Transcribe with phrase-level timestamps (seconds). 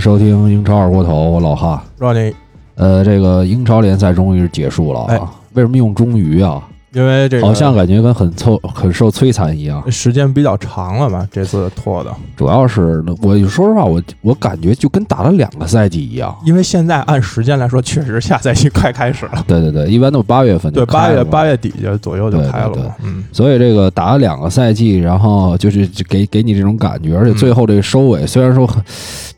[0.00, 1.84] 收听英超二锅头，我老哈。
[1.98, 2.34] 让你
[2.76, 5.06] 呃，这个英超联赛终于结束了啊！
[5.10, 5.20] 哎
[5.52, 6.66] 为什么用终于啊？
[6.92, 9.90] 因为这个好像感觉跟很凑很受摧残一样。
[9.90, 12.10] 时间比较长了嘛，这次拖的。
[12.36, 16.36] 主要是我说实话，我我感觉就跟打了两个赛季一样。
[16.44, 19.44] 因为现在按时间来说，确实下赛季快开始了。
[19.46, 22.96] 对对对，一般都八月份就对，八月八月底就左右就对对对开了。
[23.02, 28.82] 嗯，所以这个打了两个赛季，然后就是给给你这种感觉，而且最后这个收尾虽然说很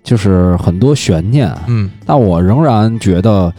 [0.02, 3.52] 就是很多悬念，嗯，但我仍然觉得，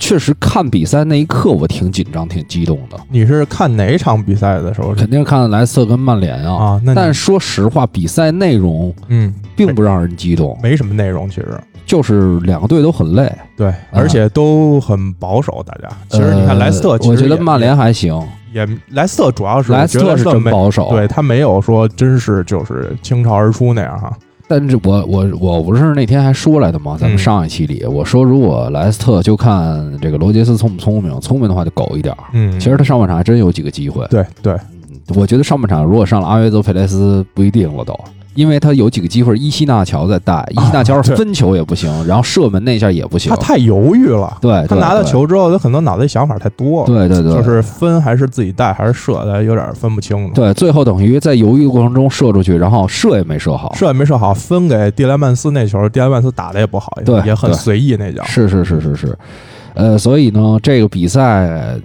[0.00, 2.98] 确实看比赛那一刻我挺紧张、挺激动的。
[3.10, 6.80] 你是看哪场比赛的时候肯定是看莱斯特跟曼联啊，啊？
[6.82, 13.30] 那但说实话，比赛内容嗯，并不让人激动，没什么内容，其实就是两个队都很累。
[13.56, 15.62] 对，而且都很保守。
[15.64, 18.18] 大家其实你看呃莱斯特，其实也我觉得曼联还行，
[18.54, 20.88] 也莱斯特主要是莱斯特真保守。
[20.90, 24.16] 对，他没有说真是就是倾巢而出那样哈。
[24.50, 26.96] 但是我我我不是那天还说来的吗？
[26.98, 32.24] 咱们嗯上一期里、我说，如果莱斯特就看这个罗杰斯聪不聪明，聪明的话就苟一点儿。
[32.32, 34.56] 嗯，其实他上半场还真有几个机会，对对，
[35.14, 37.96] 我觉得上半场如果上了阿约泽佩雷斯不一定了都，
[38.34, 43.30] 因为他有几个机会，伊西纳乔在带，伊西纳乔是分球也不行，然后射门那下也不行。
[43.30, 44.36] 他，太犹豫了。
[44.40, 50.30] 对，他拿到，球之后，他可能脑袋想法太多了，对对对，就是分还是自己带还是射的，有点分不清了。
[50.34, 58.22] 对，最后等于在犹豫的过程中射出去，然后射也没射好，射也没射好，分给蒂莱曼斯那球，蒂莱曼斯打的也不好，对也很随意那脚。
[58.24, 59.18] 是是是是是，
[59.74, 61.76] 呃，所以呢，这个比赛，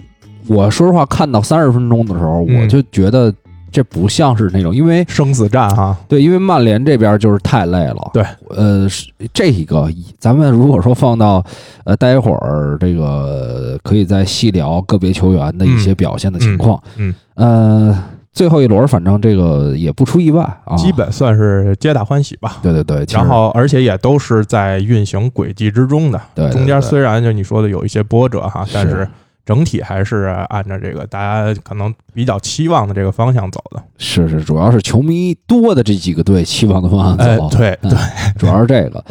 [0.46, 2.62] 我说实话，看到三十分钟的时候，嗯。
[2.62, 3.34] 我就觉得
[3.70, 8.10] 这不像是那种，因为生死战哈，对，因为曼联这边就是太累了。
[8.12, 8.88] 对，呃，
[9.32, 9.88] 这一个
[10.18, 11.44] 咱们如果说放到
[11.84, 16.82] 呃，待会儿这个可以再细聊个别球员的一些表现的情况。
[16.96, 22.58] 嗯呃，最后一轮反正这个也不出意外啊，基本算是皆大欢喜吧。
[22.62, 26.20] 对对对，然后，而且也都是在运行轨迹之中的。
[26.34, 29.08] 对对中间虽然就你说的有一些波折哈，但是是
[29.46, 33.82] 整体还是按照这个大家可能比较期望的这个方向走的。
[33.96, 37.92] 是是，主要是球迷多的这几个队期望的方向哎走，，嗯对对，
[38.36, 39.02] 主要是这个。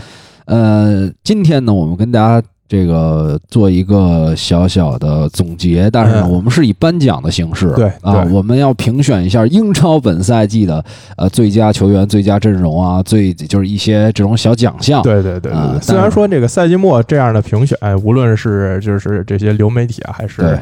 [0.44, 10.84] 呃，今天呢，我们跟大家这个做一个小小的总结，但是呢，嗯我们是以颁奖的形式，对啊，我们要评选一下英超本赛季的
[11.16, 15.04] 呃最佳球员、最佳阵容啊，最就是一些这种小奖项。
[15.04, 15.52] 对对对。
[15.80, 20.60] 虽然说这个赛季末这样的评选，无论是就是这些流媒体啊，还对是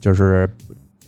[0.00, 0.48] 就是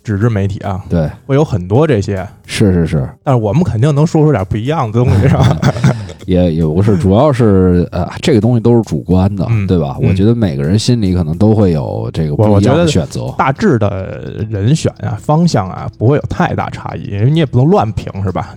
[0.05, 5.57] 纸质媒体啊，对，会有很多这些，是是是，但是我们肯定能说出点不一样的东西，是吧？
[6.27, 9.97] 也也不是，主要是呃，这个东西都是主观的，嗯对吧？
[9.99, 13.33] 嗯我觉得每个人心里可能都会有这个我不一样的选择。
[13.37, 18.55] 大致的人选啊、方向啊，不会有太大差异，因为你也不能乱评，是吧？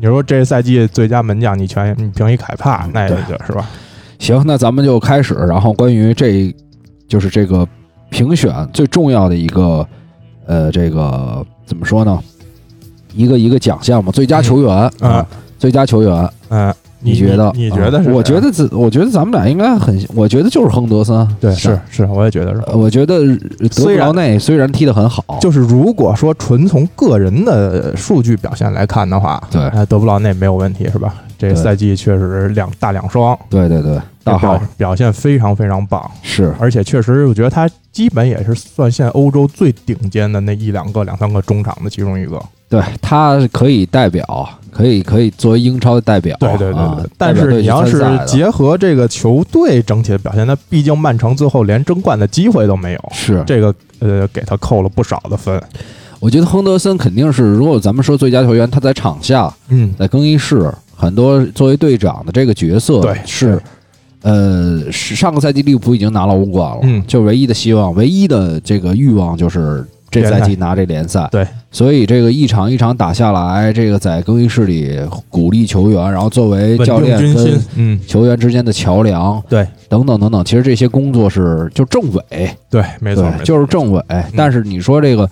[0.00, 3.16] 你说这赛季最佳门将，你全你评一凯帕，那也
[3.46, 3.68] 是吧？
[4.18, 5.34] 行，那咱们就开始。
[5.34, 6.54] 然后关于这，
[7.06, 7.66] 就是这个
[8.08, 9.86] 评选最重要的一个，
[10.50, 12.18] 呃，这个怎么说呢？
[13.14, 15.26] 一个一个奖项嘛，最佳球员嗯啊，
[15.60, 17.52] 最佳球员，嗯，你觉得？
[17.54, 18.10] 你你觉得是？
[18.10, 21.28] 啊我觉得自，我觉得咱们俩应该很，我觉得就是亨德森。
[21.40, 22.60] 对，是是，我也觉得是。
[22.66, 23.20] 呃我觉得
[23.76, 31.14] 德布劳内虽然踢得很好，就是如果说纯从个人的数据表现来看的话，对呃，德布劳内没有问题是吧？
[31.40, 42.38] 这对赛季确实两大两双，对对对，大号表表现非常非常棒，是而且确实我觉得他基本也是算现欧洲最顶尖的那一两个两三个中场的其中一个。
[42.68, 46.36] 对他可以代表，可以可以作为英超的代表。
[46.38, 55.60] 对对对啊对，但是你要是结合这个球队整体的表现，那毕竟曼城最后连争冠的机会都没有，是这个呃给他扣了不少的分。
[56.20, 63.58] 我觉得亨德森肯定是，如果咱们说最佳球员，他在场下嗯，在更衣室，很多作为队长的这个角色，对是，
[64.20, 67.02] 呃，是上个赛季利物浦已经拿了欧冠了，嗯。
[67.06, 74.98] 就唯一的希望，唯一的这个欲望就是这赛季拿这联赛，对，所以这个一场一场打下来，这个在更衣室里
[75.30, 77.60] 鼓励球员，然后作为教练跟。
[77.76, 84.02] 嗯，球员之间的桥梁，对，等等等等，其实这些工作是就政委，对，没错就是政委。
[84.36, 85.30] 但是你说这个，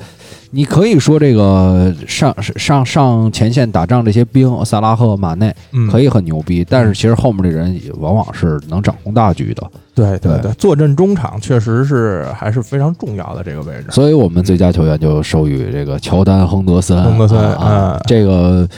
[0.50, 9.62] 你可以说这个上上上前线打仗这些兵，萨拉赫、马内嗯，可以很牛逼，但是其实后面的人也往往是能掌控大局的。
[9.94, 13.86] 对对对对，坐镇中场确实是还是非常重要的这个位置。
[13.90, 17.02] 所以我们最佳球员就授予这个乔丹·亨德森。
[17.02, 18.68] 亨德森啊这个。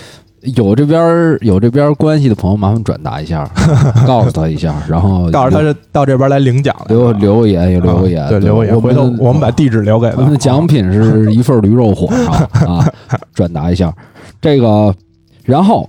[0.56, 3.48] 有这边有这边关系的朋友，麻烦转达一下，
[4.06, 8.80] 告诉他一下，然后告诉他是到这边来领奖来留了留个言，也留个啊言，对，留个言。
[8.80, 10.16] 回头我们把地址留给他。
[10.16, 12.32] 我们的奖品是一份驴肉火烧
[12.66, 12.90] 啊，
[13.34, 13.94] 转达一下
[14.40, 14.94] 这个。
[15.44, 15.88] 然后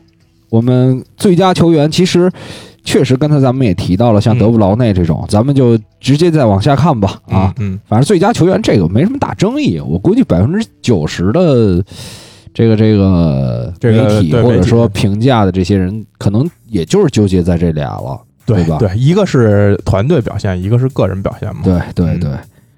[0.50, 2.32] 我们最佳球员，其实
[2.84, 7.54] 确实刚才咱们也提到了，像嗯德布劳内这种，咱们就直接再往下看吧啊。
[7.60, 11.84] 嗯，反正最佳球员这个没什么大争议，我估计百分之九十的
[12.54, 18.20] 这个这个媒体或者说评价的这些人，可能也就是纠结在这俩了。
[18.46, 21.62] 对对吧对，一个是团队表现，一个是个人表现嘛。
[21.64, 22.30] 对对嗯对。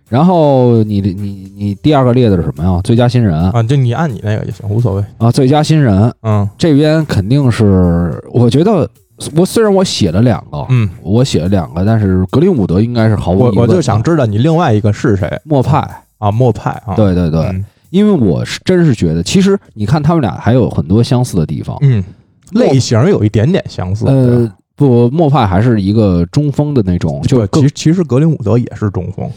[0.10, 2.80] 然后你你你第二个列的是什么呀？
[2.84, 5.04] 最佳新人啊，就你按你那个也行，无所谓。
[5.18, 8.88] 啊，最佳新人嗯这边肯定是，我觉得
[9.36, 15.80] 我虽然我写了两个，嗯，我写了两个，但是格林伍德应该是毫无疑问的我我就想知道你另外一个是谁莫派，
[16.20, 16.30] 啊？
[16.30, 16.94] 莫派啊？
[16.94, 22.04] 对对对，嗯因为我是真是觉得，其实你看他们俩还有很多相似的地方，嗯，
[22.54, 24.08] 类型有一点点相似。
[24.08, 29.30] 呃吧，不，莫派还是一个中锋的那种，就其实其实格林伍德也是中锋。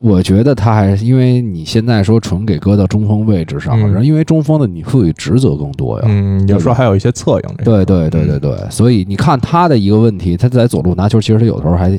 [0.00, 6.06] 我觉得他还是因为你现在说纯给搁到中锋位置上，嗯然后因为中锋的你赋予职责更多呀。
[6.08, 7.56] 嗯，有时候还有一些策应。
[7.64, 11.96] 对对对对对，所以你看他的一个问题，他在左路拿球，其实他有时候还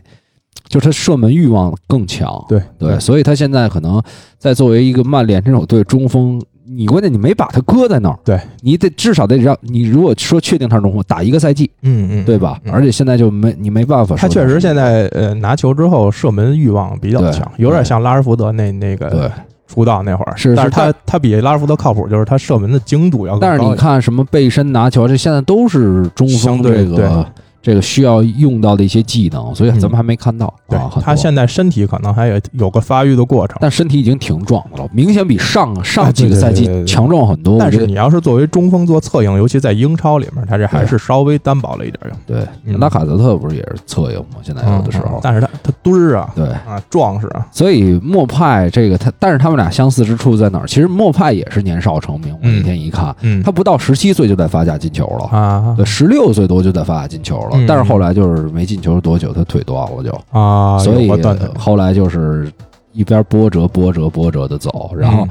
[0.68, 2.44] 就是他射门欲望更强。
[2.48, 4.02] 对对，所以他现在可能
[4.38, 8.40] 在作为一个曼联这种队中锋，你关键你没把他搁在那儿，对。
[8.62, 12.60] 你得至少得让你如果说确定他是中锋，打一个赛季，嗯嗯，对吧？
[12.64, 12.72] 嗯。
[12.72, 19.10] 而且现在就没你没办法他确实现在呃拿球之后射门欲望比较强，有点像拉什福德那那对。
[19.10, 19.32] 个。
[19.66, 27.26] 出道那会儿，是是但是他他比拉什福德靠谱，就是他射门的精度要高但是你看什么背身拿球，这现在都是中锋相对这个
[27.64, 30.54] 这个需要用到的一些技能，所以咱们还没看到。
[30.68, 37.58] 对他现在身体可能还有有个发育的过程，但身体已经挺壮的了，明显比上上几个赛季强壮很多。
[37.58, 42.12] 但是你要是作为中锋做策应，尤其在英超里面，他这还是稍微单薄了一点儿。
[42.28, 44.42] 对嗯拉卡泽特不是也是侧应吗？
[44.44, 50.68] 现在有的时候，嗯但是他他墩儿啊对，啊壮实啊，所以莫派这个他，但是他们俩相似之处在哪儿？
[50.68, 55.26] 其实莫派也是年少成名，我那天一看，嗯，他不到十七岁就在法甲进球了。
[55.38, 61.10] 啊对，十六岁多就在法甲进球了，嗯但是后来就是没进球多久，他腿断了就，啊，所以
[61.58, 62.52] 后来就是
[62.92, 65.30] 一边波折波折波折的走，然后嗯。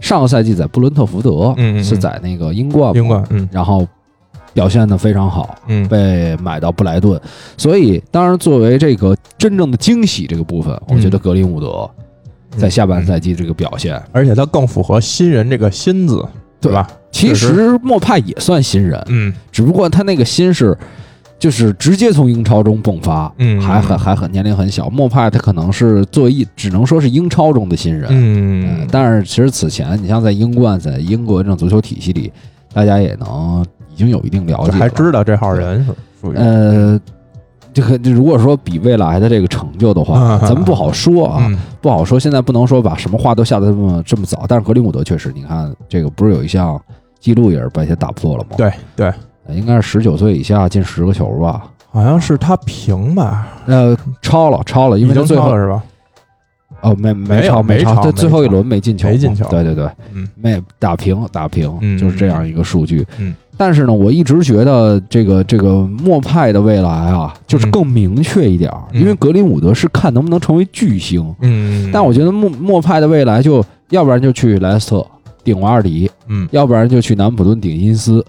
[0.00, 3.48] 上个赛季在布伦特福德，嗯是在那个英冠，英冠，嗯。
[3.52, 3.86] 然后
[4.52, 5.86] 表现的非常好，嗯。
[5.86, 7.18] 被买到布莱顿，
[7.56, 11.88] 所以当然作为这个真正的惊喜这个部分，我觉得格林伍德
[12.56, 16.26] 在下半赛季这个表现，而且他更符合新人这个新字，
[16.60, 16.88] 对吧？
[17.12, 19.32] 其实实莫派也算新人，嗯。
[19.52, 20.76] 只不过他那个新是。
[21.44, 23.60] 就是直接从英超中迸发，嗯。
[23.60, 24.88] 还很还很年龄很小。
[24.88, 28.80] 莫派他可能是作为一，只能说是英超中的新人，嗯。
[28.80, 32.32] 呃，但是其实此前，你像在英冠，在英国这种足球体系里，
[32.72, 36.36] 大家也能已经有一定了解了，还知道这号人是属于。
[36.36, 36.98] 呃，
[37.74, 40.48] 这个如果说比未来的这个成就的话， 嗯。
[40.48, 41.58] 咱们不好说啊，嗯。
[41.82, 42.18] 不好说。
[42.18, 46.80] 现在不能说把什么话都下得这么这么早，但是格林伍德确实，你看这个不是有一项
[47.20, 48.56] 记录也是被他打破了吗？
[48.56, 49.14] 对对，呃，
[49.50, 51.64] 应该是十九岁以下进十个球吧？
[51.90, 55.82] 好像是他平吧，呃，超了，超了，因为他最后是吧？
[56.80, 59.46] 哦，没没超超，没超最后一轮没进球，没进球。
[59.48, 60.28] 对对对，嗯。
[60.34, 63.06] 没打平打平，嗯就是这样一个数据。
[63.18, 69.00] 嗯，但是呢，我一直觉得这个这个莫派的未来啊，就是更明确一点，嗯。
[69.00, 75.06] 因为格林伍德是看能不能成为巨星，嗯，但我觉得莫莫派的未来就要不然就去莱斯特
[75.44, 76.46] 顶瓦尔迪，嗯。
[76.50, 78.22] 要不然就去南普顿顶因斯。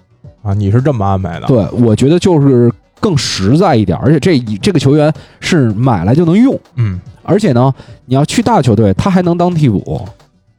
[0.46, 1.48] 啊，你是这么安排的？
[1.48, 7.74] 对，我觉得就是更实在一点，而且这一这个球员是买来就能用，嗯，而且呢，
[8.06, 10.08] 你要去大球队，他还能当替补。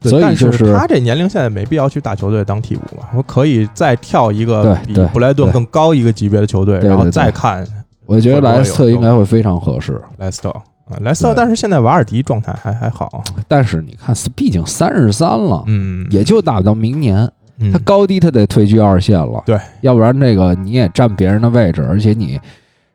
[0.02, 3.08] 所以就是他这年龄现在没必要去大球队当替补吧？
[3.16, 7.66] 我可以再跳一个比布莱顿更高一个级别的球队，然后再看
[8.04, 10.62] 我觉得莱斯特应该会非常合适，莱斯特啊，
[11.00, 17.28] 莱斯特，但是现在瓦尔迪状态还还好，但是你看，毕竟三十三了，嗯，也就打到明年，
[17.58, 17.72] 嗯。
[17.72, 22.38] 他高低他得退居二线了，对，要不然这个你也占别人的位置，而且你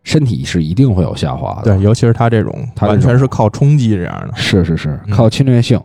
[0.04, 5.12] 身体是一定会有下滑的，对，尤其是他这种他完全是靠冲击这样的，是是是，嗯。
[5.12, 5.80] 靠侵略性。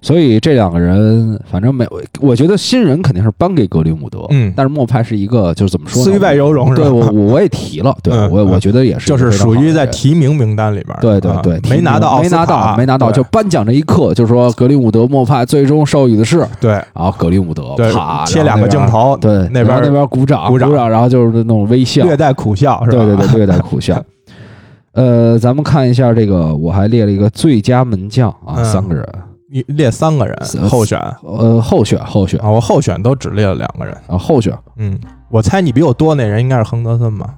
[0.00, 1.86] 所以这两个人，反正没，
[2.20, 6.04] 我觉得新人肯定是颁给格林伍德，嗯但是莫派是一个，就是怎么说呢？
[6.04, 6.88] 虽败犹荣是吧？
[6.88, 9.86] 对我我我也提了，对嗯我我嗯觉得也是，就是属于在。
[9.98, 23.04] 提名名单里边儿，啊对对对，没拿到没拿到，没拿到，就颁奖这一刻，就是说格林伍德莫派最终授予的是，对然后格林伍德对啪切两个镜，头，对，那边那边鼓掌鼓掌然后就是那种微笑，略带苦笑，是吧？
[23.04, 24.00] 对对对，略带苦笑。
[24.92, 29.04] 呃，咱们看一下这个，我还列了一个最佳门将啊，嗯三个人，
[29.50, 30.36] 你列三个人
[30.68, 33.94] 候选呃，候选候选啊，我候选都只列了两个人。
[34.06, 34.98] 啊，候选嗯，
[35.30, 37.34] 我猜你比我多那人应该是亨德森吧？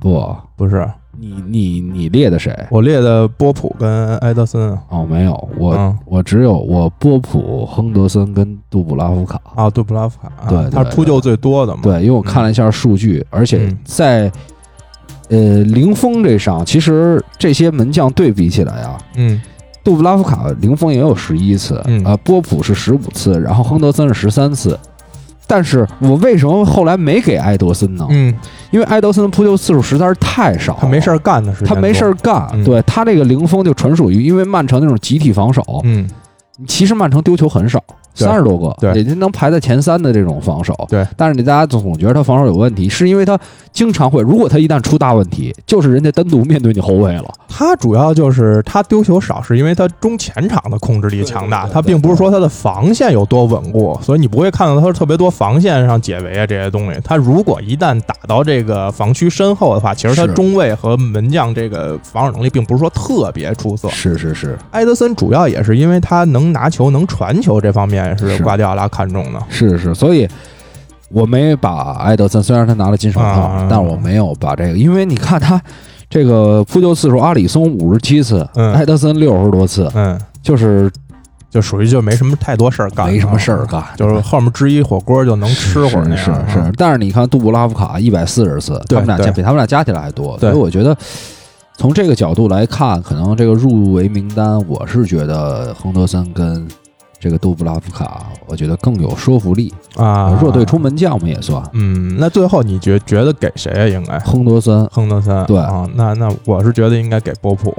[0.00, 2.52] 不，不是，你你你列的谁？
[2.70, 9.40] 我列的波普跟埃德森哦，没有，我嗯我只有我波普、亨德森跟杜布拉夫卡。
[9.54, 11.80] 啊，杜布拉夫卡，啊对对他是扑救最多的嘛？
[11.84, 14.32] 对，因为我看了一下数据，而且嗯在
[15.30, 19.40] 呃，零封这上，其实这些门将对比起来啊，嗯
[19.84, 22.02] 杜布拉夫卡零封也有十一次，嗯。
[22.04, 24.76] 呃，波普是十五次，然后亨德森是十三次。
[25.46, 28.06] 但是我为什么后来没给埃德森呢？
[28.08, 28.34] 嗯，
[28.70, 32.48] 因为埃德森的扑救次数实在是太少，他没事儿干的时间，他没事儿干。
[32.54, 32.64] 嗯。
[32.64, 36.08] 对他这个零封就纯属于因为曼城那种集体防守，嗯。
[36.66, 40.74] 其实曼城丢球很少，对三十多个，对也就能排在前三的这种防守。
[40.88, 43.38] 对，但是你大家总觉得他防守有问题，是因为他
[43.72, 47.24] 经常会，如果他一旦出大问题，就是人家单独面对你后卫了。
[47.48, 57.00] 他主要就是他丢球少，是因为他中前场的控制力强大，他并不是说他的防线有多稳固，所以你不会看到他特别多防线上解围啊这些东西。
[57.04, 63.88] 他如果一旦打到这个防区身后的话，其实他中卫和门将这个防守能力并不是说特别出色。
[63.90, 69.40] 是是是埃德森主要也是因为他能拿球、能传球这方面是是瓜迪奥拉看中的。
[69.48, 70.28] 是是，所以
[71.10, 75.60] 我没把埃德森，虽然他拿了金手套，啊但我没有把这个，因为你看他
[76.10, 80.90] 这个扑救次数，阿里松五十七次，嗯埃德森六十多次，嗯，就是
[81.50, 86.16] 就属于就没什么太多事儿干，没什么事儿，干，就是后面支一火锅就能吃会儿是。
[86.16, 90.96] 是是，但是你看杜布拉夫卡一百四十次，他们俩加比他们俩加起来还多，所以我觉得
[91.76, 96.66] 从这个角度来看，可能这个入围名单，我是觉得亨德森跟
[97.24, 99.72] 这个杜布拉夫卡，我觉得更有说服力。
[99.96, 103.88] 啊，弱队出门将嘛也算，嗯，那最后你觉觉得给谁啊？
[103.88, 107.74] 应该亨德森亨德森对啊，那那我是觉得应该给波普。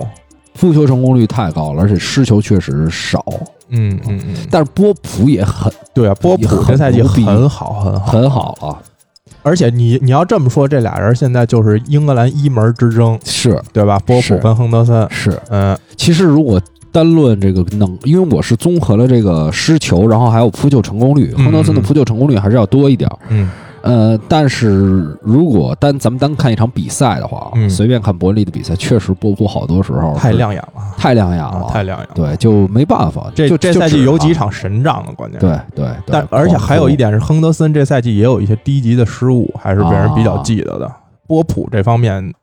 [0.59, 3.23] 扑球成功率太高了，而且失球确实少，
[3.69, 8.81] 嗯嗯嗯，但是波普也很对啊，波普这赛季很好很好很好啊，
[9.43, 13.99] 而且你你要这么说，这俩人现在就是英格兰一门之争，是对吧？
[14.05, 15.39] 波普跟亨德森，是。
[15.49, 16.59] 嗯其实如果
[16.95, 23.19] 单论这个能，因为我是综合了这个失球，然后还有扑救成功率，嗯亨德森的扑救成功率还是要多一点儿。
[23.27, 23.49] 嗯
[23.81, 32.13] 呃，但是如果单咱们单看一场比赛的话，嗯随便看伯恩利的比赛，确实波普好多时候太亮眼了，太亮眼啊了，太亮眼了。
[32.15, 33.29] 对，就没办法。
[33.35, 40.89] 这就这赛季有几场神仗了，关键对对，但而且还有一点是，亨德森这赛季也有一些低级的失误，还是被人比较记得的。
[41.27, 42.33] 波普这方面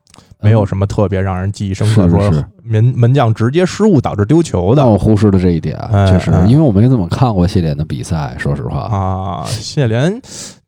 [0.43, 2.31] 没有什么特别让人记忆深刻，说
[2.63, 8.81] 门门将直接失误导致丢球的但我忽视了这一点，哎确实哎，因为我没怎么看过谢联的比赛，说实话。
[8.81, 9.43] 啊。
[9.45, 10.21] 谢联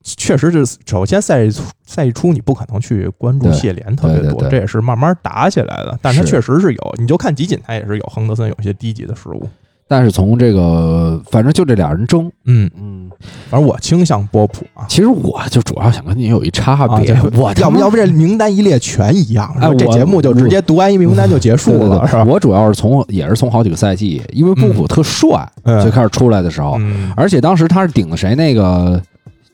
[0.03, 5.97] 确实是，首先赛季赛季初你不可能去关注谢联特别多，对对对这也是慢慢打起来的。
[6.01, 9.49] 但是他确实是有，你就看集锦，他也是有亨德森有一些低级的失误。
[9.87, 12.94] 但是从这个，反正就这俩人争，嗯，嗯，
[13.49, 14.85] 反正我倾向波普啊。
[14.87, 22.23] 其实我就主要想跟你有一差啊，别，这我要不要不这名单一列全一样，哎我这节目就直接读完一名单就结束了，对对对是吧？
[22.25, 29.01] 我主要是从也是从好几个赛季，因为波普特帅，嗯最开始出来的时候，嗯，而且当时他是顶的谁那个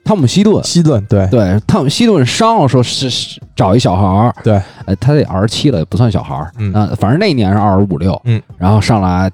[0.04, 1.28] 汤姆希顿，希顿对。
[1.28, 6.74] 对，汤姆希顿伤了，说是是找一小孩儿，对，呃，他得二十七了，也不算小孩儿，嗯。
[6.74, 9.30] 啊反正那一年是二十五六，嗯，然后上来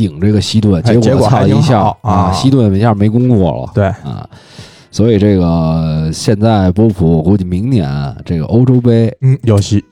[0.00, 4.26] 顶这个西顿，哎结果操一下啊西顿一下没工作了，对，啊，
[4.90, 7.86] 所以这个现在波普我估计明年
[8.24, 9.84] 这个欧洲杯嗯，有戏，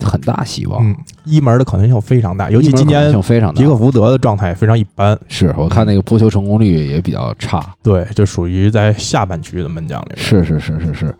[0.00, 0.94] 很大希望，嗯，
[1.24, 11.14] 一门的可能性非常大，尤其今年性非常大皮克福德的状态也非常一般，是我看那个扑球成功率也比较差，对，就属于在下半区的门将里，是是是是是，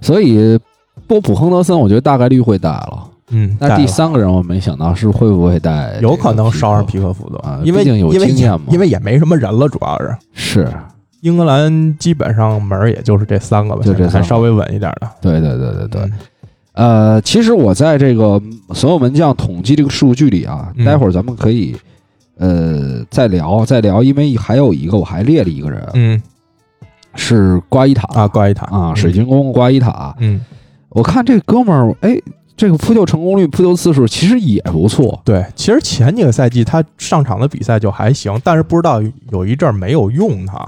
[0.00, 0.58] 所以
[1.06, 3.08] 波普亨德森我觉得大概率会带了。
[3.32, 8.66] 嗯，那第三个人我没想到是会不会带，有可能烧上皮克福德啊，因为毕竟有因为经验嘛。
[8.70, 10.16] 因为也没什么人了，主要是。
[10.34, 10.68] 是，
[11.22, 16.02] 英格兰基本上门儿也就是这三个吧，就这还稍微稳一点的，对对对对对。
[16.02, 16.12] 嗯。
[16.74, 18.40] 呃，其实我在这个
[18.74, 20.84] 所有门将统计这个数据里啊，嗯。
[20.84, 21.76] 待会儿咱们可以
[22.38, 26.22] 呃再聊再聊，因为还有一个我还列了一个人嗯。
[27.14, 28.08] 是瓜伊塔。
[28.14, 28.66] 啊，瓜伊塔。
[28.66, 30.14] 啊，水晶宫瓜伊塔。
[30.18, 30.40] 嗯，
[30.88, 32.16] 我看这哥们儿，哎，
[32.56, 35.20] 这个扑救成功率、扑救次数其实也不错。
[35.24, 40.58] 对，其实前几个赛季他上场的比赛就还行，但是不知道有一阵儿没有用他。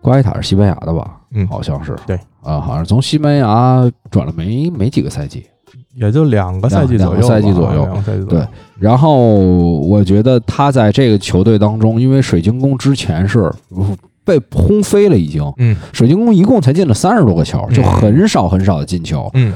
[0.00, 1.18] 瓜伊塔是西班牙的吧？
[1.32, 1.96] 嗯好像是。
[2.06, 5.44] 对啊，好像从西班牙转了没没几个赛季。
[5.96, 8.46] 也就两个赛季左右，两个赛季左右两个赛季左右对。
[8.78, 9.16] 然后
[9.80, 13.52] 我觉得他在这个球队当中，因为水晶宫之前是
[14.24, 19.52] 被轰飞了，已经嗯水晶宫一共才进了三十多个球，嗯就很少很少的进球，嗯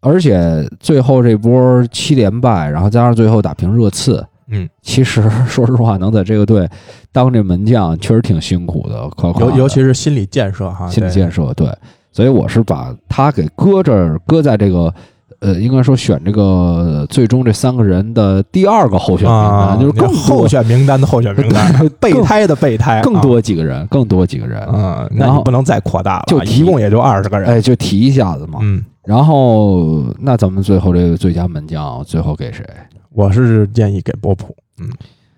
[0.00, 6.68] 而且最后这波七连败，然后加上最后打平热刺，嗯，其实说实话，能在这个队
[7.12, 11.68] 当这门将，确实挺辛苦的，夸夸尤的尤其是心理建设哈，心理建设，对，
[12.12, 14.92] 所以我是把他给搁这儿，搁在这个。
[15.40, 25.06] 呃，应该说选这个最终这三个人的第二个候选名啊，单，就是更多候选名单的候选名单， 备胎的备胎，更多几个人，更多几个人，啊。
[25.08, 27.48] 嗯，那然后你不能再扩大了，就提一共也就二十个人。
[27.48, 28.58] 哎，就提一下子嘛。
[28.62, 32.62] 嗯然后，那咱们最后这个最佳门将，最后给谁？
[33.10, 34.54] 我是建议给波普。
[34.78, 34.86] 嗯，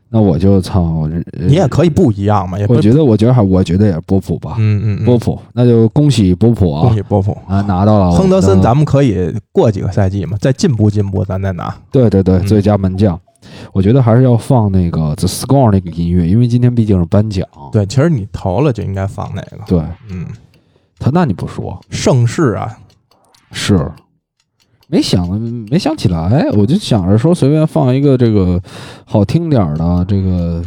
[0.08, 11.72] 那我就操，呃你也可以不一样嘛，也不我觉得，我觉得还，我觉得也是波普吧，嗯嗯，嗯波普，那就恭喜波普啊恭喜波普啊，拿到了亨德森，咱们可以过几个赛季嘛，再进步进步，咱再拿。
[11.92, 13.16] 对对对，嗯最佳门将，
[13.72, 17.46] 我觉得还是要放那个 The Score 那个音乐，因为今天毕竟是颁奖。
[17.70, 19.58] 对，其实你投了就应该放那个。
[19.68, 19.78] 对，
[20.10, 20.26] 嗯，
[20.98, 22.76] 他那你不说盛世啊，
[23.52, 23.90] 是，
[24.86, 25.28] 没想
[25.70, 28.60] 没想起来，我就想着说随便放一个这个
[29.04, 30.62] 好听点儿的，这个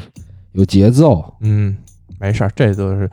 [0.54, 1.24] 有节奏。
[1.42, 1.76] 嗯，
[2.20, 3.10] 没事儿，这都是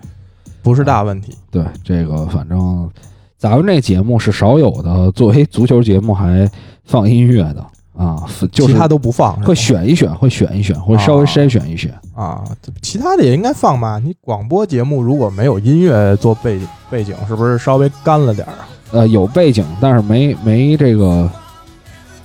[0.62, 1.36] 不是大问题。
[1.50, 2.90] 对，这个反正
[3.36, 6.50] 咱们这节目是少有的，作为足球节目还
[6.84, 11.92] 放音乐的啊，就是其他都不放，是吧会选一选，会选一选，会稍微筛选一选。
[12.14, 12.44] 啊，
[12.82, 13.98] 其他的也应该放吧。
[13.98, 16.60] 你广播节目如果没有音乐做背
[16.90, 18.68] 背景，是不是稍微干了点儿啊？
[18.92, 21.30] 呃，有背景，但是没没这个，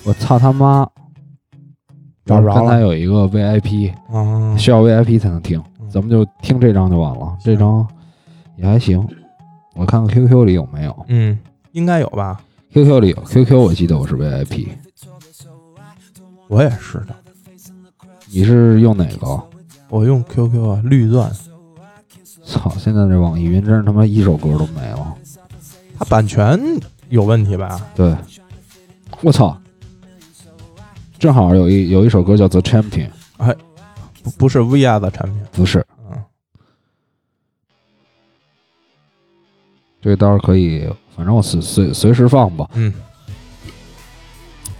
[0.03, 0.87] 我操他妈！
[2.25, 2.55] 找不着了。
[2.55, 7.37] 刚才有一个 VIP，嗯，需要 VIP 才能听，咱们就听这张就完了。
[7.43, 7.87] 这张
[8.57, 9.07] 也还行，
[9.75, 11.37] 我看看 QQ 里有没有嗯，
[11.73, 12.41] 应该有吧。
[12.73, 14.69] ，QQ 里有，QQ 我记得我是 VIP，
[16.47, 17.15] 我也是的，
[18.31, 19.39] 你是用哪个？
[19.89, 21.31] 我用 QQ 啊，绿钻，
[22.43, 22.71] 操！
[22.71, 25.15] 现在这网易云真是他妈一首歌都没了。
[25.97, 26.59] 它版权
[27.09, 27.79] 有问题吧？
[27.95, 28.15] 对，
[29.21, 29.57] 我操！
[31.17, 33.55] 正好有一有一首歌叫《The Champion》，哎
[34.23, 35.41] 不不是 VR 的产品。
[35.51, 36.21] 不是嗯，
[40.01, 42.69] 这个到时候可以，反正我随随随时放吧。
[42.73, 42.93] 嗯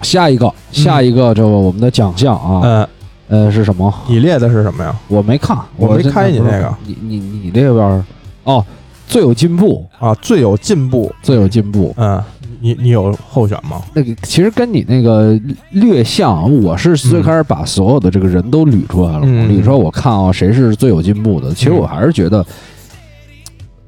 [0.02, 2.90] 下一个，下一个，这个我们的奖项啊，呃，
[3.30, 3.92] 呃，是什么？
[4.08, 4.96] 你列的是什么呀？
[5.08, 8.06] 我没看，我没开你那个你你你这边
[8.44, 8.64] 哦，
[9.08, 11.14] 最有进步，啊，最有进步。
[11.22, 11.94] 最有进步。
[11.98, 12.22] 嗯，
[12.60, 13.82] 你你有候选吗？
[13.94, 15.40] 那个其实跟你那个
[15.72, 21.54] 略像，我是最开始把所有的这个人都捋出来了，嗯捋出来我看啊谁是最有进步的。
[21.54, 22.46] 其实我还是觉得，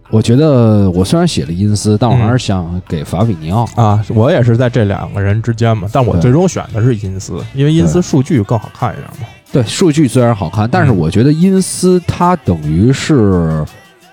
[0.09, 3.67] 我觉得我虽然写了因斯，但我还是想给法比尼奥。
[3.75, 9.27] 啊，我也是在这两个人之间嘛，但我对最终选的是因斯，因为因斯数据更好看一点嘛。
[9.51, 13.65] 对，数据虽然好看，但是嗯我觉得因斯他等于是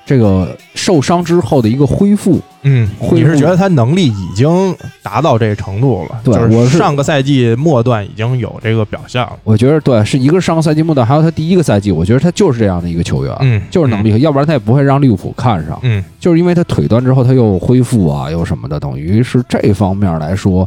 [0.07, 2.41] 这个受伤之后的一个恢复。
[2.63, 6.21] 嗯，你是觉得他能力已经达到这个程度了？
[6.25, 9.33] 对我是上个赛季末段已经有这个表现了。
[9.45, 15.79] 我觉得对，是一个是上个赛季末段，还有他第一个赛季，我觉得他就是这样的一个球员，嗯，就是能力，要不然他也不会让利物浦看上。
[15.83, 16.03] 嗯。
[16.19, 20.67] 就是因为他腿断之后他又恢复啊，又什么的，等于是这方面来说，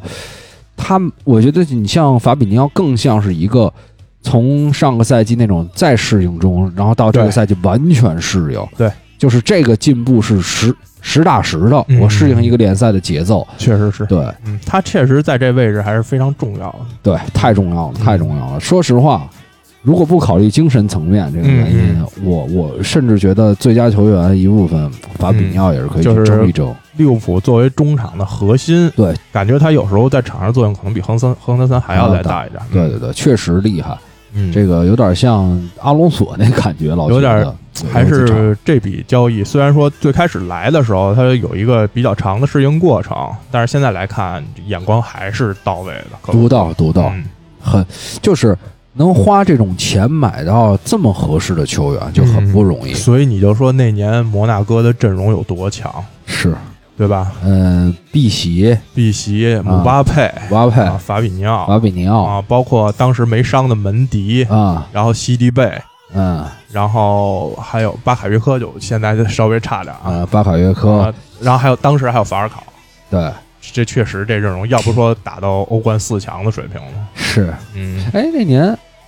[0.76, 3.74] 他我觉得你像法比尼奥更像是一个
[4.22, 8.64] 从上个赛季那种再适应中，然后到这个赛季完全适应。
[8.78, 13.46] 对，就是这个进步是实实打实的，嗯我适应一个联赛的节奏。
[13.52, 14.06] 嗯，确实是。
[14.06, 16.80] 对嗯，他确实在这位置还是非常重要的。
[17.02, 18.60] 对，太重要了，嗯太重要了。
[18.60, 19.30] 说实话。
[19.84, 26.76] 如果不考虑精神层面这个原因，嗯我我甚至觉得最佳球员一部分法比尼奥也是可以去就是争一争。
[26.98, 32.62] 利物浦作为中场的核心，对，感觉他有时候在场上作用可能比亨森亨德森还要再大一点。
[32.74, 33.98] 对对对，确实厉害。
[34.38, 37.46] 嗯，这个有点像阿隆索那感觉，老有点
[37.92, 43.16] 还是这笔交易，虽然说最开始来的时候他有一个比较长的适应过程，
[43.52, 47.26] 但是现在来看眼光还是到位的，独到独到，嗯。
[47.60, 47.86] 很
[48.22, 48.58] 就是
[48.94, 52.94] 能花这种钱买到这么合适的球员就很不容易。
[52.94, 55.94] 所以你就说那年摩纳哥的阵容有多强，
[56.26, 56.56] 是，
[56.98, 57.32] 对吧？
[57.44, 61.68] 嗯，碧玺、碧玺、姆巴佩、姆巴佩、啊、法比尼奥。
[61.68, 62.24] 法比尼奥。
[62.24, 65.80] 啊，包括当时没伤的门迪，啊，然后西迪贝，
[66.14, 66.44] 嗯。
[66.72, 70.12] 然后还有巴卡约科，就现在就稍微差点啊。
[70.12, 70.98] 啊，巴卡约科。
[71.02, 72.64] 啊，然后还有当时还有法尔考，
[73.10, 73.32] 对。
[73.74, 76.92] 这确实这阵容，要不说打到欧冠四强的水平了。
[77.16, 77.54] 是。
[77.76, 78.64] 嗯，哎，那年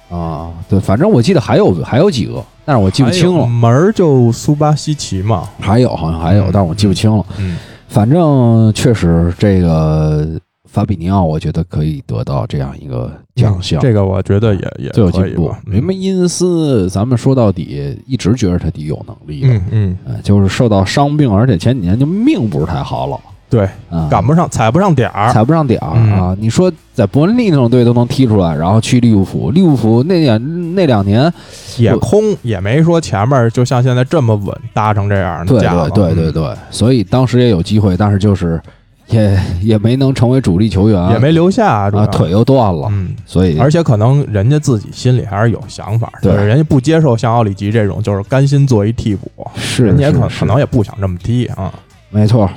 [0.10, 3.46] 啊，对，反正我记得还有还有几个，但是我记不清了。
[3.46, 6.50] 门儿就苏巴西奇嘛，还有好像还有，嗯。
[6.52, 7.26] 但是我记不清了。
[7.38, 7.58] 嗯，
[7.90, 15.52] 反正确实，这个法比尼奥，我觉得可以得到这样一个奖项，嗯这个我觉得也也最有进步。
[15.74, 25.32] 因为因斯，咱们说到底，一直觉得他挺有能力的，嗯嗯，呃就是受到伤病，而且前几年就命不是太好了，对，啊，赶不上，踩不上点儿。
[25.34, 26.38] 踩不上点儿嗯啊！
[26.40, 31.34] 你说在伯恩利那种队都能踢出来，然后去利物浦，利物浦那两那两年，
[31.78, 35.60] 也空，也没说前面就像现在这么稳搭成这样的对。
[35.60, 38.62] 对对对对，所以当时也有机会，但是就是
[39.08, 51.74] 也也没能成为主力球员，嗯，也没留下，啊，腿又断了，嗯，所以而且可能人家自己心里还是有想法，对就是人家不接受像奥里吉这种，就是甘心做一替补，是人家可可能也不想这么踢啊。
[52.12, 52.48] 没错。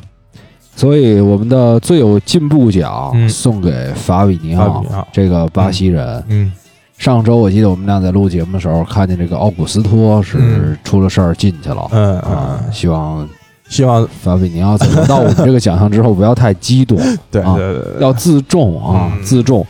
[0.82, 3.28] 所以我们的最有进步奖嗯。
[3.28, 6.24] 送给法比尼奥这个巴西人。
[6.28, 6.50] 嗯。
[6.98, 10.76] 上周我记得我们俩在录节目的时候，看见这个奥古斯托是嗯。
[10.82, 11.88] 出了事儿进去了。
[11.92, 13.28] 嗯啊，嗯，希望
[13.68, 16.98] 希望法比尼奥在得到我们这个奖项之后，不要太激动，
[17.44, 17.56] 啊
[18.00, 19.22] 要自重啊，嗯。
[19.22, 19.64] 自重。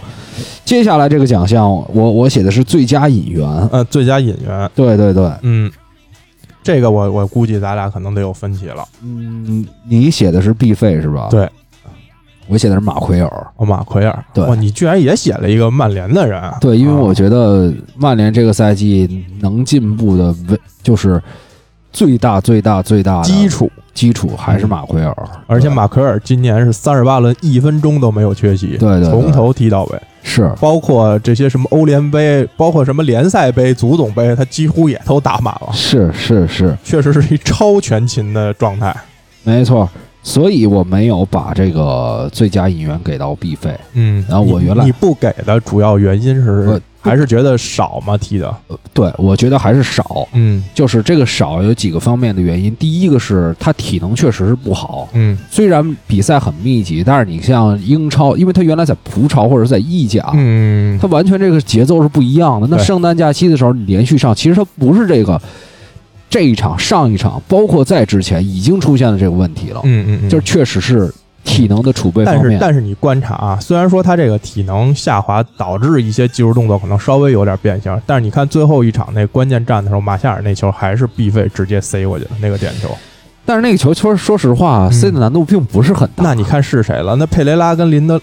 [0.64, 3.46] 接下来这个奖项，我我写的是最佳引援。
[3.70, 5.70] 呃最佳引援，对对对，嗯，
[6.62, 8.84] 这个我我估计咱俩可能得有分歧了。
[9.02, 11.28] 嗯，你写的是毕费是吧？
[11.30, 11.48] 对，
[12.46, 13.46] 我写的是马奎尔。
[13.56, 21.20] 哦，马奎尔，对哇，你居然也写了一个曼联的人啊，对，因为我啊觉得曼联这个赛季能进步的为就是
[21.92, 38.94] 最大最大最大的基础，基础还是马奎尔，而且马奎尔今年是三十八轮，一分钟都没有缺席，对对对从头踢到尾，是包括这些什么欧联杯，包括什么联赛杯、足总杯，他几乎也都打满了，是是是，确实是一超全勤的状态。
[39.42, 39.88] 没错。
[40.24, 43.76] 所以我没有把这个最佳引援给到毕费。
[43.94, 46.80] 嗯，然后我原来你不给的主要原因是我
[47.10, 48.16] 还是觉得少吗？
[48.16, 48.54] 踢的，
[48.94, 50.62] 对我觉得还是少，嗯。
[50.72, 52.74] 就是这个少有几个方面的原因。
[52.76, 55.36] 第一个是他体能确实是不好，嗯。
[55.50, 62.66] 虽然比赛很密集，但是你像英超，因为他原来在葡超或者在意甲，嗯，他完全这个节奏是不一样的。
[62.70, 65.40] 那圣诞假期的时候，你连续上，其实他不是这个
[66.30, 71.12] 这一场、上一场，包括在之前已经出现了这个问题了，嗯嗯嗯，就是确实是
[71.44, 72.58] 体能的储备但是方面。
[72.60, 82.88] 但是你观察啊，虽然说他这个体能下滑导致一些技术动作可能稍微有点变形，但是你看最后一场那关键战的时候，马夏尔那球还是必费直接塞过去的那个点球。
[83.44, 86.22] 但是那个球，说说实话嗯塞的难度并不是很大。
[86.22, 87.16] 那你看是谁了？
[87.16, 88.20] 那佩雷拉跟林德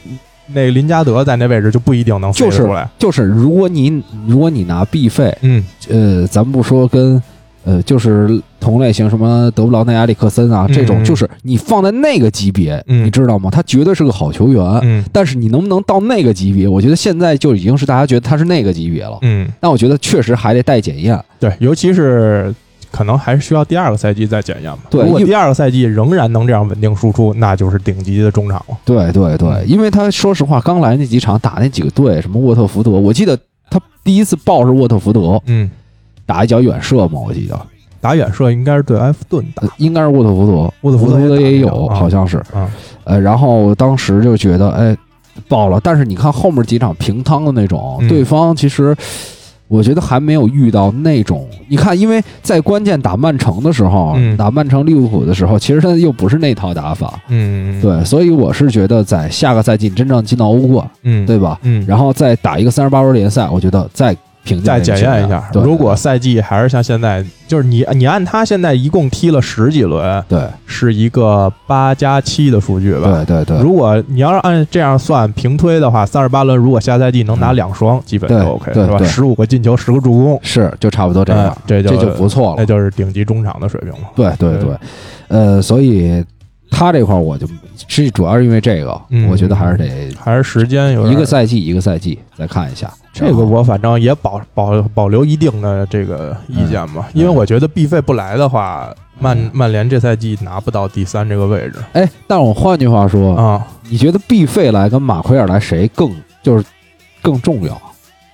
[0.53, 2.89] 那林加德在那位置就不一定能塞就是出来。
[2.97, 7.21] 就是如果你如果你拿 B 费，嗯呃，咱们不说跟
[7.63, 13.49] 呃，就是同类型什么德布劳内、埃里克森啊这种，嗯就是你放在那个级别，嗯你知道吗？
[13.51, 14.63] 他绝对是个好球员。
[14.83, 16.67] 嗯但是你能不能到那个级别？
[16.67, 19.17] 我觉得现在就已经是大家觉得他是那个级别了。
[19.21, 21.19] 嗯，但我觉得确实还得待检验。
[21.39, 22.53] 对，尤其是。
[22.91, 24.79] 可能还是需要第二个赛季再检验吧。
[24.89, 28.75] 对如果第二个赛季仍然能这样稳定输出，那就是顶级的中场了。
[28.83, 33.37] 对对对，嗯因为他说实话，刚来那几场打那几个队，什么沃特福德，我记得
[33.69, 35.69] 他第一次报是沃特福德嗯，
[36.29, 37.59] 打一脚远射嘛，我记得、
[37.99, 39.69] 打远射应该是对埃弗顿打呃。
[39.77, 42.37] 应该是沃特福德，沃特福德也有，好像是。
[42.53, 42.69] 啊，
[43.03, 44.95] 呃，然后当时就觉得，哎，
[45.47, 45.79] 爆了。
[45.83, 48.95] 但是你看后面几场平汤的那种，嗯对方其实
[49.67, 51.47] 我觉得还没有遇到那种。
[51.67, 57.19] 你看，因为在关键打曼城的时候，嗯打曼城利物浦的时候，其实他又不是那套打法。
[57.29, 61.59] 嗯，对，所以我是觉得在下个赛季真正进到欧冠，嗯，对吧？
[61.63, 65.43] 嗯，然后再打一个三十八轮联赛，我觉得再评价再检验一下。
[65.53, 73.23] 如果赛季还是像现在，就是你你按他现在一共踢了十几轮，对是一个八加七的数据吧？
[73.25, 79.03] 对对对，如果你要是按这样算平推的话，三十八轮如果下赛季能拿两双，基本就 OK，是吧？
[79.03, 82.55] 十五个进球，十个助攻，是就差不多这样哎，这就这就不错了。
[82.57, 84.09] 那就是顶级中场的水平了。
[84.15, 84.77] 对对对对，
[85.27, 86.23] 呃，所以
[86.69, 87.47] 他这块儿我就
[87.87, 89.29] 实主要是因为这个，嗯。
[89.29, 92.91] 我觉得还是得还是时间有点一个赛季一个赛季再看一下。
[93.11, 99.51] 这个我反正也保保保留一定的这个意见吧，因为我觉得毕费不来的话，曼嗯。
[99.53, 101.75] 曼联这赛季拿不到第三这个位置。
[101.93, 103.67] 哎，但我换句话说，啊。
[103.89, 106.63] 你觉得毕费来跟马奎尔来谁更就是
[107.23, 107.81] 更重要？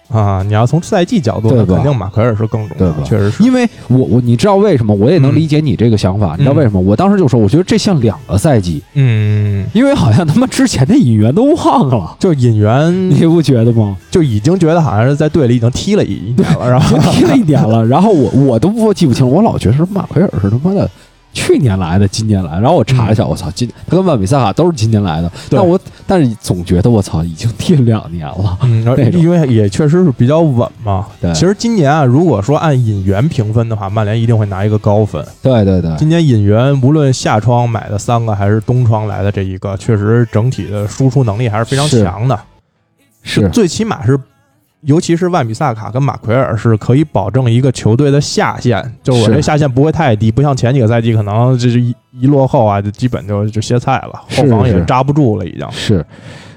[0.09, 0.43] 啊！
[0.45, 3.43] 你要从赛季角度，肯定马奎尔是更重要，对吧确实是。
[3.43, 4.93] 因为我我你知道为什么？
[4.93, 6.35] 我也能嗯理解你这个想法。
[6.37, 6.79] 你知道为什么？
[6.79, 13.97] 我当时就说，我觉得这像两个赛季，嗯，因为好像他妈之前的引援都忘了，就引援你不觉得吗？
[14.11, 20.89] 就已经觉得好像是在队里已经踢了一一年了，然后踢了一年了，然后我我都不记不清，我老觉得是马奎尔是他妈的
[21.35, 31.05] 去年来的，今年来，然后我查一下，我操，今他跟万比萨卡都是今年来的，但我但是总觉得我操，已经踢了两年了，嗯， 因为也确实是比较稳嘛。
[31.19, 35.23] 对其实今年啊，如果说按引援评分的话，曼联一定会拿一个高分。
[35.43, 42.39] 对对对，今年引援无论夏窗买的三个还是冬窗来的这一个，确实整体的输出能力还是非常强的。
[43.27, 44.17] 是最起码是，
[44.85, 55.67] 尤其是万比萨卡跟马奎尔是可以保证一个球队的下限，就是我这下限不会太低，不像前几个赛季可能就是一一落后啊，就基本就就歇菜了，后防也是扎不住了，已经。
[55.71, 56.05] 是。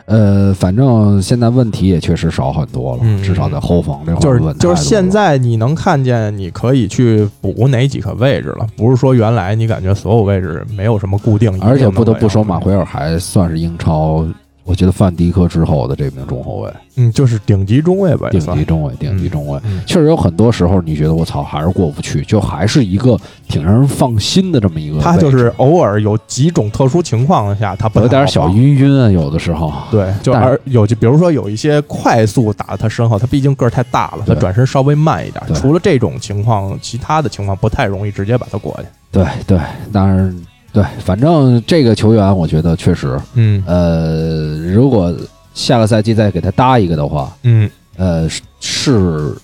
[0.06, 14.26] 呃，反正现在问题也确实少很多了，嗯至少在后防这块就是就是现在你能看见，你可以去补哪几个位置了，不是说原来你感觉所有位置没有什么固定，而且不得不说，马奎尔还算是英超，
[14.68, 19.58] 我觉得范迪克之后的这名中后卫，嗯，就是顶级中卫吧，顶级中卫，顶级中卫。
[19.64, 25.00] 嗯确实有很多时候，你觉得我操，还是过不去，就还是一个挺让人放心的这么一个。
[25.00, 29.72] 他就是偶尔有几种特殊情况下，他不有点小晕晕啊，有的时候。
[29.90, 35.42] 对，就但是而有就比如说有一些快速打他身后，他毕竟个儿太大了，他转身稍微慢一点。
[35.46, 38.88] 对除了这种情况，其他的情况不太容易直接把他过去。
[39.10, 39.58] 对对，
[39.90, 40.36] 当然
[40.72, 45.14] 对，反正这个球员，我觉得确实，嗯呃，如果
[45.54, 49.34] 下个赛季再给他搭一个的话，嗯，呃，是是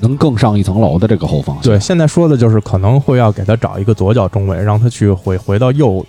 [0.00, 1.72] 能更上一层楼的这个后防线。
[1.72, 6.04] 对，现在说的就是可能会要给他找一个左脚中卫，让他去回回到右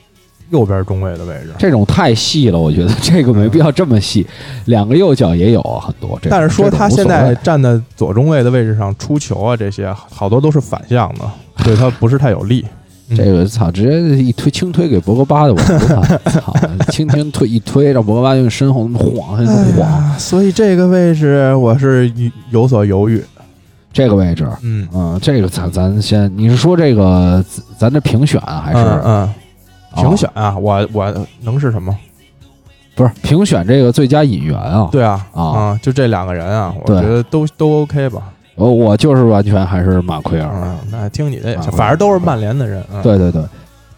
[0.50, 1.54] 右边中卫的位置。
[1.60, 4.26] 这种太细了，我觉得这个没必要这么细。
[4.66, 11.32] 两个右脚也有很多，这但是说他现在站在左中卫的位置上出球啊，这些好多都是反向的，
[11.64, 12.66] 对他不是太有利。
[13.10, 16.54] 嗯这个操，直接一推轻推给博格巴的，我，操，
[16.92, 19.88] 轻轻推一推，让博格巴用身后那么晃，那么晃。
[19.88, 22.12] 啊，所以这个位置我是
[22.50, 23.24] 有所犹豫。
[23.94, 27.44] 这个位置，嗯，嗯，这个咱咱先，你是说这个
[27.78, 29.30] 咱这评选还是、嗯
[29.96, 31.96] 评选啊，我我能是什么？
[32.96, 38.24] 不是评选这个最佳引援啊？，对啊啊啊，就这两个人啊，我觉得都都 OK 吧。
[38.56, 40.50] 我我就是完全还是马奎尔。
[40.54, 42.84] 嗯，那听你的也行，啊反正都是曼联的人。
[42.94, 43.44] 嗯，对对对，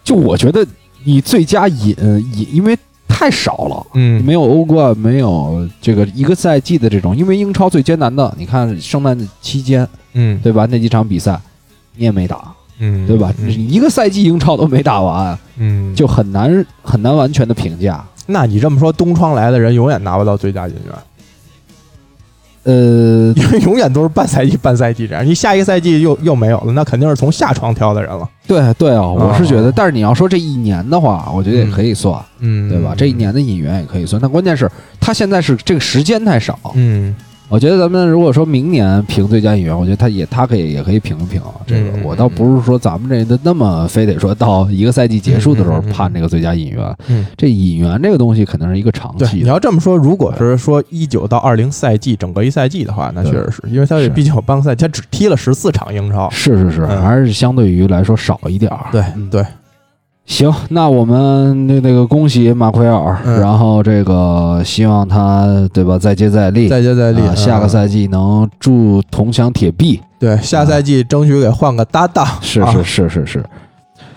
[0.04, 0.66] 就我觉得
[1.04, 1.96] 你最佳引
[2.34, 3.86] 引，因为太少了。
[3.94, 10.66] 嗯，没有欧冠，没有这个一个赛季的这种，因为英超最艰难的，你看圣诞期间，嗯对吧？
[10.70, 11.38] 那几场比赛
[11.96, 13.32] 你也没打，嗯，对吧？
[13.40, 18.04] 嗯一个赛季英超都没打完，嗯，就很难很难完全的评价。
[18.26, 20.94] 那你这么说，东窗来的人永远拿不到最佳引援，
[22.68, 25.24] 呃， 因为永远都是半赛季半赛季这样。
[25.26, 28.28] 你下一个赛季又又没有了，那肯定是从下窗挑的人了。
[28.46, 32.94] 对对啊，我是觉得，哦但是你要说这一年的话，我觉得也可以算，嗯对吧？
[32.94, 36.58] 这一，年的引援也可以算，但关键是他现在是这个时间太少。
[36.74, 37.16] 嗯
[37.50, 41.90] 我觉得咱们如果说明年评最佳演员，我觉得他也他可以也可以评一评这个。
[41.96, 46.94] 嗯我倒不是说咱们这的那么非得说到一个赛季结束的时候判这个最佳演员。
[47.08, 49.48] 嗯，这演员这个东西肯定是一个长期，你。
[49.48, 56.28] 要这么说，如果是说一九到二零赛季整个一赛季的话，那确实是因为他是毕竟有半个赛季，他只踢了十四场英超。
[56.30, 58.86] 是是是，嗯还是相对于来说少一点儿。
[58.92, 59.42] 对嗯对，
[60.28, 63.40] 行，那我们那那个恭喜马奎尔，嗯。
[63.40, 67.68] 然后这个希望他对吧再接再厉，再接再厉啊，下个嗯。
[67.68, 70.00] 赛季能铸铜墙铁壁。
[70.20, 72.24] 对下赛季争取给换个搭档。
[72.24, 72.38] 啊。
[72.42, 73.26] 是是是是。
[73.26, 73.44] 是，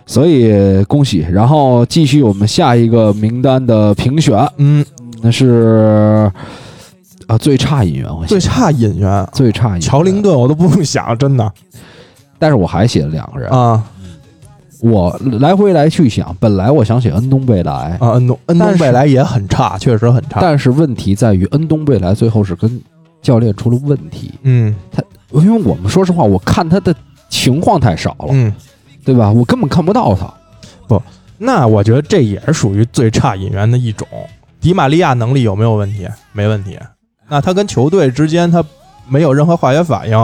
[0.06, 4.86] 所以恭喜，然后继续我们下一个名单的评选，嗯，
[5.22, 6.30] 那是
[7.28, 11.50] 啊最差引援，我写最差引援最差引援乔林，顿我都不用想，真的。
[12.38, 13.82] 但是我还写了两个人，啊
[14.82, 18.12] 我来回来去想，本来我想写恩东贝莱，啊！
[18.14, 20.40] 恩东恩东贝莱也很差，确实很差。
[20.42, 22.82] 但是问题在于恩东贝莱最后是跟
[23.22, 26.94] 教练出了问题，嗯他因为我们说实话，我看他的
[27.30, 28.52] 情况太少了，嗯，
[29.06, 29.32] 对吧？
[29.32, 30.32] 我根本看不到他。
[30.88, 31.02] 不
[31.38, 34.08] 那我觉得这也是属于最差引援的一种。
[34.60, 36.08] 迪玛利亚能力有没有问题？
[36.34, 36.78] 没问题。
[37.30, 38.64] 那他跟球队之间他
[39.12, 40.18] 没有任何化学反应，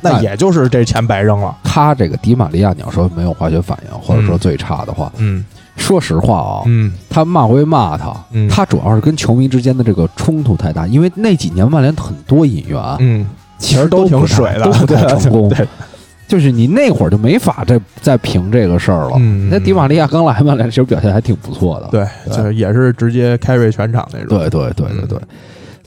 [0.00, 1.54] 那那也就是这钱白扔了。
[1.62, 5.44] 他这个迪玛利亚，你要说没有化学反应，或者说最差的话，嗯
[5.76, 13.26] 说实话啊，嗯他骂归骂他，嗯他主要是跟球迷之间的这个冲突太大，因为那几年曼联很多引援，嗯，
[13.58, 15.48] 其实都挺水的都不太对成功。
[15.50, 15.68] 对
[16.28, 19.16] 就是你那会儿就没法再再评这个事儿了。
[19.16, 21.88] 嗯那迪玛利亚刚来曼联，其实表现还挺不错的。
[21.90, 24.38] 对，对就是也是直接 carry 全场那种。
[24.38, 25.18] 对对对对对。
[25.18, 25.28] 嗯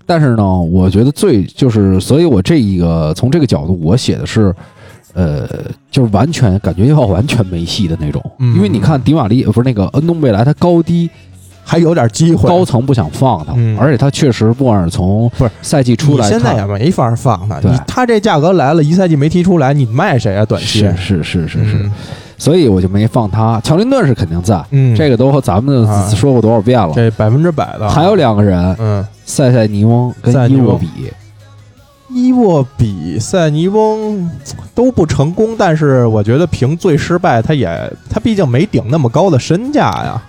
[0.06, 4.54] 但是呢，我觉得最就是，所以我这一个从这个角度，我写的是，
[5.14, 5.48] 呃，
[5.90, 8.22] 就是完全感觉要完全没戏的那种。
[8.40, 11.10] 嗯因为你看迪玛利不是那个恩东贝莱，他高低
[11.64, 12.48] 还有点机会。
[12.48, 20.46] 高层不想放他，嗯而且他确实不管是从不是赛季出来现在也没法放他，对你他这价格来了，一赛季没踢出来，你卖谁啊？
[20.46, 21.92] 短期是是是是是，嗯
[22.38, 23.62] 所以我就没放他。
[23.62, 26.92] 乔林顿是肯定在，嗯，这个都咱们啊说过多少遍了。
[26.94, 27.90] 这百分之百的。
[27.90, 30.88] 还有两个人，嗯，塞塞尼翁跟伊沃比，
[32.10, 34.30] 伊沃比、塞尼翁
[34.74, 40.22] 都不成功，但是我觉得凭最失败，他也他毕竟没顶那么高的身价呀。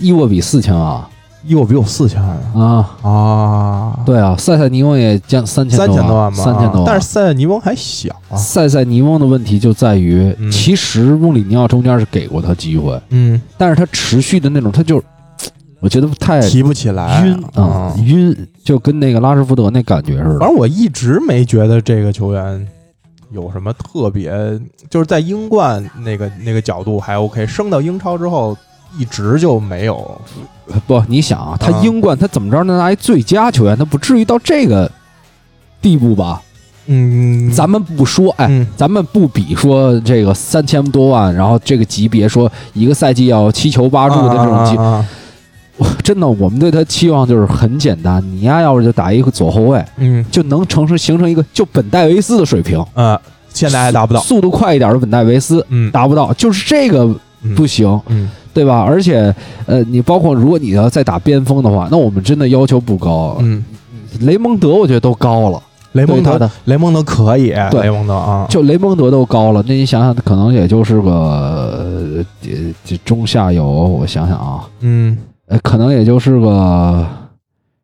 [0.00, 1.08] 伊沃比四千啊。
[1.48, 6.84] 伊沃比有四千万啊，啊，对啊，塞塞尼翁也将三千三千多万万吧，三千多万。
[6.84, 8.34] 但是塞塞尼翁还小啊。
[8.36, 10.50] 塞塞尼翁的问题就在于，嗯。
[10.50, 15.00] 其实穆里尼奥中间是给过他机会，嗯，但是他持续的那种，他就
[15.86, 20.40] 我觉得太提不起来，晕啊、晕，就跟那个拉什福德那感觉似的。
[20.40, 22.66] 反正我一直没觉得这个球员
[23.30, 24.32] 有什么特别，
[24.90, 28.56] 就是在英冠那个那个角度还 OK，升到英超之后
[28.98, 30.20] 一直就没有，
[30.88, 34.90] 不，你想啊，他啊英冠他怎么着能拿一最佳球员，他不至于到这个
[35.80, 36.42] 地步吧？
[36.86, 38.66] 嗯，咱们不说，哎，嗯。
[38.76, 45.08] 咱们不比说这个三千多万，然后这个级别说一个赛季要七球八助的这种级，啊啊啊
[46.02, 50.24] 真的，我们对他期望就是很简单，你呀，要是就打一个左后卫，嗯。
[50.30, 53.18] 就能成成形成一个就本戴维斯的水平，呃，
[53.52, 57.04] 现在还达不到，速度快一点的本戴维斯嗯，达不到，就是这个
[57.42, 57.54] 嗯。
[57.54, 58.28] 不行，嗯。
[58.54, 58.80] 对吧？
[58.80, 59.34] 而且，
[59.66, 63.62] 呃，你包括如果你要再打边锋的话，那我们真的要求不高，嗯，
[64.20, 65.62] 雷蒙德我觉得都高了，
[65.92, 66.50] 雷蒙德的。
[66.64, 67.82] 雷蒙德可以，对。
[67.82, 77.06] 雷蒙德啊，就雷蒙德都高了，那你想想，可能也就是个呃这这中下游，我想想啊，嗯呃，可能也就是个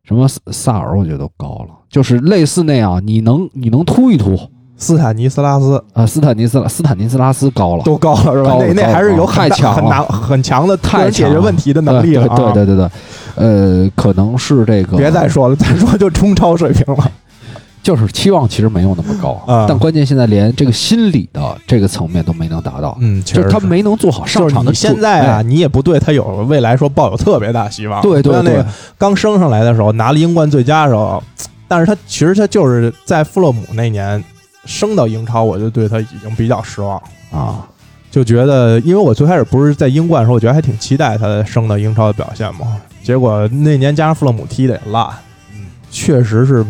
[0.03, 4.37] 什么萨尔，我觉得都高了，就是类似那样，你能你能突一突
[4.75, 6.05] 斯坦尼斯拉斯啊？
[6.05, 8.57] 斯坦尼斯拉斯坦尼斯拉斯高了，都高了是吧？
[8.59, 12.89] 那那还是有很强很难很强的太解决问题的能力了对对对对，
[13.35, 17.11] 呃，可能是这个，别再说了，再说就中超水平了。
[17.83, 24.73] 就是期望其实没有那么高，啊但关键现在连这个心理的这个层面都没能达到，嗯，就是他没能做好上场的。
[24.73, 28.01] 现在啊，你也不对他有未来说抱有特别大希望。
[28.01, 28.63] 对对对
[28.97, 31.21] 刚升上来的时候拿了英冠最佳的时候，
[31.67, 34.23] 但是他其实他就是在富勒姆那年
[34.63, 36.97] 升到英超，我就对他已经比较失望，
[37.31, 37.67] 啊，
[38.09, 45.05] 就觉得因为我最开始不是在英冠的时候，我觉得还挺期待他升到英超的表现嘛，结果那年加上富勒姆踢的也烂，
[45.53, 46.65] 嗯确实是。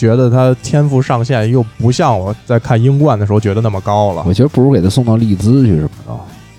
[0.00, 4.24] 觉得他天赋上限又不像我在看英冠的时候觉得那么高了。
[4.26, 6.14] 我觉得不如给他送到利兹去什么的。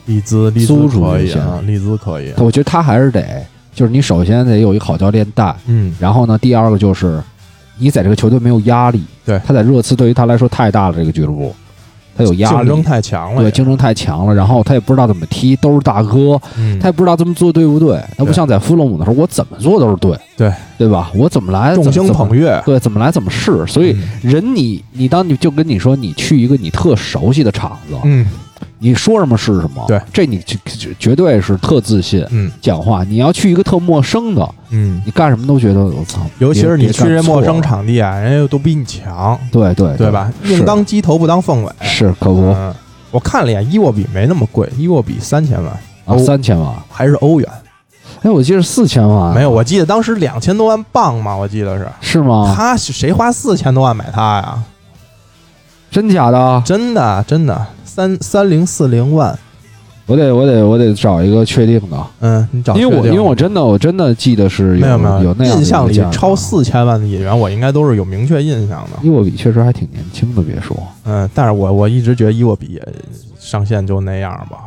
[0.05, 2.31] 利兹，利兹可以啊，利兹可以。
[2.37, 7.19] 我觉得他还是得，就是你首先得有一个好教练带，嗯，然后呢，第二个就是
[7.79, 9.03] 你在这个球队没有压力。
[9.25, 11.55] 对他在热刺对于他来说太大了，这个俱乐部
[12.21, 13.41] 他有压力，竞争太强了。
[13.41, 18.01] 对竞争太强了，然后他也不知道怎么踢，都是大哥，嗯，他也不知道这么做对不对。
[18.17, 21.11] 他不像在弗洛姆的时候，我怎么做都是对，对对吧？
[21.15, 23.65] 我怎么来众星捧月，对，怎么来怎么试。
[23.67, 28.25] 所以嗯人你你当你就跟你说，你去一个你特熟悉的场子，嗯
[28.83, 33.03] 你说什么是什么，对，这你绝绝绝对是特自信嗯讲话。
[33.03, 40.33] 你要去一个特陌生的，嗯，你干什么都觉得我操，尤其是你去这陌生，场地啊，人家又都比你强，对对对吧？
[40.41, 41.71] 宁当鸡头不当凤尾。
[41.81, 42.73] 是可不嗯，
[43.11, 45.71] 我看了一眼，伊沃比没那么贵，伊沃比三千万，
[46.05, 47.47] 啊，三千万，还是欧元？
[48.23, 51.87] 哎，我记得四千万，没有，我记得当时两千多万镑嘛，我记得是。
[52.01, 52.51] 是吗？
[52.55, 54.63] 他谁花四千多万买他呀？
[55.91, 56.61] 真假的？
[56.65, 59.37] 真的真的，三三零四零万。
[60.07, 68.99] 我得我得我得找一个确定的，嗯，你找因为我因为我真的我真的记得是没有没有那样印象里超四千万的演员，我应该都是有明确印象的。
[69.03, 70.75] 伊沃比确实还挺年轻的，别说
[71.05, 72.87] 嗯，但是我我一直觉得伊沃比也
[73.39, 74.57] 上线就那样吧。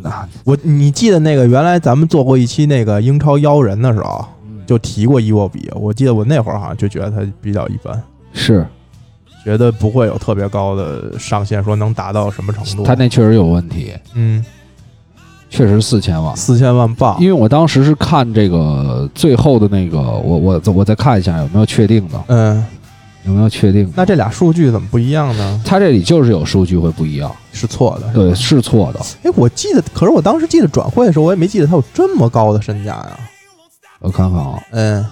[0.00, 4.24] 那我你记得那个原来咱们做过一期那个英超妖人的时候，
[4.66, 5.70] 就提过伊沃比。
[5.74, 8.66] 我记得我那会儿好像就觉得他比较一般，是
[9.44, 12.84] 觉得不会有特别高的上限，说能达到什么程度。
[12.84, 14.44] 他那确实有问题，嗯，
[15.50, 16.36] 确实四千万。
[16.36, 22.64] 四千万镑，因为我当时是看这个最后的那个，我我我再看一下有没有确定的，嗯，
[23.24, 23.92] 有没有确定的。
[23.96, 25.60] 那这俩数据怎么不一样呢？
[25.64, 28.12] 他这里就是有数据会不一样，是错的。
[28.12, 29.00] 对，是错的。
[29.24, 33.18] 哎，我记得，可是我当时记得转会的时候，我也没记得他有这么高的身价呀。
[33.98, 35.04] 我看看啊，嗯，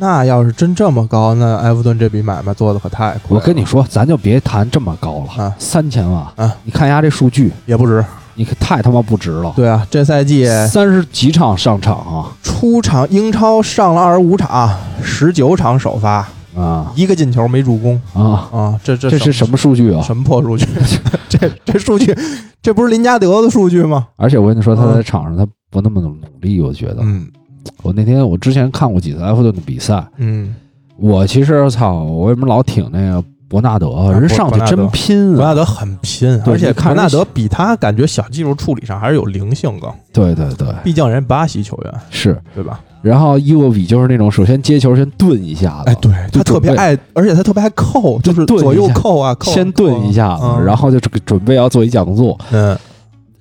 [0.00, 3.40] 那要是真这么高，那埃弗顿这笔买卖做的可太亏了。
[3.40, 6.56] 我跟你说，咱就别谈这么高了，啊三千万啊！
[6.62, 8.04] 你看一下这数据，也不值。
[8.34, 9.52] 你可太他妈不值了。
[9.56, 14.72] 对啊，这赛季三十几场上场啊出场英超上了二十五场，
[15.02, 18.48] 十九场首发，啊一个进球没助攻啊！
[18.52, 18.80] 啊！
[18.84, 20.00] 这这这是什么数据啊？
[20.02, 20.64] 什么破数据？
[21.28, 22.16] 这这数据，
[22.62, 24.06] 这不是林加德的数据吗？
[24.14, 26.98] 而且我跟你说，他在嗯场上他不那么努力，我觉得。
[27.00, 27.26] 嗯
[27.82, 30.54] 我那天我之前看过几次埃弗顿的比赛，嗯，
[30.96, 33.90] 我其实操，我为什么老挺那个伯纳德？
[33.90, 35.36] 啊人上去真拼啊！
[35.36, 42.38] 伯纳德很拼，对而且伯纳德比他感觉小技术处理上还是有灵性更，对对对，毕竟人巴西球员，是。
[42.54, 42.80] 对吧？
[43.00, 52.36] 然后伊沃比就是那种首先接球先顿一下子，哎，对他特别爱，而且他特别爱扣，就是左右扣啊，扣啊先顿一下子，嗯然后就准备要做一假动作。
[52.50, 52.76] 嗯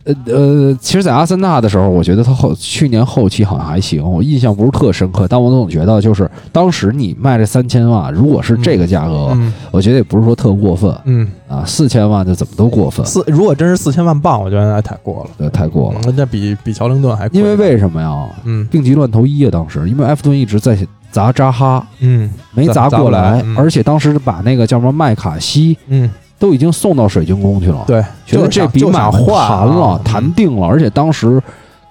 [0.08, 16.00] 呃呃，其实，在阿森纳的时候，我觉得他后去年后期好像还行，我印象不是特深刻，但我总觉得就是当时你卖这三千万，如果是这个价格，嗯我觉得也不是说特过分嗯，啊，四千万就怎么都过分，四如果真是四千万镑，我觉得那太过了，对，太过了。
[16.06, 18.28] 嗯那比比乔林顿还贵因为为什么呀？
[18.46, 19.50] 嗯病急乱投医啊！
[19.52, 20.78] 当时因为埃弗顿一直在
[21.12, 27.84] 砸扎哈，嗯没砸过来，来嗯而且当时把那个叫什么麦卡锡嗯都已经送到水晶宫去了。
[27.88, 31.42] 对，觉得这笔买谈了啊，谈定了，而且当时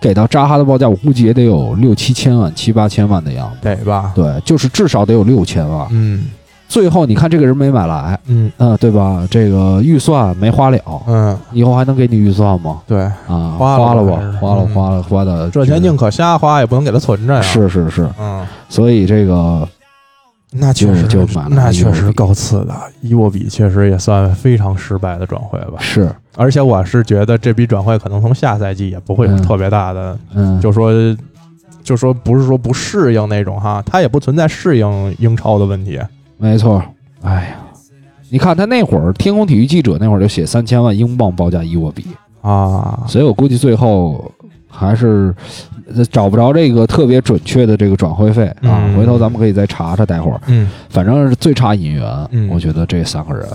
[0.01, 3.57] 给到扎哈的报价，我估计也得有六七千万、七八千万的样子。
[3.63, 4.13] 得吧？
[4.15, 5.87] 对，就是至少得有六千万。
[5.91, 6.31] 嗯
[6.69, 9.25] 最后你看这个人没买来，嗯嗯、对吧？
[9.31, 10.77] 这个预算没花了，
[11.07, 12.81] 嗯，以后还能给你预算吗？
[12.89, 19.67] 对，啊，花了花了吧花了，嗯花了，花的这钱宁可瞎花，也不能给他存着呀。，是是是，嗯，所以这个
[20.59, 22.75] 那确实就就买了那确实够次的。
[23.01, 25.79] 伊沃比确实也算非常失败的转会吧。
[25.79, 30.93] 是，而且我是觉得这笔转会可能从下赛季也不会有嗯特别大的，嗯，就说
[31.83, 36.01] 就说不是说不适应那种哈，他也不存在适应英超的问题。
[36.37, 36.83] 没错。
[37.23, 37.57] 哎呀，
[38.29, 42.07] 你看他那会儿，天空体育记者那会儿就写三千万英镑报价伊沃比，
[42.43, 44.31] 啊，所以我估计最后
[44.77, 45.35] 还是
[45.95, 48.85] 呃找不着这个特别准确的这个转会费啊。
[48.85, 50.41] 嗯回头咱们可以再查查，待会儿。
[50.49, 53.47] 嗯反正是最差引援，嗯我觉得这三个人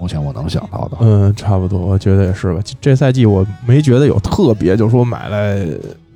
[0.00, 0.96] 目前我能想到的。
[1.00, 2.60] 嗯，差不多，我觉得也是吧。
[2.80, 5.58] 这赛季我没觉得有特别，就是说买来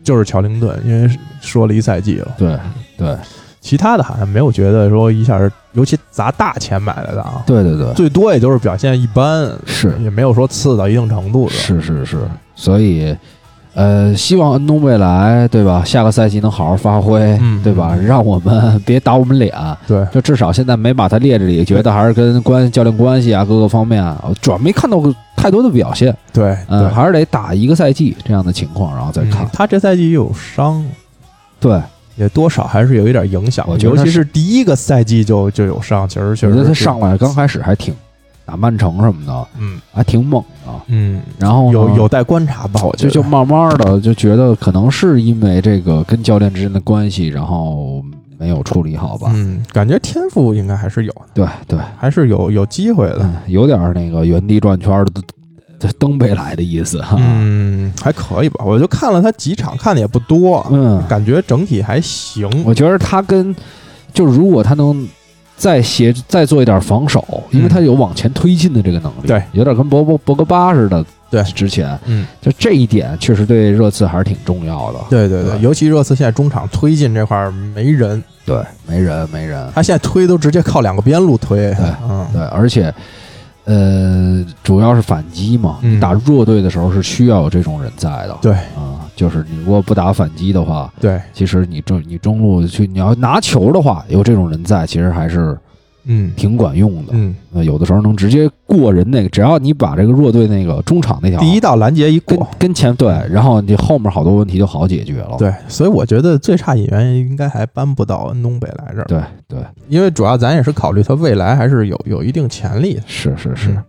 [0.04, 2.56] 就是乔林顿，因为说了一赛季了，对
[2.96, 3.16] 对
[3.60, 5.40] 其他的好像没有觉得说一下，
[5.72, 11.54] 尤其砸大钱买来的啊，对对对，最多也就是表现一般，是也没有说次到一定程度的。
[11.54, 12.18] 是是是，
[12.54, 13.16] 所以。
[13.74, 15.82] 呃，希望恩东未来，对吧？
[15.84, 17.62] 下个赛季能好好发挥，嗯。
[17.62, 17.96] 对吧？
[17.96, 19.54] 让我们别打我们脸，
[19.86, 25.00] 对，就至少现在没把他列这里，觉得还是跟关教练关系啊各个方面啊，主要没看到
[25.36, 29.44] 太多的表现，对嗯，对，还是得打一个赛季这样的情况，然后再看。
[29.44, 29.50] 嗯。
[29.52, 30.84] 他这赛季又有伤，
[31.60, 31.80] 对，
[32.16, 37.94] 也多少还是有一点影响我，觉得他是尤其是第一个赛季就就有伤，其实确实我觉得他上来刚开始还挺
[38.44, 40.72] 打曼城什么的，嗯还挺猛的。
[40.88, 48.02] 嗯，然后有有待观察吧，我觉得就就慢慢的就觉得可能是因为这个跟教练之间的关系，然后
[48.38, 49.30] 没有处理好吧？
[49.34, 53.20] 嗯，感觉天赋应该还是有的，对对，还是有有机会的。
[53.22, 55.22] 嗯，有点那个原地转圈的
[55.78, 57.16] 这东北来的意思哈。
[57.20, 62.48] 嗯，还可以吧，我就看了他几场，看的也不多，嗯，感觉整体还行。
[62.64, 63.54] 我觉得他跟
[64.12, 65.08] 就如果他能
[65.56, 71.04] 再协再做一点防守，因为他有往前推进的这个能力，嗯对，有点跟博博博格巴似的。
[71.30, 74.98] 对之前嗯，就这一点确实对热刺还是挺重要的。
[75.08, 79.66] 对对对，对尤其热刺现在中场推进这块儿没人，对，没人没人。
[79.74, 81.72] 他现在推都直接靠两个边路推。
[81.72, 82.92] 对嗯，对，而且
[83.64, 85.78] 呃，主要是反击嘛。
[85.82, 88.36] 嗯你打弱队的时候是需要有这种人在的。
[88.42, 95.56] 对啊、就是你如果不打反击的话，对，其实你中你中路去你要拿球的话，有这种人在，其实还是
[96.04, 97.12] 嗯挺管用的。
[97.12, 102.48] 嗯，呃，有的时候能直接过人那个，只要你把这个弱队那个中场那条第一道拦截一跟过。
[102.58, 105.36] 跟前对，然后你后面好多问题就好解决了。
[105.38, 113.02] 对，所以我觉得最差演员应该还搬不到恩东北来这儿，对对，因为主要咱也是考虑他未来还是有有一定潜力的。
[113.06, 113.82] 是是是，嗯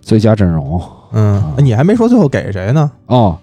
[0.00, 2.90] 最佳阵容嗯啊，你还没说最后给谁呢？
[3.06, 3.38] 哦。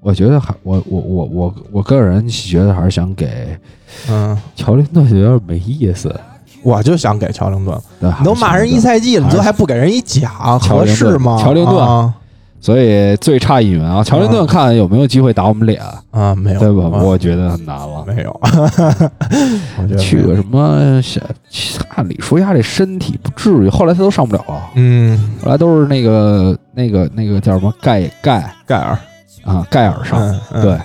[0.00, 3.48] 我觉得还我我我我我个人觉得还是想给
[4.08, 6.08] 嗯，乔林顿有点没意思。
[6.62, 11.38] 我就想给乔林顿，对你都骂人一，赛季了，你最后还不给人一奖，合适吗？
[11.42, 11.76] 乔林顿。
[11.78, 12.14] 啊。
[12.60, 15.80] 所以最差一员啊，乔林顿看有没有机会打我们脸，
[16.10, 16.98] 啊，没有，对吧？
[16.98, 17.02] 啊。
[17.04, 18.04] 我觉得很难了。
[18.04, 18.40] 没有，
[19.78, 21.20] 我觉得去个什么小，
[21.94, 28.52] 按理说他这身体不至于，后来他都上不了了，嗯，后来都是那个那个那个叫什么盖盖。
[28.66, 28.98] 盖尔。
[29.44, 30.62] 啊盖尔上，嗯嗯。
[30.62, 30.80] 对，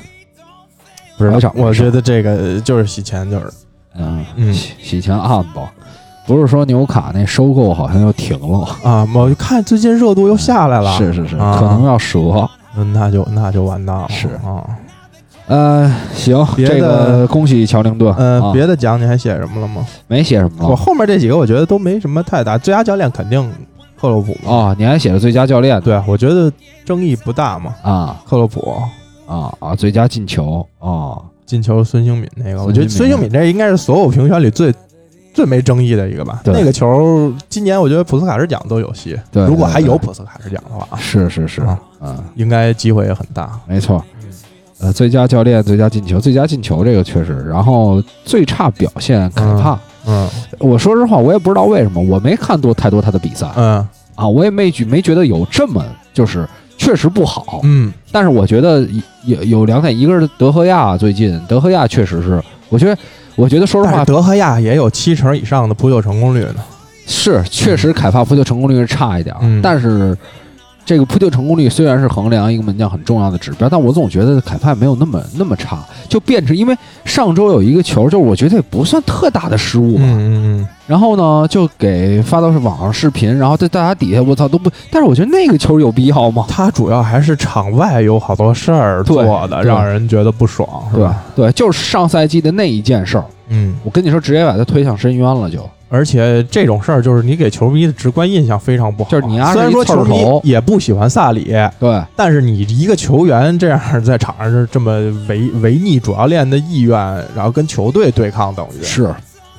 [1.18, 3.52] 不是我想我觉得这个就是洗钱，就是
[3.98, 4.54] 嗯嗯。
[4.54, 5.60] 洗洗钱案子，
[6.26, 11.58] 不是说纽卡那收购好像又停了，啊，我看最近热度又下来了，是是是，啊。
[11.60, 12.50] 可能要折。
[12.76, 14.30] 嗯那就那就完蛋了，是。
[14.44, 14.66] 啊，
[15.46, 18.52] 呃，行，别的这个恭喜乔林顿，呃，啊。
[18.52, 19.86] 别的奖你还写什么了吗？
[20.08, 20.70] 没写什么了。
[20.70, 23.48] 我后面这几个我觉得都没什么太大，最佳教练肯定
[24.00, 25.80] 克洛普嘛，哦，你还写了最佳教练。
[25.82, 26.52] 对，我觉得
[26.84, 28.16] 争议不大嘛，啊。
[28.26, 28.76] 克洛普。
[29.28, 30.66] 啊啊，最佳进球。
[30.80, 34.74] 啊，进球孙兴敏那个，我觉得孙孙兴敏这应该是所有评选里最
[35.34, 36.42] 最没争议的一个吧。
[36.44, 36.54] 对。
[36.54, 41.62] 那个球今年我觉得普斯卡什奖都有戏，对如果还有普斯卡什奖的话啊，是是是。
[41.62, 43.60] 啊，嗯，应该机会也很大。
[43.68, 44.04] 没错。
[44.80, 49.80] 呃，最佳教练、最佳进球、最佳进球这个确实，然后最差表现凯帕。
[50.06, 50.30] 嗯。
[50.60, 53.50] 我说实话，我也不知道为什么，我没看多太多他的比赛。
[53.56, 53.88] 嗯。
[54.16, 55.84] 啊，我也没觉没觉得有这么
[56.14, 56.48] 就是
[56.78, 57.62] 确实不好。
[57.64, 58.86] 嗯但是我觉得
[59.26, 62.98] 有有两点，一个是德赫亚最近，德赫亚确实是，我觉得
[63.36, 66.56] 我觉得说实话德赫亚也有七成以上的扑救成功率呢。
[67.06, 70.18] 是确实凯帕扑救成功率是差一点，嗯但是
[70.86, 75.80] 这个扑救成功率虽然是衡量一个门将很重要的指标，但我总觉得凯帕没有那么那么差，
[76.10, 76.76] 就变成因为
[77.06, 86.46] 上周有一个球，就是我觉得也不算特大的失误吧，嗯嗯然后呢就给发到是网上视频，然后在大家底下我操都不，但是我觉得那个球有必要吗？
[86.50, 91.24] 他主要还是场外有好多事儿做的，让人觉得不爽，是对吧？
[91.36, 99.12] 对，就是上赛季的那一件事儿，嗯，我跟你说，直接把他推向深渊了就，而且这种事儿就是你给球迷的直观印象非常不好。
[99.12, 102.04] 就是你虽然说球迷也不喜欢萨里，对。
[102.16, 104.92] 但是你一个球员这样在场上是这么
[105.30, 106.98] 违违逆主教练的意愿，
[107.36, 108.84] 然后跟球队对抗，等于。
[108.84, 109.14] 是。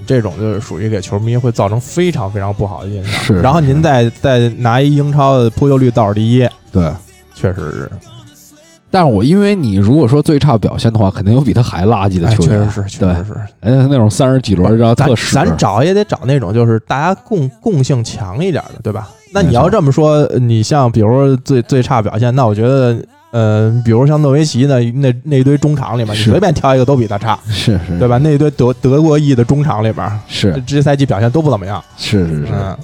[0.04, 3.12] 这种就是属于给球迷会造成非常非常不好的印象。
[3.22, 3.40] 是。
[3.40, 6.90] 然后您再再拿一英超的扑救率倒数第一，对。
[7.32, 7.90] 确实是，
[8.94, 13.34] 但是我因为你如果说最差表现的话，肯定有比他还垃圾的哎，球员，确实是，确实，是。
[13.58, 19.08] 哎，那种三十几轮然后咱特使，咱找也得找那种就是大家共共性强一点的，对吧？
[19.32, 22.96] 那你要这么说，你像比如说最最差表现，那我觉得，
[23.32, 28.16] 呃，比如像诺维奇那那那一堆中场里面，你随便挑一个都比他差，是是，对吧？
[28.18, 31.82] 那一堆德德国裔的中场里边，是这赛季表现都不怎么样。
[31.96, 32.78] 是是是，嗯，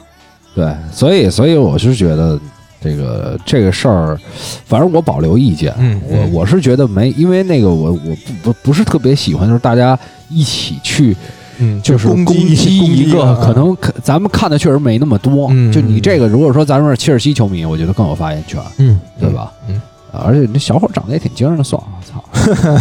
[0.56, 2.36] 对，所以所以我是觉得
[2.80, 4.18] 这个这个事儿，
[4.64, 6.32] 反正我保留意见，嗯嗯。
[6.32, 11.16] 我我是觉得没，因为那个我我不不不是特别喜欢，就是大家一起去
[11.58, 13.38] 嗯，就是攻击击一个，啊。
[13.42, 19.52] 可能可咱们看的确实没那么多，嗯就你这个，如果说咱们是切尔西球迷，我觉得更有发言权，嗯，对吧？
[19.68, 19.74] 嗯。
[20.12, 22.24] 啊而且那小伙长得也挺精神的，算了，操，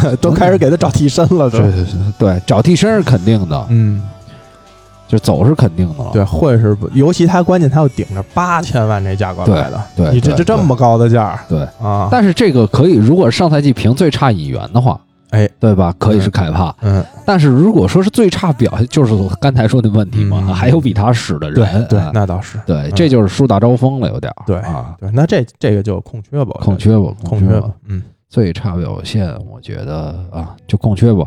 [0.03, 1.85] 嗯， 都开始给他找替身了，对对
[2.17, 4.01] 对，找替身是肯定的，嗯，
[5.09, 11.39] 就走是肯定的了，对，会是不，尤其他关键他要顶着八千万这价格对来的，对你这对这这么高的价儿。
[11.49, 11.67] 对。
[11.81, 15.01] 啊，但是这个可以，如果上赛季评最差引援的话，
[15.31, 15.91] 哎，对吧？
[15.97, 16.75] 可以是凯帕。
[16.81, 20.53] 嗯，但是如果说是最差表现，就是我刚才说的问题嘛，嗯。
[20.53, 22.91] 还有比他使的对对人啊，那倒是，对，嗯。
[22.95, 28.03] 这就是树大招风了，有点儿对啊，对，那这这个就空缺吧，空缺吧空缺吧，，嗯。
[28.29, 31.25] 最差表现，我觉得啊，就空缺吧。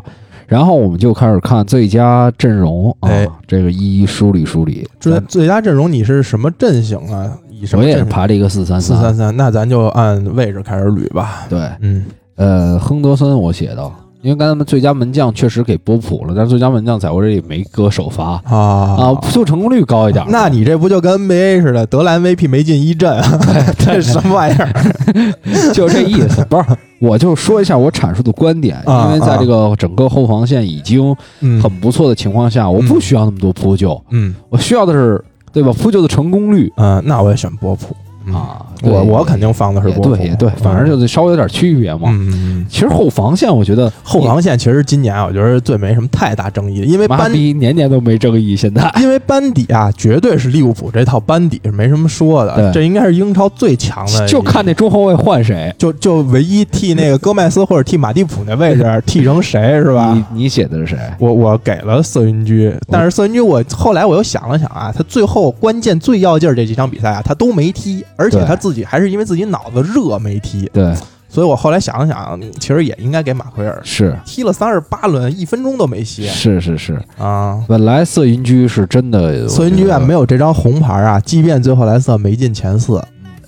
[0.53, 4.87] 然后我们就开始看最佳阵容啊哎，这个一一梳理梳理。
[4.99, 7.35] 最咱最佳阵容你是什么阵型啊？
[7.49, 8.09] 以什我也是型？
[8.09, 11.47] 排了一个四三四三三，那咱就按位置开始捋吧。
[11.49, 13.91] 对，嗯，呃，亨德森我写的，
[14.23, 20.25] 因为刚才咱们最佳门将确实给波普了，但是最佳门将在我这里没搁首发啊啊，就成功率高一点。
[20.29, 23.21] 那你这不就跟 NBA 似的，得了 MVP 没进一阵，
[23.77, 24.71] 这什么玩意儿？
[25.75, 26.63] 就这意思，不是，
[26.99, 35.21] 我就说一下我阐述的观点，啊因为在这个整个后防线已经嗯很不错的情况下，我不需要那么多扑救，嗯我需要的是
[35.51, 35.71] 对吧？
[35.73, 42.09] 扑救的成功率嗯，那我也选波普嗯啊，我我肯定放的是也波普，对也对，反正嗯就是稍微有点区别嘛。
[42.11, 42.65] 嗯。
[42.69, 60.13] 其实后防线我觉得后防线其实今年啊我觉得最没什么太大争议，因为班底年年都没争议，现在 因为班底啊，绝对是利物浦这套班底是没什么说的，对这应该是英超最强的，就看那中后卫换谁，就就唯一替那个戈麦斯或者替马蒂普那位置 替成谁是吧？
[60.13, 60.97] 你你写的是谁？
[61.19, 70.93] 我我给了瑟云居，但是瑟云居我后来我又想了想啊，他最后关键最要劲儿这几场比赛啊，他都没踢，而且他自己还是因为自己脑子热没踢，对，
[71.27, 73.79] 所以我后来想了想，嗯其实也应该给马奎尔。
[73.83, 74.15] 是。
[74.25, 76.23] 踢了三十八轮，一分钟都没歇。
[76.27, 77.63] 是是是，啊。
[77.67, 83.03] 本来瑟云居是真的，瑟云居啊，没有有这张红牌啊，即便最后莱斯特没进前四，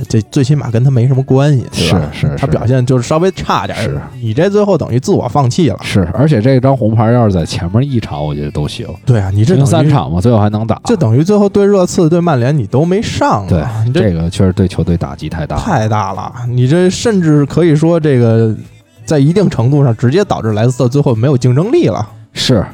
[0.10, 1.66] 这最起码跟他没什么关系？
[1.72, 5.78] 是是是他表现就是稍微差点儿是，你这最后等于自我放弃了。
[5.82, 18.56] 是，而且这张红牌要是在前面一场，我觉得都行，对啊，你这三场嘛，最后还能打，这等于最后对热刺、对曼联你都没上对这个确实对球队打击太大了，太大了，你这甚至可以说这个
[19.06, 22.08] 在一定程度上直接导致莱斯特最后没有竞争力了。
[22.34, 22.66] 是。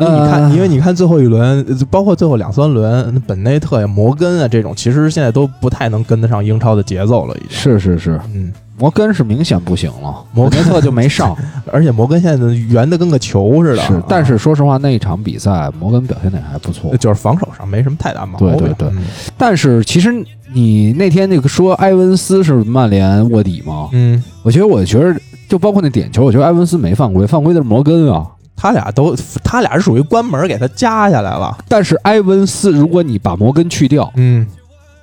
[0.00, 7.50] 因为你看，呃因为你看最后一轮，呃包括最后两三轮，本内特呀、摩根啊这种，其实现在都不太能跟得上英超的节奏了，已经。
[7.50, 11.36] 是是是，嗯，摩根是明显不行了，摩根特就没上。
[11.70, 14.02] 而且摩根现在圆的跟个球似的。
[14.08, 16.96] 但是说实话，那一场比赛摩根表现的也还不错。
[16.96, 18.48] 就是防守上没什么太大毛病。
[18.56, 19.04] 对对对嗯
[19.36, 20.12] 但是其实
[20.52, 23.88] 你那天那个说埃文斯是曼联卧底吗？
[23.92, 25.14] 嗯，我觉得，我觉得
[25.48, 28.26] 就包括那点球，我觉得埃文斯没犯规，犯规的是摩根啊。
[28.60, 31.56] 他俩都，他俩是属于关门给他夹下来了。
[31.66, 34.46] 但是埃文斯，如果你把摩根去掉，嗯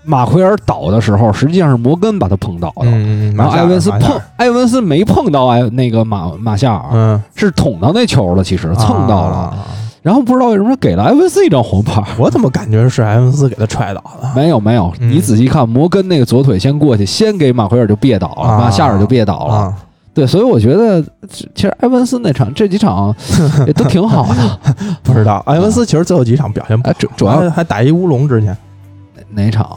[0.03, 2.85] 马奎尔倒的时候，实际上是摩根把他碰倒的。
[2.85, 9.35] 嗯，然后埃文斯碰，埃文斯没碰到埃那个马马夏尔，嗯，是捅到那球了，其实蹭到了。
[9.35, 9.57] 啊
[10.03, 12.01] 然后不知道为什么给了埃文斯一张黄牌。
[12.17, 14.31] 我怎么感觉是埃文斯给他踹倒的？
[14.33, 19.73] 没有没有，嗯你仔细看，摩根那个左腿先过去，先给马奎尔就别倒了，啊马夏尔就别倒了。
[20.23, 23.15] 啊，对，所以我觉得其实埃文斯那场这几场
[23.67, 24.59] 也都挺好的。
[25.03, 28.57] 不知道埃文斯其实最后几场表现主主要还还打一乌龙之前，
[29.31, 29.67] 哪场？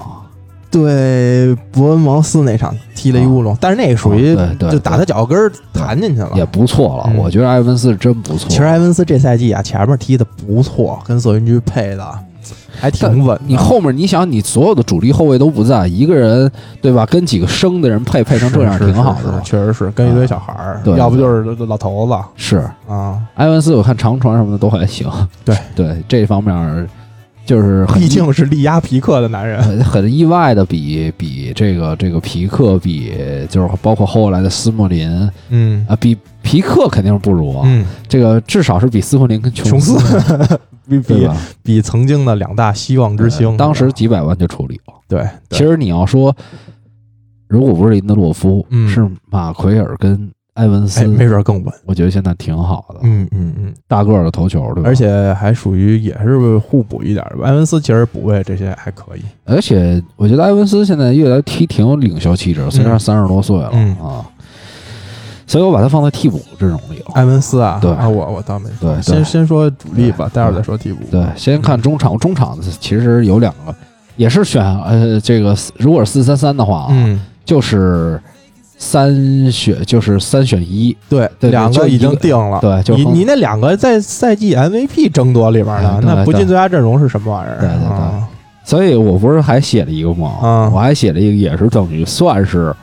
[0.70, 4.36] 对伯恩茅斯那场踢了一乌龙，但是那个属于
[4.70, 6.30] 就打他脚跟儿弹进去了。
[6.36, 7.04] 也不错了。
[7.08, 8.48] 嗯我觉得埃文斯真不错。
[8.48, 12.18] 其实埃文斯这赛季啊，前面踢的不错，跟索云居配的
[12.80, 13.38] 还挺稳。
[13.46, 17.06] 你后面你想，你所有的主力后卫都不在，一个人对吧？
[17.06, 22.56] 跟几个生的人配配成这样，挺好的确实是跟一堆小孩儿，对要不就是老头子是
[22.88, 23.20] 啊。
[23.34, 25.08] 埃文斯，我看长传什么的都还行。
[25.44, 26.88] 对对，这方面
[27.50, 33.12] 就是很毕竟是力压皮克的男人，很很意外的比比这个这个皮克比
[33.48, 35.10] 就是包括后来的斯莫林
[35.48, 37.62] 嗯啊，比皮克肯定是不如啊。
[37.64, 41.28] 嗯，这个至少是比斯莫林跟琼斯斯 比比？
[41.64, 44.94] 比曾经的两大希望之星，当时几百万就处理了。
[45.08, 46.32] 对，对其实你要说，
[47.48, 50.30] 如果不是林德洛夫，嗯是马奎尔跟
[50.60, 51.74] 埃文斯，哎，没准更稳。
[51.86, 54.88] 我觉得现在挺好的，嗯嗯嗯，大个儿的头球，对吧？
[54.90, 57.24] 而且还属于也是互补一点。
[57.42, 59.22] 埃文斯其实补位这些还可以。
[59.46, 64.26] 而且我觉得埃文斯现在越来踢挺有领袖气质，虽然三十多岁了、嗯啊，
[65.46, 67.06] 所以我把他放在替补阵容里了。
[67.14, 70.98] 埃文斯啊，对啊，我我倒没说对对先先说主力吧，待会儿再说替补。
[71.10, 73.74] 对，先看中场，中场其实有两个，
[74.16, 78.20] 也是选呃这个，如果是四三三的话啊，嗯，就是
[78.82, 82.58] 三选就是三选一，对，对两个已经定了。
[82.62, 87.58] 对，就你你那两个在赛季 MVP 争夺里边呢哎，对那不进最佳阵容是什么玩意儿？
[87.60, 87.86] 对对对。
[87.88, 88.26] 啊。
[88.64, 90.38] 所以我不是还写了一个吗？
[90.42, 92.74] 嗯我还写了一个，也是等于算是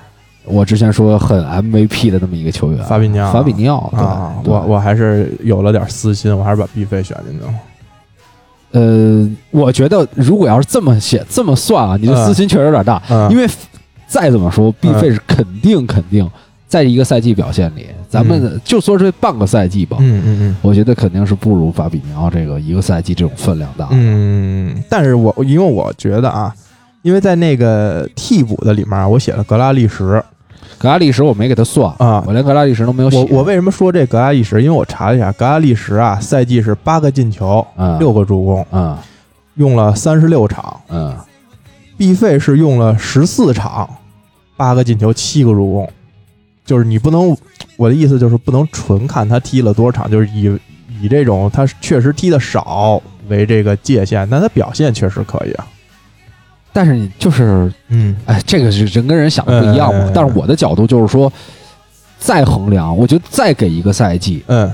[0.46, 4.54] 我之前说很 MVP 的那么一个球员，法比尼奥法比尼奥，对啊，对。
[4.54, 7.54] 我我还是有了点私心，我还是把 B 费选进去了。
[8.74, 12.26] 呃，我觉得如果要是这么写这么算啊，你的嗯。
[12.28, 13.48] 私心确实有点大，嗯，因为
[14.08, 16.30] 再怎么说，B 嗯费是肯定肯定
[16.68, 23.88] 在一个赛季表现里，咱们就说这半个赛季吧，嗯嗯嗯我觉得肯定是不如法比尼奥这个一个赛季这种分量大。
[23.92, 26.54] 嗯，但是我因为我觉得啊，
[27.02, 30.24] 因为在那个替补的里面啊，我写了格拉利什
[30.78, 32.24] 格拉利什我没给他算，啊。
[32.28, 33.18] 我连格拉利什都没有写。
[33.18, 34.60] 我我为什么说这格拉利什？
[34.62, 38.96] 因为我查了一下，格拉利什啊，赛季是八个进球，嗯六个助攻，嗯
[39.56, 40.80] 用了三十六场。
[40.90, 41.16] 嗯
[41.98, 43.90] B 费是用了十四场，
[44.56, 45.90] 八个进球，七个助攻。
[46.64, 47.36] 就是你不能，
[47.76, 50.44] 我的意思就是不能纯看他踢了多少场，就是以
[51.02, 55.66] 以这种他确实踢的少为这个界限，但他表现确实可以啊。
[56.74, 60.06] 但是你就是嗯哎，这个是人跟人想的不一样嘛。
[60.06, 61.32] 嗯但是我的角度就是说，
[62.20, 64.72] 再衡量，我觉得再给一个赛季，嗯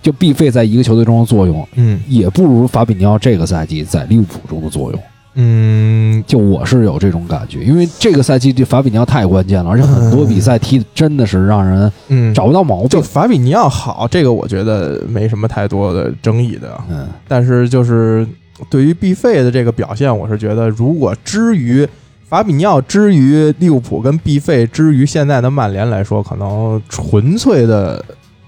[0.00, 5.02] 就 B 费在一个球队中的作用，嗯也不如法比尼奥这个赛季在利物浦中的作用。
[5.34, 12.88] 嗯，就我是有这种感觉，因为这个赛季对法比尼奥太关键了，而且很多比赛踢的真的是让人嗯，找不到毛病。
[12.88, 16.78] 就法比尼奥好，这个我觉得没什么太多的争议的。
[16.90, 18.26] 嗯，但是就是
[18.68, 21.88] 对于 B 费的这个表现，我是觉得如果之于
[22.28, 28.04] 法比尼奥之于利物浦跟 B 费之于现在的曼联来说，可能纯粹的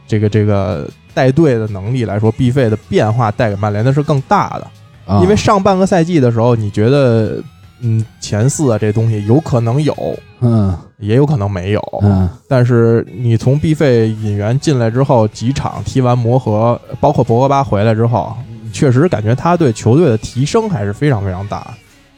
[0.06, 4.66] 这个这个带队的能力来说，B 费的变化带给曼联的是更大的。
[5.06, 7.42] 啊因为上半个赛季的时候，你觉得
[7.80, 9.94] 嗯前四啊这东西有可能有，
[10.40, 11.82] 嗯也有可能没有。
[12.02, 18.34] 嗯但是你从 B 费引援进来之后，几场踢完磨合，包括博格巴回来之后，
[18.72, 21.66] 确实感觉他对球队的提升还是非常非常大。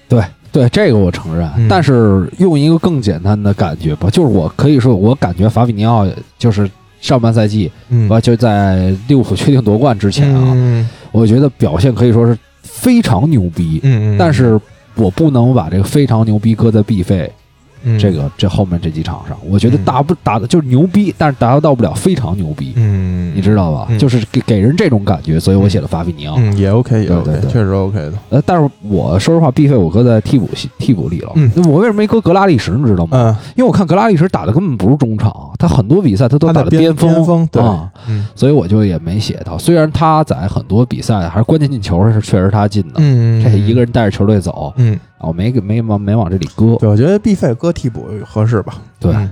[0.09, 0.23] 对
[0.53, 1.51] 对，这个我承认。
[1.57, 6.07] 嗯但是用一个更简单的感觉吧，就是我可以说，我感觉法比尼奥
[6.39, 6.71] 就是
[7.01, 12.39] 上半赛季，嗯我就在利物浦确定夺冠之前啊，嗯我觉得表现可以说是
[12.77, 13.81] 非常牛逼。
[13.83, 14.61] 嗯嗯，但是
[14.95, 17.33] 我不能把这个非常牛逼搁在 B 费
[17.83, 23.87] 嗯这个这后面这几场上，我觉得嗯达不达的就是牛逼，但是达到不了非常牛逼，嗯，你知道吧？
[23.91, 26.37] 嗯就是给给人这种感觉，所以我写了法比尼奥。
[26.39, 28.13] 嗯也 OK 也 OK，对对确实 OK 的。
[28.31, 30.49] 呃，但是我说实话必费我搁在替补
[30.79, 31.33] 替补里了。
[31.35, 32.77] 嗯那我为什么没搁格拉利什？
[32.77, 33.17] 你知道吗？
[33.17, 37.63] 嗯，因为我看格拉利什打的根本不是中场，他很多比赛他都打的巅峰，巅峰，对
[38.35, 39.57] 所以我就也没写他。
[39.57, 46.77] 虽然他在很多比赛还是关键进球是确实他进的，嗯，这一个人带着球队走，嗯，啊，我没给没往没往这里搁。
[46.77, 48.81] 对，我觉得 B 费搁替补合适吧。
[49.01, 49.31] 对，嗯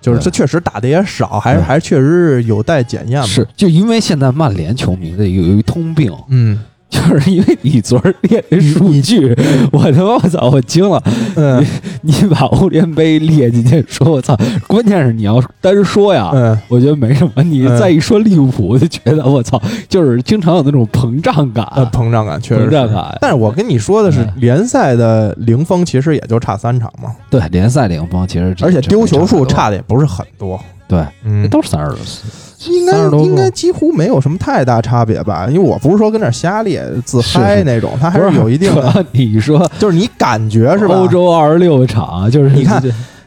[0.00, 2.06] 就是对这确实打的也少，还是还是确实
[2.40, 3.26] 是有待检验吧。
[3.26, 9.34] 是，就因为现在曼联球迷的有有一通病，嗯 就是因为你昨儿列的数据，
[9.72, 11.02] 我他妈我操，我惊了！
[11.34, 11.64] 嗯
[12.02, 14.36] 你把欧联杯列进去，说我操，
[14.68, 17.42] 关键是你要单说呀，嗯我觉得没什么。
[17.42, 23.18] 你嗯再一说利物浦，我就觉得我操，就是经常有那种膨胀感，呃，膨胀感确实是膨胀感。
[23.20, 30.58] 但是我跟你说的是嗯，联赛的零封其实也就差三场嘛，对联赛零封其实这而且丢球数差的也不是很多。
[30.88, 32.30] 对，嗯，都是三十多岁，
[32.66, 35.46] 应该30多个应该几乎没有什么太大差别吧？
[35.48, 39.04] 因为我不是说跟那儿瞎咧自嗨那种，它还是有一定的，。
[39.12, 40.94] 你说就是你感觉是吧？
[40.94, 42.82] 欧洲二十六场，就是你看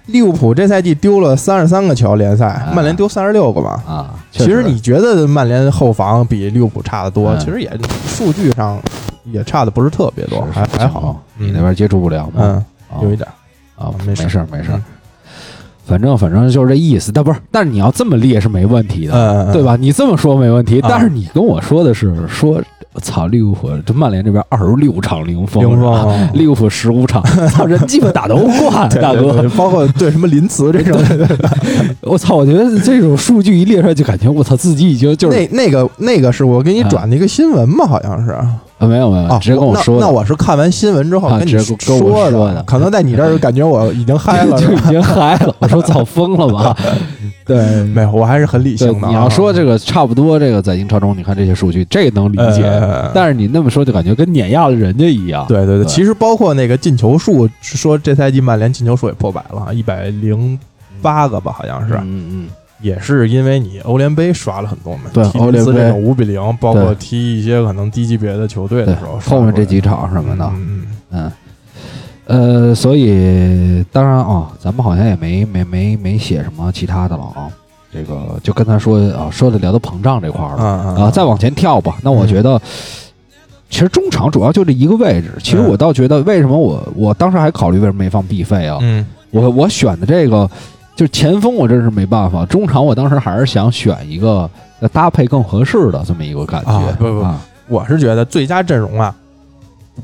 [0.07, 3.71] 利物浦这赛季丢了三十三个球联赛，啊曼联丢三十六个嘛。
[3.87, 7.71] 啊，其实实你觉得曼联后防比利物浦差的多，嗯其实也
[8.07, 8.79] 数据上
[9.25, 11.21] 也差的不是特别多，还还好。
[11.37, 12.33] 你那边接触不了吗？
[12.37, 12.55] 嗯，
[12.89, 13.27] 啊有一点
[13.75, 14.83] 啊，没事没事儿没事儿嗯，
[15.89, 17.11] 反正反正就是这意思。
[17.11, 19.75] 但不是，但是你要这么列是没问题的，嗯，对吧？
[19.75, 20.87] 你这么说没问题，啊。
[20.89, 22.61] 但是你跟我说的是说，
[23.01, 25.63] 操，利物浦这曼联这边二十六场零封，
[26.33, 29.41] 利物浦十五场， 操，人基本打得欧冠，大哥。
[29.57, 31.01] 包括对什么林茨这种，
[32.01, 38.37] 我操，我觉得这种数据一列出来，就感觉我操，自己已经就是那那个那个是我给你转的一个新闻嘛，好像是
[38.79, 45.53] 啊，没有没有，啊，直接跟我那说的，那我是看完新闻之后啊跟你说说的可能在你这儿感觉我已经嗨了， 就已经嗨了。
[45.59, 46.75] 我说早，疯了吧？
[47.45, 49.09] 对，没有，我还是很理性，的啊。
[49.09, 52.63] 你要说这个差不多，这个在英超中，你看这些数据，这个能理解。
[52.63, 55.45] 呃但是你那么说，就感觉跟碾压了人家一样。
[55.47, 60.57] 对对对，对其实包括那个进球数，说这赛季曼联进球数也破百了，一百零
[61.01, 62.47] 八个吧，好像是，嗯嗯
[62.81, 71.31] 也是因为你欧联杯刷了很多嘛，对欧联杯五比零，包括踢一些可能低级别的球队的时候，后面这几场什么的嗯嗯
[72.27, 77.49] 嗯，呃，所以当然啊，咱们好像也没没没没写什么其他的了啊。
[77.91, 81.97] 这个就跟他说啊，说的聊到膨胀这块了啊，再往前跳吧。
[82.03, 82.61] 那我觉得，
[83.69, 85.33] 其实中场主要就这一个位置。
[85.41, 88.77] 其实我倒觉得，为什么我我当时还考虑为什么没放 B 费啊？
[88.81, 90.49] 嗯我我选的这个
[90.99, 92.45] 就是前锋，我真是没办法。
[92.47, 94.49] 中场我当时还是想选一个
[94.81, 96.71] 呃搭配更合适的这么一个感觉。
[96.73, 97.39] 啊不不啊，
[97.69, 99.15] 我是觉得最佳阵容啊，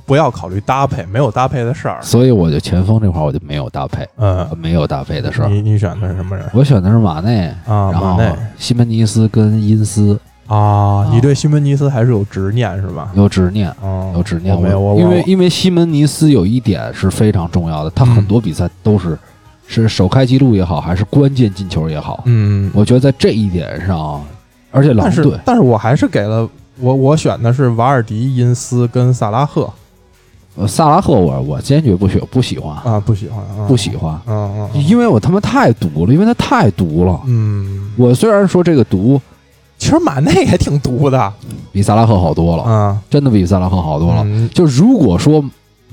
[0.06, 1.98] 不要考虑搭配，没有搭配的事儿。
[2.02, 5.50] 所以我就前锋这块儿我就没有搭配，嗯，没有搭配的事儿。
[5.50, 7.92] 你你选的是什么人我选的是马内，啊？
[7.92, 10.18] 然后马内西门尼斯跟因斯
[10.48, 13.12] 啊，你对西门尼斯还是有执念是吧？
[13.16, 14.56] 有执念，嗯，有执念。
[14.56, 19.20] 我没有，我因为因为西门尼斯有一点是非常重要的，他嗯很多比赛都是
[19.68, 24.24] 是首开纪录也好，还是关键进球也好，嗯，我觉得在这一点上，
[24.72, 26.48] 而且狼但是队但是我还是给了
[26.80, 29.72] 我我选的是瓦尔迪、因斯跟萨拉赫
[30.56, 37.20] 呃萨拉赫我我坚决不选不喜欢，啊，不喜欢，啊不喜欢，嗯嗯嗯，因为我他妈太毒了，因为他太毒了。
[37.26, 39.20] 嗯，我虽然说这个毒
[39.78, 41.34] 其实马内也挺毒的
[41.74, 44.22] 比萨拉赫好多了，啊，真的比萨拉赫好多了。
[44.24, 45.44] 嗯就如果说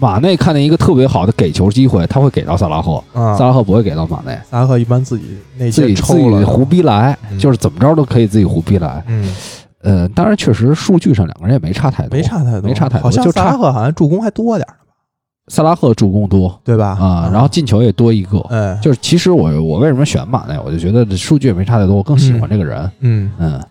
[0.03, 7.39] 马内看见一个特别好的给球机会，他会给到萨拉赫，啊，萨拉赫不会给到马内，萨拉赫一般自己内自己些抽了自己胡逼来，嗯。
[7.39, 9.01] 就是怎么着都可以自己胡逼来。
[9.07, 9.33] 嗯，
[9.83, 14.75] 呃，当然确实数据上两个人也没差太多，没差太多，没差太多好像就差萨拉赫好像助攻还多点儿，
[15.47, 16.99] 萨拉赫助攻多对吧？
[17.01, 18.41] 啊，然后进球也多一个。
[18.51, 23.63] 哎，就是其实我我为什么选马内，我就觉得这数据也没差太多，我更喜欢这个人，嗯，嗯，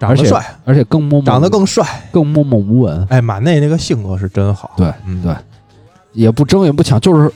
[0.00, 5.22] 而且长得帅，而且更默默长得更帅，更默默无闻，哎，马内那个性格是真好，对嗯。
[5.22, 5.32] 对，
[6.18, 7.30] 也不争也不抢，就是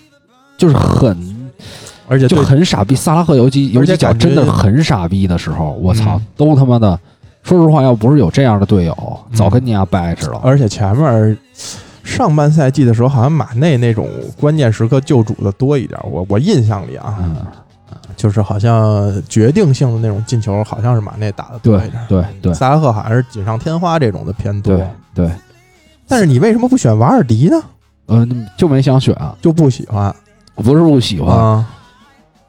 [0.59, 1.17] 就是很
[2.09, 2.97] 而且就很傻逼。
[2.97, 6.99] 萨拉赫游击游击脚真的很傻逼的时候，我操嗯，都他妈的，
[7.45, 10.41] 说实话，要不是有这样的队友，早跟你俩掰扯了。
[10.43, 11.39] 而且前面
[12.03, 14.09] 上半赛季的时候，好像马内那种
[14.41, 15.99] 关键时刻救主的多一点。
[16.03, 17.37] 我我印象里啊，嗯，
[18.17, 22.05] 就是好像决定性的那种进球，好像是马内打的多一点。
[22.09, 24.77] 对对萨拉赫好像是锦上添花这种的偏多。
[24.77, 25.31] 对对，
[26.09, 27.63] 但是你为什么不选瓦尔迪呢？
[28.09, 30.15] 嗯，就没想选，就不喜欢
[30.55, 31.67] 我不是不喜欢，啊？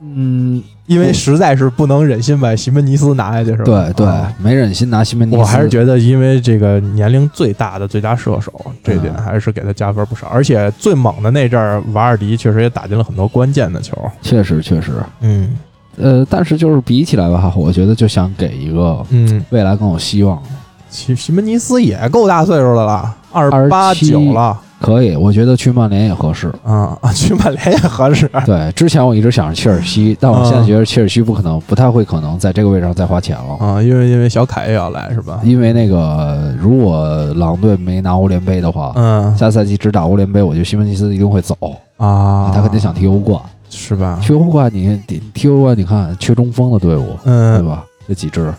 [0.01, 3.63] 嗯，因为实在是不能忍心把西门尼斯拿下去，是吧？
[3.63, 8.51] 对对啊，没忍心拿西门尼斯，我还是觉得，因为这个年龄最大的最佳射手，
[8.83, 10.27] 这点嗯还是给他加分不少。
[10.27, 13.97] 而且最猛的那阵儿，瓦尔迪确实也打进了很多关键的球。
[14.21, 14.91] 确实确实，
[15.21, 15.57] 嗯
[15.95, 20.49] 呃，但是就是比起来吧，我觉得就想给一个嗯，未来更有希望的。
[20.89, 26.53] 西西门尼斯也够大岁数的了，二十八九了可以，我觉得去曼联也合适。
[26.63, 28.29] 啊啊，去曼联也合适。
[28.45, 33.65] 对，之前我一直想着切尔西，但我现在觉得切尔西不可能，不太会可能在这个位置上再花钱了。
[33.65, 35.39] 啊，因为因为小凯也要来是吧？
[35.43, 41.55] 因为那个，如果狼队没拿欧联杯的话，嗯下赛季只打欧联杯，我觉得西门尼斯一定会走，
[41.97, 43.39] 啊，他肯定想踢欧冠。
[43.75, 44.19] 是吧？
[44.21, 47.83] 踢欧冠，你你踢欧冠，你看缺中锋的队伍，嗯对嗯吧？
[48.07, 48.53] 这几支，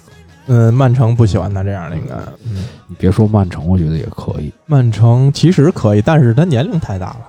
[0.46, 2.14] 嗯，曼城不喜欢他这样的，应该。
[2.44, 4.52] 嗯，你别说曼城，我觉得也可以。
[4.66, 7.20] 曼城其实可以，但是他年龄太大了。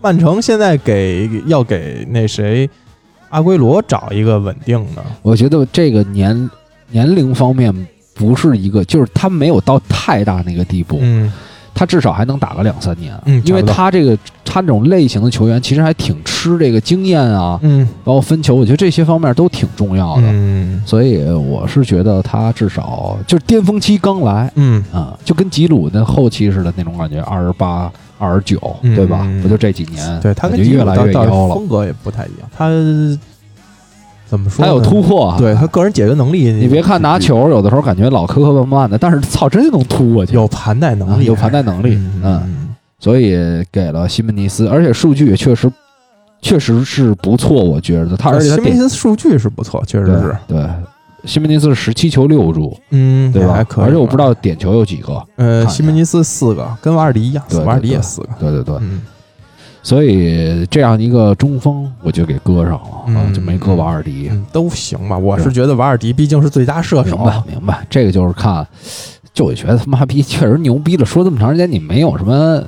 [0.00, 2.70] 曼城现在给要给那谁
[3.30, 6.50] 阿圭罗找一个稳定的，我觉得这个年
[6.90, 7.74] 年龄方面
[8.14, 11.32] 不是一个，就是他没有到太大那个地步，嗯
[11.74, 14.16] 他至少还能打个两三年，嗯因为他这个
[14.50, 17.86] 他这种类型的球员其实还挺吃这个经验啊，嗯。
[18.02, 20.22] 包括分球，我觉得这些方面都挺重要的。
[20.24, 20.82] 嗯。
[20.86, 24.82] 所以我是觉得他至少就是巅峰期刚来嗯。
[24.92, 28.96] 啊、就跟吉鲁那后期似的那种感觉，二十八、二十九，嗯。
[28.96, 29.20] 对吧？
[29.22, 31.54] 嗯不就这几年，对他跟感觉越来越妖了。
[31.54, 32.68] 风格也不太一样，他
[34.28, 34.70] 怎么说呢？
[34.70, 42.22] 他有突破啊，对他个人解决能力，你别看拿球有的时候感觉老磕磕绊绊的，但是操，真能突过去，有盘带能力，啊有盘带能力，嗯。
[42.24, 42.67] 嗯，
[42.98, 43.36] 所以
[43.70, 45.70] 给了西门尼斯，而且数据也确实
[46.42, 50.68] 确实是不错，我觉得他而且西门尼斯数据是不错，确实是，对，
[51.24, 53.54] 西门尼斯是十七球六助，嗯，对吧？
[53.54, 59.02] 还可以，而且我不知道点球有几个，呃，西门尼斯四个，跟瓦尔迪一样，瓦尔迪也对四个，对对对，嗯
[59.80, 64.28] 所以这样一个中锋我就给搁上了，啊嗯就没搁瓦尔迪。
[64.30, 65.16] 嗯，都行吧。
[65.16, 68.66] 我是觉得瓦尔迪毕竟是最佳射手，明白明白，这个就是看，
[69.32, 71.06] 就我觉得他妈逼确实牛逼了。
[71.06, 72.62] 说这么长时间，你没有什么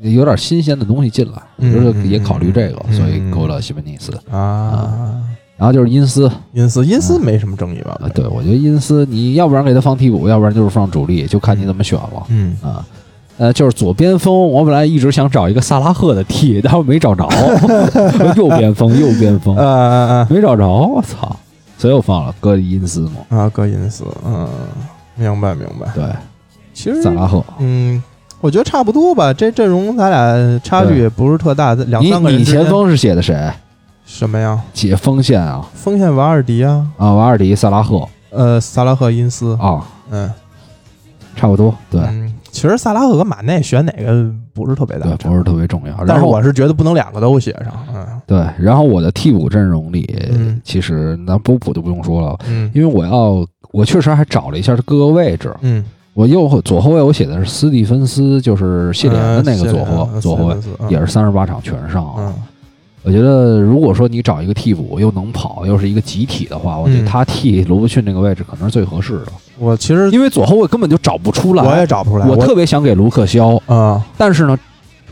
[0.00, 1.42] 有点新鲜的东西进来，
[1.72, 4.12] 就是也考虑这个，嗯所以勾了西门尼斯。
[4.30, 5.22] 啊。
[5.56, 12.86] 然后就是因斯因斯，因斯没什么争议吧啊？，对我觉得因斯，你要不然给他放替补，要不然就是放主力，就看你怎么选了嗯啊。
[13.38, 17.28] 呃，就是左边锋，我本来一直想找一个萨拉赫的替，但我没找着。
[18.36, 19.54] 右边锋，右边锋
[20.30, 21.34] 没找着，我操！
[21.76, 23.16] 所以我放了戈里因斯嘛。
[23.30, 24.48] 呃啊，戈因斯，嗯，
[25.16, 25.88] 明白明白。
[25.94, 26.04] 对，
[26.72, 28.00] 其实萨拉赫，嗯，
[28.40, 29.32] 我觉得差不多吧。
[29.32, 33.50] 这阵容咱俩差距也不是特大，两你三个人你前锋是写的谁？
[34.04, 34.58] 什么呀？
[34.72, 40.30] 写锋线啊锋线瓦尔迪啊，啊，瓦尔迪、萨拉赫呃，萨拉赫、因斯，啊，嗯，
[41.36, 41.74] 差不多。
[41.90, 45.94] 对嗯其实萨拉赫和马内选哪个不是特别大对，不是特别重要。
[46.06, 55.54] 但是后我是觉得不能两个都写上，嗯对，然后我的替补阵容里，嗯其实那波普就不用说了，嗯因为我要我确实还找了一下各个位置。
[55.60, 55.84] 嗯，
[56.18, 60.56] 我右后左后卫我写的是斯蒂芬斯，就是谢联的那个左后呃左后卫，，
[60.88, 62.34] 也是三十八场全上
[63.04, 67.06] 我觉得如果说你找一个替补又能跑又是一个集体的话，我觉得嗯。
[67.06, 69.26] 他替罗伯逊那个位置可能是最合适的，
[69.60, 71.62] 我其实因为左后卫根本就找不出来。
[71.62, 74.04] 我也找不出来，我特别想给卢克肖，啊。
[74.16, 74.58] 但是呢，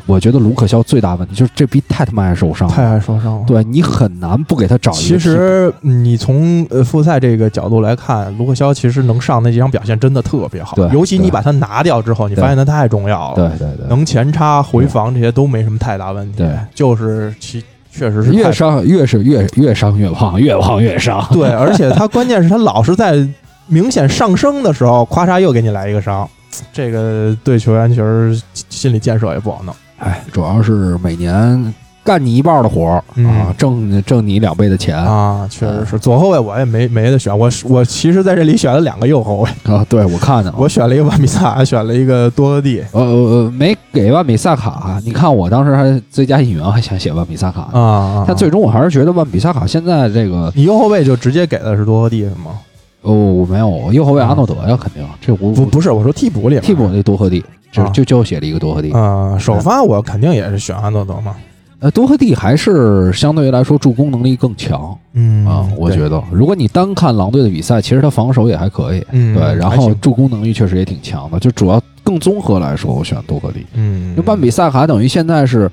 [0.06, 3.44] 我觉得卢克肖最大问题就是这逼太他妈爱受伤，太爱受伤了。
[3.46, 5.00] 对你很难不给他找一个。
[5.00, 10.76] 其实你从呃复赛这个角度来看，卢克肖其实能上那几场表现真的特别好。
[10.76, 16.38] 对，尤其你把他拿掉之后，你发现他太重要了，对对对，能前插、回防这些都没什么太大问题。
[16.38, 21.26] 对，就是其确实是越伤越是 越越伤越胖，越胖越伤。
[21.32, 23.26] 对，而且他关键是他老是在
[23.66, 26.28] 明显上升的时候，咔嚓又给你来一个伤，
[26.72, 29.74] 这个对球员其实心理建设也不好弄。
[29.98, 31.74] 哎，主要是每年
[32.04, 39.84] 干你一半的活儿、嗯啊，挣挣你两倍的钱啊，确实是左后卫，我也没没得选，我我其实在这里选了两个右后卫，啊！
[39.88, 45.00] 对我看见了，我选了一个万比萨，选了一个多特蒂呃呃没给万比萨卡。
[45.04, 52.60] 你看我当时还最佳引援还想写万比萨卡呢，啊，但最终我还是觉得万比萨卡现在这个你右后卫就直接给的是多特蒂是吗？
[53.06, 57.90] 哦，我没有右后卫阿诺德呀，肯定这我不不是，我说替补里替补那多赫蒂，就啊。
[57.90, 58.90] 就就写了一个多赫蒂。
[58.92, 61.36] 啊，首发我肯定也是选阿诺德嘛。
[61.78, 66.22] 呃，多赫蒂还是相对于来说助攻能力更强嗯啊，我觉得。
[66.32, 73.66] 如果你单看狼队的比赛，其实他防守也还可以，嗯对，然后助攻能力确实也挺强的，就主要更综合来说，我选多赫蒂。
[73.74, 75.70] 嗯，因为万比萨卡等于现在是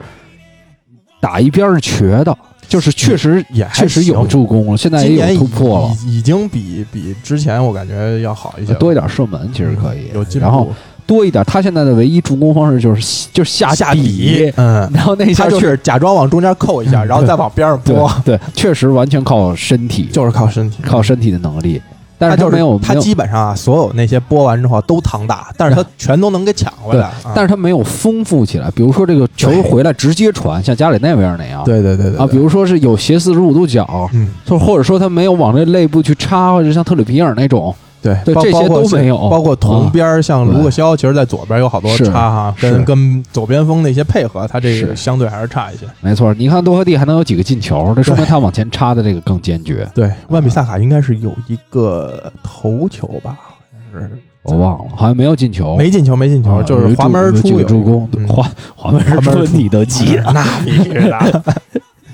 [1.21, 10.67] 打一边是瘸的，就是确实也还确实有助攻了，现在也有突破了，已已经比比之前我感觉要好一些，多一点射门其实可以，有进步，然后
[11.05, 21.81] 多一点，他现在的唯一助攻方式就是就是下下底，嗯，然后那一下就是假装往中间扣一下，嗯然后再往边上对拨，对，确实完全靠身体，就是靠身体，靠身体的能力，
[22.23, 27.33] 但是他就是没有他基本上啊，所有那些播完之后都躺打，但是他全都能给抢回来，啊。
[27.35, 37.73] 但是他没有丰富起来，比如说这个球回来直接传，像加里那边那样，对对对对啊，比如说是有斜四十五度角，嗯，就或者说他没有往这肋部去插，或者像特里皮尔那种，
[38.03, 45.85] 对这些都没有包括同啊边儿像卢克肖，其实在左边有好多是插哈，跟跟左边锋的一些配合，他这个相对还是差一些。
[46.01, 46.33] 没错。
[46.33, 49.89] 你看多赫蒂还能有几个进球，这说明他往前插的这个更坚决。
[49.95, 53.55] 对，万比萨卡应该是有一个头球吧，好
[53.93, 60.23] 像是我忘了，好像没有进球，没进球，没进球，啊就是滑门出有助攻，嗯滑滑门出出你都记得。
[60.33, 61.43] 那必须的。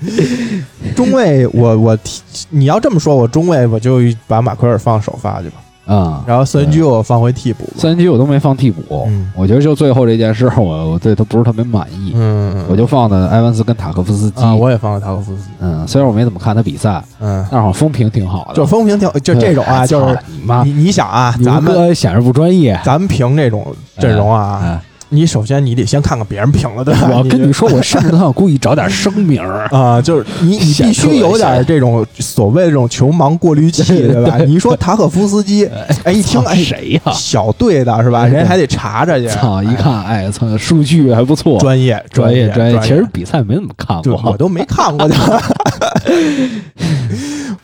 [0.96, 5.56] 中卫，我我提你要这么说，我中卫我就把马奎尔放首发去吧，
[5.90, 7.72] 啊，然后四人局我放回替补吧。
[7.76, 14.42] 三局我都没放替补，嗯我觉得就最后这件事，我我对他不是特别满意，嗯，我就放的埃文斯跟塔科夫斯基。
[14.42, 15.48] 啊，我也放了塔科夫斯基。
[15.58, 18.54] 嗯，虽然我没怎么看他比赛，嗯，但是好像风评挺好的。
[18.54, 22.78] 就风评挺就这种啊，哎就是你妈，你你想啊，咱们显示不专业。
[22.84, 23.66] 咱们凭这种
[23.98, 24.80] 阵容啊，哎
[25.12, 27.10] 你首先你得先看看别人评了，对吧？
[27.12, 29.66] 我跟你说，我甚至都想故意找点声名儿。
[29.76, 34.38] 啊，就是你你必须有点这种所谓的这种球盲过滤器， 对吧？
[34.38, 35.68] 你说塔可夫斯基，
[36.04, 37.12] 哎，一听操哎谁呀？
[37.12, 38.24] 小队的是吧？
[38.24, 39.62] 人家还得查查去，操！
[39.62, 45.14] 一看，哎，操，数据还不错，专业专业专业，其实比赛没怎么看过，我都没看过的。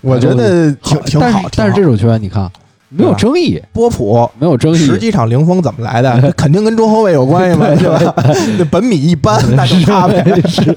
[0.02, 2.50] 我觉得挺挺好，但是这种球员你看
[2.96, 6.20] 没有争议，波普没有争议，十几场零封怎么来的？
[6.36, 8.14] 肯定跟中后卫有关系嘛， 对吧？
[8.58, 10.24] 那本米一般， 那就他呗。
[10.48, 10.76] 是，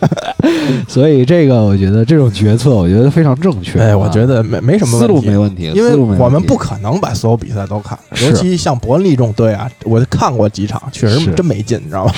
[0.87, 3.79] 所以这个我觉得这种决策，我觉得非常正确。
[3.79, 12.11] 哎，我觉得没没什么思路没问题，因为我们不可能把所有比赛都看，尤其像伯恩利这种队啊，我看过几场，确实真没劲，你知道吗？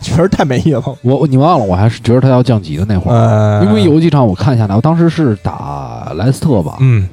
[0.00, 0.84] 确实太没意思了。
[1.02, 7.06] 我你忘了，我还是觉得他要降级的那会儿，呃，因为有几场我看下来，我当时是打莱斯特吧，嗯，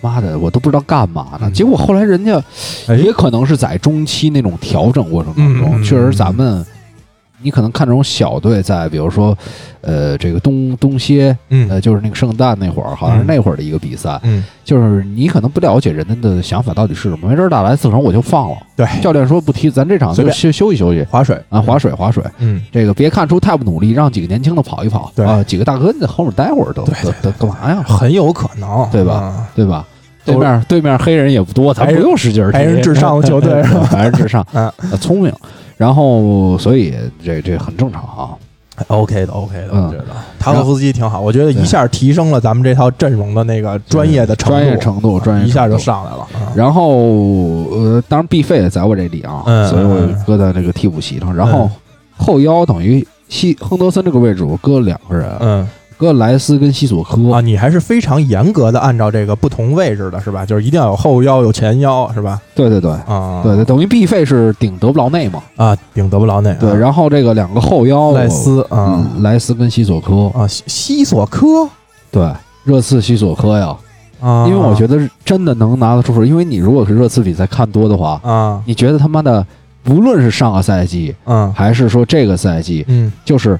[0.00, 1.42] 妈的我都不知道干嘛呢。
[1.42, 2.42] 嗯结果后来人家
[2.86, 6.64] 哎也可能是在中期那种调整过程当中，确实咱们。
[7.42, 9.36] 你可能看这种小队在，比如说，
[9.80, 11.68] 呃，这个东东歇，嗯。
[11.70, 17.28] 呃，就是那个圣诞那会儿，好像是那会儿的一个比赛，嗯，就是你可能不了解人家的想法到底是什么。
[17.28, 21.04] 没准儿打来四场我就放了，对，教练说不踢，咱这场就休休息休息。
[21.10, 22.22] 划水，啊，划水划水。
[22.38, 25.24] 嗯，这个别看出太不努力，让几个年轻的跑一跑，对。
[25.24, 27.82] 啊，几个大哥你在后面待会儿都对都都干嘛呀？
[27.86, 29.14] 很有可能，对吧？
[29.14, 29.48] 啊？
[29.54, 29.86] 对吧？
[30.24, 33.88] 对面对面黑人也不多，咱不用使劲儿踢，白人至上的 球队是吧？
[33.90, 34.70] 白人至上， 嗯。
[34.90, 35.32] 呃聪明，
[35.78, 38.36] 然后所以这这很正常啊。
[38.86, 40.04] OK 的，OK 的，嗯我觉得
[40.38, 45.76] 塔可夫斯基挺好，我觉得一下提升了咱们这套阵容的那个专业的程度，专业程度，专业一下就。
[45.76, 46.18] 上来了。
[46.18, 46.92] 啊然后
[47.70, 51.34] 呃，当然必费也在我这里啊，嗯所以我嗯搁在这个替补席上。
[51.34, 51.68] 然后
[52.16, 55.68] 后腰等于西亨德森这个位置，我搁两个人，嗯
[55.98, 57.32] 搁莱斯跟西索科。
[57.32, 60.46] 啊，你还是非常严格的按照这个不同位置的是吧？
[60.46, 62.40] 就是一定要有后腰有前腰是吧？
[62.54, 62.90] 对对对。
[63.06, 65.42] 啊，对对，等于 B 费是顶德布劳内嘛？
[65.56, 71.46] 啊，顶德布劳内，对，啊然后这个两个后腰，莱斯啊嗯莱斯跟西索科，啊，西西索科
[72.10, 72.26] 对，
[72.64, 73.76] 热刺西索科呀，
[74.20, 79.44] 啊，因为我觉得真的能拿得出手，因为你如果是热刺比赛看多的话，啊，你觉得他妈的，
[79.88, 83.58] 无论是上个赛季嗯还是说这个赛季，嗯，就是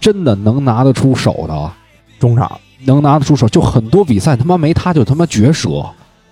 [0.00, 1.70] 真的能拿得出手的，
[2.18, 2.50] 中场。
[2.84, 5.84] 能拿得出手，就很多比赛他妈没他就他妈绝折，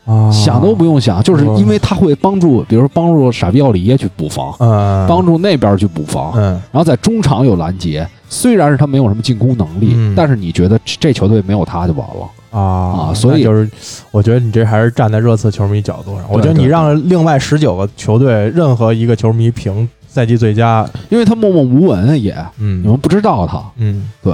[0.05, 6.53] 啊，想都不用想，就是因为他会帮助，比如说帮助傻逼奥里耶去补防，嗯，帮助那边去补防，嗯。
[6.71, 10.15] 然后在中场有拦截，虽然是他没有什么进攻能力，嗯。
[10.15, 12.29] 但是你觉得这这球队没有他就完了。
[12.57, 13.69] 啊啊所以就是，
[14.13, 24.33] 我觉得你这还是站在热刺球迷角度上，我觉得你让另外十九个球队任何一个球迷评赛季最佳，因为他默默无闻也，嗯你们不知道他，嗯，对，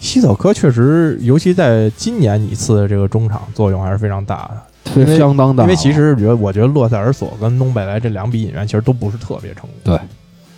[0.00, 5.16] 西索科确实，尤其在今年一次的这个中场作用还是非常大的。
[5.16, 5.62] 相当大。
[5.62, 9.70] 因为其实觉得，我觉得洛塞尔索跟东贝莱这两笔引援其实都不是特别成功。
[9.84, 9.98] 对，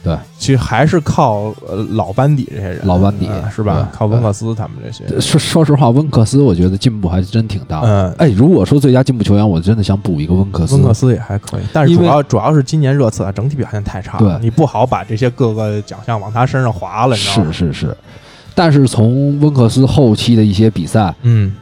[0.04, 3.88] 对，其实还是靠呃老班底这些人，老班底呃是吧？
[3.90, 5.08] 靠温克斯他们这些。
[5.18, 7.88] 说说实话，温克斯我觉得进步还真挺大的。
[7.88, 10.74] 嗯，哎，如果说最佳进步球员，我真的想补一个温克斯。
[10.74, 17.50] 温克斯也还可以，但是主要主要是今年热刺啊整体表现太差你不好把这些各个奖项往他身上划了，你知道吗？
[17.50, 17.96] 是是是，
[18.54, 21.54] 但是从温克斯后期的一些比赛，嗯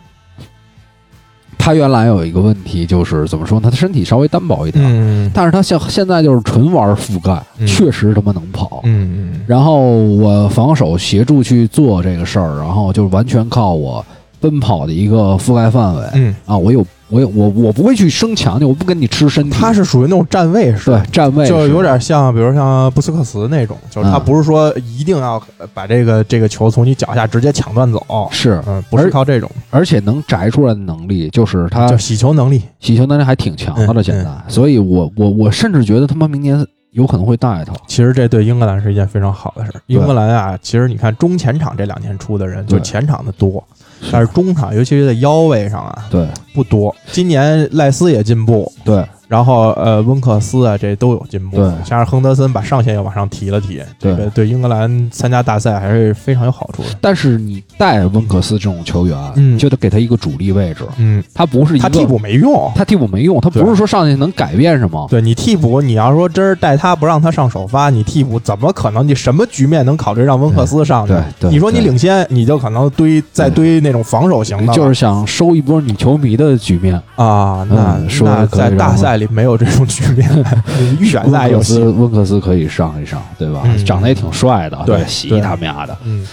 [1.63, 3.65] 他原来有一个问题，就是怎么说呢？
[3.65, 8.81] 他的身体稍微单薄一点，嗯但是他现现在就是纯玩覆盖，嗯确实他妈能跑。
[8.83, 14.05] 嗯嗯然后我防守协助去做这个事儿，然后就完全靠我
[14.41, 16.59] 奔跑的一个覆盖范围、嗯，啊！
[16.59, 19.59] 我有我有我我不会去生强的，我不跟你吃身体。
[19.59, 25.41] 他是属于那种站位式，对站位就是有点像，比如像布斯克茨那种，就是他嗯不是说一定要
[25.75, 32.63] 把这个这个球从你脚下直接抢断走，是，嗯，不是靠这种，而且能摘出来的能力，就是他叫洗球能力。
[32.81, 34.01] 洗球能力还挺强的了。
[34.01, 37.75] 嗯现在，嗯所以我我我甚至觉得他妈明年有可能会带头。
[37.87, 39.81] 其实这对英格兰是一件非常好的事儿。
[39.87, 43.63] 英格兰啊，其实你看中前场这两年出的人，就对前场的多，
[44.11, 46.27] 但是中场，尤其是在腰位上啊，对。
[46.55, 46.95] 不多。
[47.11, 56.91] 今年赖斯也进步，对然后呃温克斯啊这都有进步，对加上亨德森把上限又往上提了提，这对个对英格兰参加大赛还是非常有好处的。
[57.01, 62.71] 但是你带温克斯这种球员，嗯就得给他一个主力位置，嗯，他不是一个他替补没用。
[62.75, 65.07] 他替补没用，他不是说上去能改变什么。
[65.09, 69.09] 对你替补，你要说真是带他不让他上首发，你替补怎么可能？
[69.09, 71.15] 你什么局面能考虑让温克斯上去？
[71.15, 77.01] 对对你说你领先，你就可能堆再堆那种防守型的，就是想收一波女球迷的局面。
[77.17, 80.29] 啊，那嗯说在大赛里没有这种局面，
[81.05, 81.99] 选赛温克斯，有戏。
[81.99, 83.63] 温克斯可以上一上，对吧？
[83.65, 85.97] 嗯长得也挺帅的，对洗对他妈的。
[86.05, 86.27] 嗯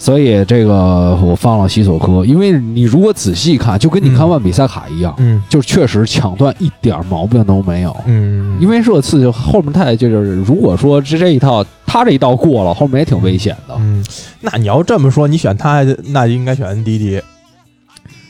[0.00, 7.96] 所以这个我放了西索科，因为你如果仔细看，就跟你看万比萨卡一样，嗯就是确实抢断一点毛病都没有。
[8.06, 13.74] 嗯，因为热刺就后面太就是，如果说这这一套他这一道过了，后面也挺危险的。
[13.76, 14.04] 嗯，
[14.40, 17.20] 那你要这么说，你选他，那就应该选 NDD，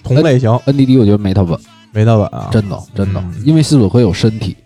[0.03, 1.59] 同类型 NDD 我觉得没他稳，
[1.99, 2.49] 没打稳啊。
[2.53, 4.57] 真的真的嗯，因为西索科有身体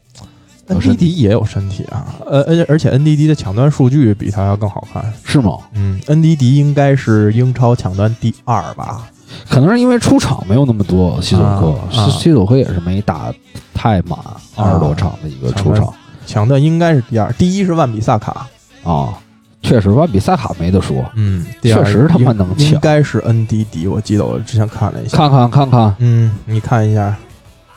[0.69, 5.03] ，NDD 也有身体啊，呃，而而且 NDD 的抢断数据比他要更好看。
[5.25, 5.57] 是吗？
[5.73, 9.09] 嗯，NDD 应该是英超抢断第二吧？
[9.49, 11.79] 可能是因为出场没有那么多，西索科
[12.13, 13.33] 西索科也是没打
[13.73, 14.19] 太满
[14.57, 15.93] 二十多场的一个出场
[16.27, 18.47] 抢断应该是第二，第一是万比萨卡。
[18.85, 19.19] 啊。
[19.63, 25.17] 确实，万比萨卡没得说，嗯，第二确实他妈应能抢应该是 NDD，我记得我之前看了一下。
[25.17, 27.15] 看看看看嗯，你看一下，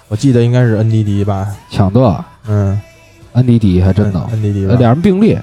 [0.08, 1.48] 我记得应该是 NDD 吧？
[1.70, 2.80] 抢断嗯
[3.34, 5.42] ，，NDD 还真的，NDD 呃吧俩人并列。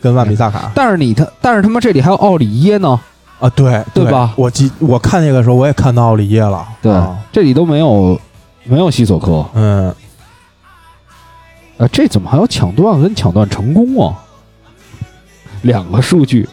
[0.00, 3.00] 跟万比萨卡但是你他，但是他妈这里还有奥里耶呢，
[3.40, 6.62] 啊，对对吧我记我看那个时候我也看到奥里耶了。
[6.82, 8.20] 对，啊这里都没有
[8.64, 9.94] 没有西索科，嗯，
[11.78, 14.14] 呃，这怎么还有抢断跟抢断成功啊？
[15.64, 16.48] 两个数据，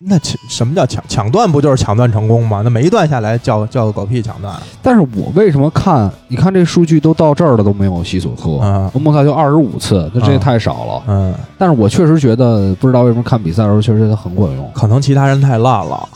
[0.00, 1.50] 那抢什么叫抢抢断？
[1.50, 2.62] 不就是抢断成功吗？
[2.64, 4.54] 那每一段下来叫叫个狗屁抢断。
[4.82, 6.10] 但是我为什么看？
[6.28, 11.02] 你看这数据都到这儿了都没有西索科，嗯欧莫萨就二十五次，那这也啊太少了。
[11.06, 14.70] 嗯，但是我确实觉得，不知道为什么看比赛的时候，确实觉得很管用。
[14.74, 16.08] 可能其他人太烂了，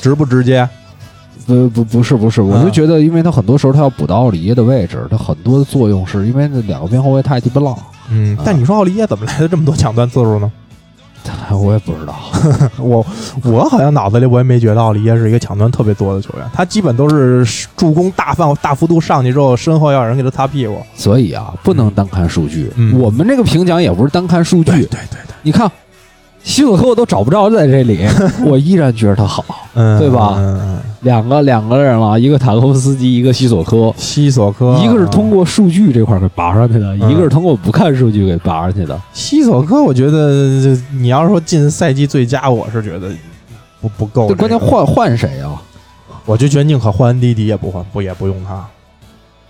[0.00, 0.68] 直不直接？
[1.46, 7.76] 不不不是不是，我就嗯觉得，因为他很多时候他要补到奥里耶的位置，他很多的作用是因为那两个边后卫太鸡巴浪。
[8.10, 10.50] 嗯啊，但你说奥利耶怎么来的这么多抢断次数呢？
[11.56, 12.14] 我也不知道，
[12.78, 13.04] 我
[13.44, 20.78] 我好像脑子里我也没觉得奥利耶是一个抢断特别多的球员，他基本都是助攻大范大幅度上去之后，身后要有人给他擦屁股。
[20.94, 22.70] 所以啊，不能单看数据。
[22.76, 24.70] 嗯我们这个评奖也不是单看数据。
[24.70, 25.70] 对对对，你看，
[26.44, 28.06] 西索科我都找不着在这里，
[28.46, 29.44] 我依然觉得他好。
[29.74, 38.96] 嗯，对吧嗯，嗯两个两个人了，一个塔科夫斯基，一个西索科，西索科，一个是通过数据这块给拔上去的，嗯一个是通过不看数据给拔上去的。
[39.12, 43.10] 西索科，我觉得这你要是说进赛季最佳，我是觉得
[43.80, 45.60] 不不够、这关键，换换谁啊？
[46.26, 48.64] 我就觉得宁可换迪迪也不换，不也不用他。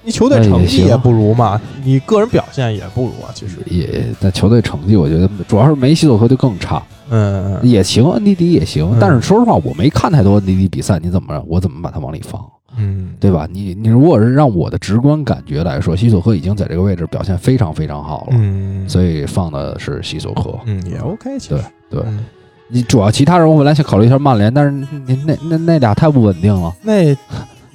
[0.05, 8.89] 你球队成绩也不如嘛，你个人表现也不如啊，其实，也但球队成绩，我觉得主要是没西索科就更差，嗯，也行，NDD 也行。
[8.93, 12.45] 嗯但是说实话，我没看太多 NDD 比赛，你怎么我怎么把他往里放？
[12.77, 13.47] 嗯，对吧？
[13.51, 20.59] 你你如果是让我的直观感觉来说，西索科已经在这个位置表现非常非常好了，嗯，所以放的是西索科。
[20.67, 22.25] 嗯也 OK，其实对对嗯
[22.69, 24.71] 你主要其他人我本来想考虑一下曼联，但是
[25.07, 26.75] 你那那那俩太不稳定了。
[26.83, 27.15] 那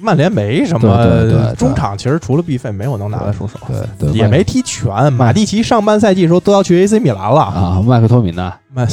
[0.00, 5.12] 曼联没什么中场，其实除了毕费没有能拿得出手，对对，也没踢全。
[5.12, 8.52] 马蒂奇上半赛季的时候都要去 AC 米兰了，啊，麦克托米奈。
[8.72, 8.86] 麦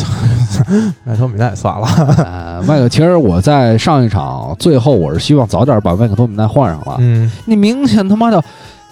[1.04, 1.88] 麦托米奈算了，
[2.18, 6.98] 呃，麦克，其实我在上一场最后，我是希望早点把麦克托米奈换上了。
[7.00, 8.44] 嗯你明显他妈的，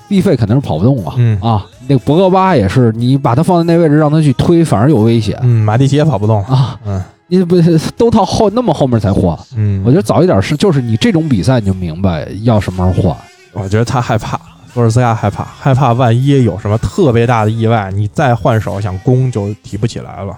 [0.07, 1.65] 毕费肯定是跑不动了、嗯啊！
[1.87, 6.79] 那个博格巴也是，你把他放在那位置让他去推，反而有危险、嗯，马蒂奇也跑不动，啊！
[6.85, 7.55] 嗯你不
[7.97, 9.37] 都到后那么后面才换？
[9.55, 13.17] 嗯，我觉得早一点是，就是你这种比赛你就明白要什么时候换。
[13.53, 14.39] 我觉得他害怕，
[14.73, 20.35] 索尔斯克亚害怕，害怕万一有什么特别大的意外，你再换手想攻就提不起来了。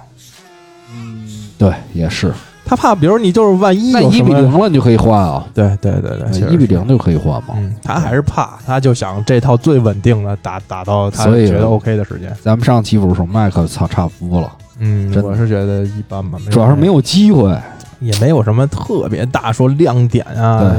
[0.94, 2.32] 嗯，对，也是。
[2.70, 7.56] 他怕，比如你就是万一那一比零了，你就可以换啊，对对对对，一比零就可以换嘛。
[7.56, 12.30] 嗯，他还是怕，他就想这套最稳定的打打到他所以觉得 OK 的时间。
[12.44, 17.58] 咱们上期不是说麦克操差不多了，嗯，我是觉得一般吧，主要是没有机会。
[18.00, 20.72] 也没有什么特别大说亮点啊，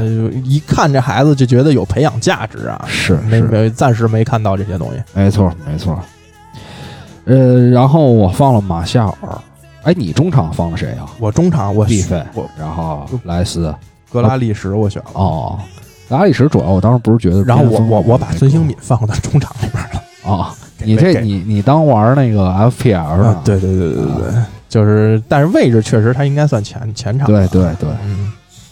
[0.45, 5.03] 一看这孩子就觉得有培养价值啊，是是没没暂时没看到这些东西。
[5.13, 5.99] 没错，没错。
[7.25, 9.37] 呃，然后我放了马夏尔，
[9.83, 11.11] 哎，你中场放了谁啊？
[11.19, 13.75] 我中场我毕费我然后莱斯，
[14.09, 15.59] 格拉利什我选了，哦，
[16.07, 20.33] 格拉利什主要我当时不是觉得然后我我我把孙兴敏放到中场里边了。
[20.33, 23.27] 啊，你这你你当玩那个 FPL 呢？
[23.27, 27.27] 啊，对对对对对对，就是，但是位置确实他应该算前前场。
[27.27, 28.31] 对对对，嗯，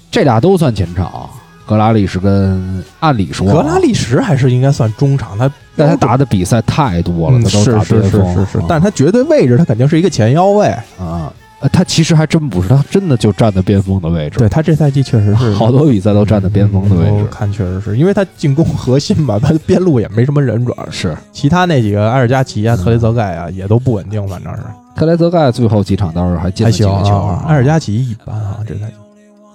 [0.09, 1.29] 这俩都算前场，
[1.65, 10.67] 格拉利什跟按理说啊格拉利什还是应该算中场，他但他打的比赛太多了，嗯他都打是是是是但是他绝对位置他肯定是一个前腰位。
[10.99, 21.17] 啊，呃他其实还真不是，他真的就站在边锋的位置，对他这赛季确实是好多比赛都站在边锋的位置，看确实是因为他进攻核心吧，他边路也没什么人，主要是是。
[21.31, 24.61] 其他那几个埃尔加奇啊、嗯特雷泽盖啊也都不稳定，反正是
[24.95, 27.43] 特雷泽盖最后几场倒是还行了几个球啊。
[27.47, 28.93] 埃尔加奇一般啊，这赛季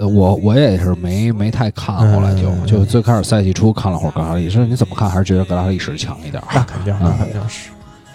[0.00, 5.08] 呃我我也是没没太看，嗯后来就嗯就最开始赛季初看了会儿格拉利什，你怎么看？
[5.08, 6.42] 还是觉得格拉利什强一点？
[6.52, 7.68] 那肯定，那啊肯定是。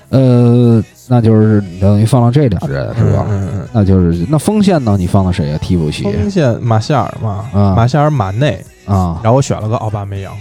[0.09, 3.25] 呃，那就是等于放到这俩人是吧？
[3.29, 4.95] 嗯嗯那就是那锋线呢？
[4.97, 5.57] 你放的谁呀？
[5.61, 9.19] 替补席嗯，锋线马夏尔嘛，啊马夏尔、马内，啊？
[9.23, 10.34] 然后我选了个奥巴梅扬，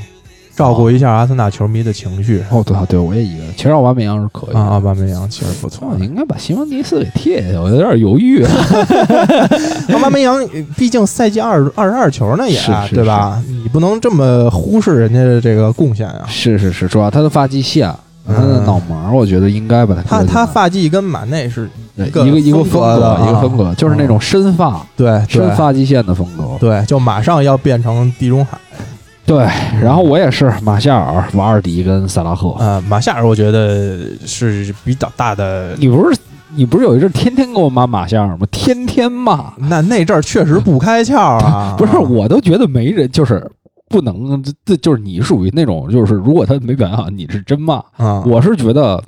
[0.55, 2.43] 照顾一下阿森纳球迷的情绪。
[2.51, 3.45] 哦，对对，我也一个。
[3.57, 6.05] 其实奥巴梅扬是可以的啊，奥巴梅扬其实不错你。
[6.05, 8.43] 应该把西蒙尼斯给贴下去，我有点犹豫。
[9.93, 10.45] 奥巴梅扬
[10.77, 12.59] 毕竟赛季二二十二球呢，也
[12.91, 13.43] 对吧？
[13.47, 16.25] 你不能这么忽视人家的这个贡献啊。
[16.27, 17.97] 是是是，主要他的发际线，嗯
[18.27, 26.45] 他的脑门儿，我觉得应该把他他他发际跟马内是一个一个风风格一个风格，就是那种深发对深发际线的风格。
[26.59, 28.59] 对，就马上要变成地中海。
[29.25, 29.45] 对，
[29.83, 32.55] 然后我也是马夏尔、瓦尔迪跟萨拉赫。
[32.61, 35.75] 呃，马夏尔我觉得是比较大的。
[35.79, 36.17] 你不是
[36.55, 38.47] 你不是有一阵天天给我骂马夏尔吗？
[38.53, 41.75] 天天骂，那那阵儿确实不开窍啊！
[41.79, 43.45] 不是，我都觉得没人就是
[43.89, 47.77] 不能，这这就是你属于那种，就是如果他没表现好，你是真骂。
[47.97, 49.03] 啊，我是觉得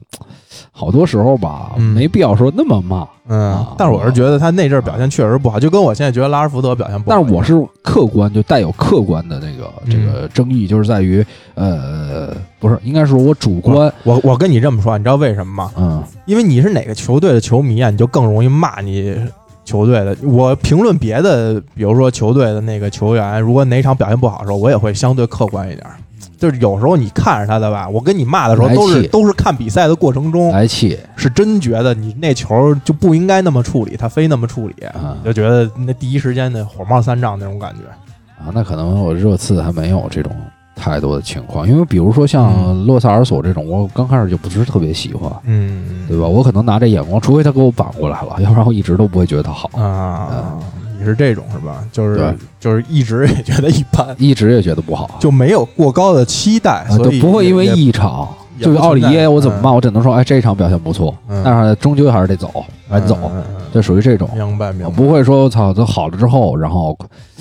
[0.71, 3.07] 好多时候吧，嗯没必要说那么骂。
[3.31, 7.17] 嗯啊，但是我是觉得他那阵儿表现确实不好，就跟我现在觉得拉什福德表现不好。
[7.17, 11.23] 但是我是客观，就带有客观的那个嗯这个争议，就是在于
[11.55, 15.73] 呃，不是，应该是我主观，我我跟你这么说，你知道为什么吗？
[15.77, 19.15] 嗯因为你是哪个球队的球迷啊，你就更容易骂你
[19.69, 20.17] 球队的。
[20.23, 25.87] 我评论别的，比如说球队的那个球员，如果哪场表现不好的时候，我也会相对客观一点。
[26.39, 37.81] 就是有时候你看着他的吧，我跟你骂的时候都是都是看比赛的过程中，来气是真觉得你那球就不应该那么处理，他非那么处理，啊你就觉得那第一时间的火冒三丈那种感觉。
[38.41, 40.33] 啊，那可能我热刺还没有这种
[40.79, 46.27] 太多的情况，因为比如说像嗯洛萨尔索这种，我刚开始就不是特别喜欢，嗯，对吧？
[46.27, 50.59] 我可能拿这眼光，除非他给我扳过来了， 要不然我一直都不会觉得他好，啊，
[50.99, 51.85] 你是这种是吧？
[51.93, 58.29] 就是对就是一直也觉得一般，一直也觉得不好，就没有过高的期待，所以不会因为一场。
[58.59, 59.73] 也就是奥里耶，我怎么骂？
[59.73, 62.51] 我只能说，哎，这一场表现不错，嗯但是终究还是得走，
[62.91, 63.17] 赶走，
[63.73, 64.29] 就属于这种。
[64.35, 66.97] 明白明白，我不会说，我操，他好了之后，然后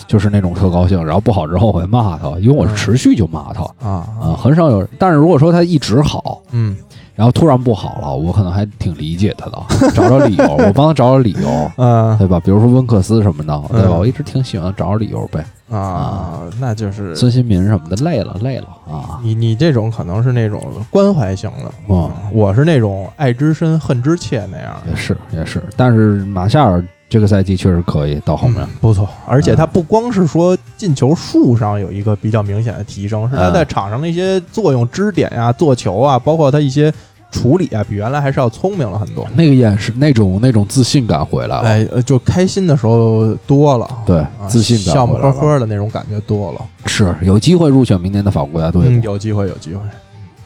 [0.07, 4.87] 就是那种特高兴，然后不好之后我会骂他，因为我是持续就骂他啊啊，很少有。
[4.99, 6.75] 但是如果说他一直好，嗯
[7.15, 12.39] 然后突然不好了，我可能还挺理解他的，找找理由，我帮他找找理由， 嗯对吧？
[12.39, 13.89] 比如说温克斯什么的，对吧？
[13.89, 15.43] 嗯我一直挺喜欢找找理由呗。
[15.69, 24.91] 啊，那就是孙兴民什么的，累了累了啊，你你这种可能是那种关怀型的，嗯我是那种爱之深恨之切那样的。
[24.91, 24.95] 也。
[24.95, 25.61] 是也是。
[25.75, 28.61] 但是马夏尔这个赛季确实可以，到后面。
[28.63, 33.53] 嗯不错，而且他不光是说进球数上有一个比较明显的提升，是他嗯。
[33.53, 36.93] 在场上的一些作用、支点呀、做球啊，包括他一些
[37.31, 39.27] 处理啊，比原来还是要聪明了很多。
[39.35, 45.27] 那个眼神，那种那种自信感回来了，哎，呃就开心的时候多了，对啊，自信笑感回来了。
[45.27, 46.61] 么呵呵的那种感觉多了。
[46.85, 49.81] 是有机会入选明年的法国国家队嗯，有机会，有机会，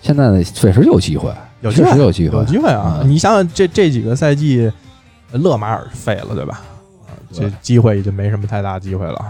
[0.02, 1.32] 现在确实有机会，
[1.62, 2.46] 有机会确实有机会有。
[2.46, 3.00] 机会啊！
[3.04, 4.72] 嗯你想想这这几个赛季，
[5.32, 6.62] 勒马尔废了，对吧？
[7.06, 9.24] 啊这对机会已经没什么太大机会了。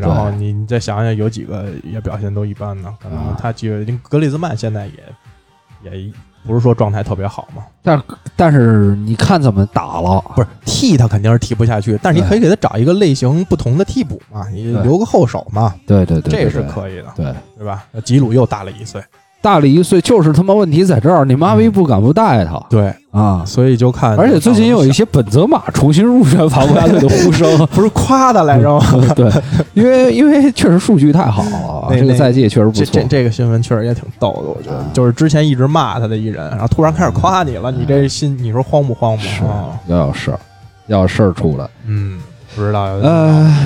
[0.00, 6.12] 然后你你再想想，有几个也表现都一般呢，可能啊他机会，格里兹曼现在也也
[6.46, 8.02] 不是说状态特别好嘛，但
[8.36, 17.34] 但是你看怎么打了，不是替他肯定是替不下去，但是你可以给他找一个类型不同的替补嘛，你留个后手嘛，对对对，这是可以的，对。
[17.56, 17.84] 对吧？
[18.04, 19.00] 吉鲁又大了一岁，
[19.42, 22.58] 大了一岁，就是他妈问题在这儿，你妈逼不敢不带他。
[22.70, 23.42] 对，啊！
[23.44, 28.84] 所以就看，而且最近有一些本泽马重新入选法国队的呼声， 不是夸他来着吗？
[29.16, 29.28] 对，
[29.74, 31.42] 因为因为确实数据太好
[31.90, 33.00] 了，这个赛季确实不这错。
[33.00, 33.08] 这。
[33.08, 34.76] 这个新闻确实也挺逗的，我觉得。
[34.76, 39.22] 啊，就是之前一直骂他的一人，然后突然开始夸你了，你这心你说慌不慌不？
[39.24, 39.74] 是啊。
[39.88, 40.38] 要有事儿，
[40.86, 41.66] 要有事儿出来。
[41.86, 42.20] 嗯，
[42.54, 43.56] 不知道有呃，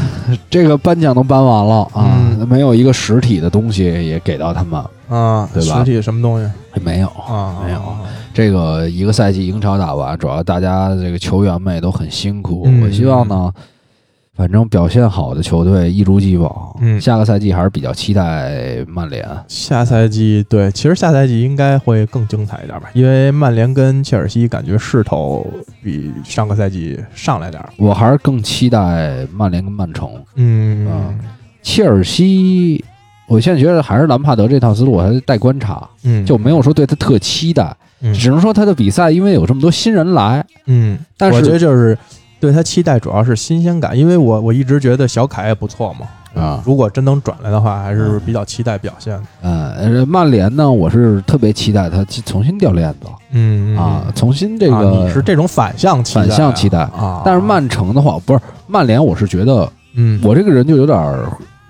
[0.49, 2.49] 这个颁奖都颁完了啊，嗯。
[2.49, 6.51] 没有一个实体的东西也给到他们，啊，对吧实体什么东西
[6.81, 7.09] 没有。
[7.09, 7.63] 啊？
[7.65, 7.81] 没有
[8.35, 12.65] 这个一个赛季英超打完，主要大家这个球员们也都很辛苦。
[12.67, 13.51] 嗯我希望呢，
[14.35, 16.77] 反正表现好的球队一如既往。
[16.81, 19.27] 嗯下个赛季还是比较期待曼联。
[19.49, 25.47] 下赛季对，其实下赛季应该会更精彩一点吧，因为曼联跟切尔西感觉势头
[25.83, 27.71] 比上个赛季上来点儿。
[27.79, 30.11] 我还是更期待曼联跟曼城。
[30.35, 31.19] 嗯嗯
[31.63, 32.85] 切尔西，
[33.27, 38.13] 我现在觉得还是兰帕德这套思路，我还是待观察，嗯，就没有说对他特期待，嗯。
[38.15, 41.97] 只能说他的比赛因为有这么多新人来，嗯，但是我觉得就是
[42.39, 46.07] 对他期待主要是新鲜感，因为我我一直觉得小凯也不错嘛。
[46.41, 46.63] 啊。
[46.67, 49.23] 如果真能转来的话，还是比较期待表现的。
[49.41, 53.09] 呃，曼联呢，我是特别期待他重新掉链子。
[53.33, 56.81] 嗯啊，重新这啊个你是这种反向期待啊，反向期待。
[56.81, 57.23] 啊。
[57.25, 61.27] 但是曼城的话，不是曼联，我是觉得嗯，我这个人就有点儿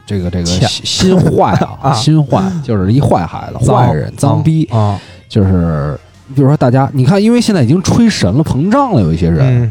[0.07, 1.93] 这个这个欠心心坏啊， 啊。
[1.93, 5.99] 心坏，就是一坏孩子、坏人、脏逼，啊，就是
[6.35, 9.71] 比如说大家，你看，因为现在已经吹神了、膨胀了，有一些人，嗯。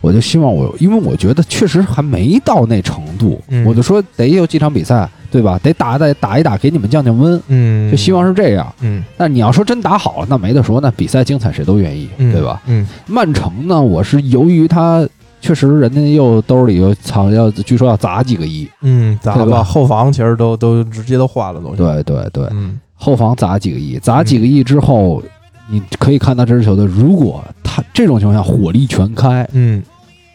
[0.00, 3.64] 我就希望我，因为我觉得确实还没到那程度，嗯。
[3.64, 5.58] 我就说得有几场比赛，对吧？
[5.62, 8.70] 得打打打一打，给你们降降温，嗯，就希望是这样。
[8.80, 9.02] 嗯。
[9.16, 12.30] 但你要说真打好了，那没得说，那比赛精彩谁都愿意，嗯。
[12.32, 12.60] 对吧？
[12.66, 12.86] 嗯。
[13.06, 15.08] 曼城呢，我是由于他
[15.44, 19.58] 确实人家又兜里又藏要，据说要砸几个亿，嗯，咋对吧？
[19.58, 19.62] 吧？
[19.62, 22.80] 后防其实都都直接都换了，都对对对，嗯。
[22.94, 25.22] 后防砸几个亿，砸几个亿之后，
[25.68, 29.82] 你可以看到这支球队，如果他这种情况下火力全开，嗯。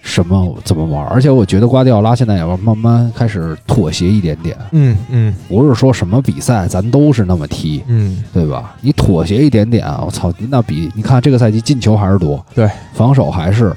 [0.01, 1.05] 什么怎么玩？
[1.07, 5.35] 而且我觉得瓜迪奥拉现在也要慢慢开始妥协一点点，嗯嗯。
[5.49, 8.23] 不是说什么比赛咱都是那么踢，嗯。
[8.33, 8.75] 对吧？
[8.79, 13.75] 你妥协一点点啊，我操，那比你看这个赛季进球还是多，对，防守还是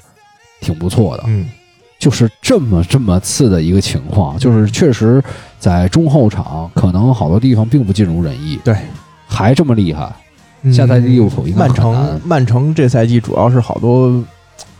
[0.63, 1.47] 挺不错的，嗯。
[1.99, 5.23] 就是这么这么次的一个情况，就是确实
[5.61, 8.77] 在中后场可能好多地方并不尽如人意，对，
[9.29, 10.13] 还这么厉害，
[10.63, 14.21] 嗯，下赛季利物浦应该曼城曼城这赛季主要是好多，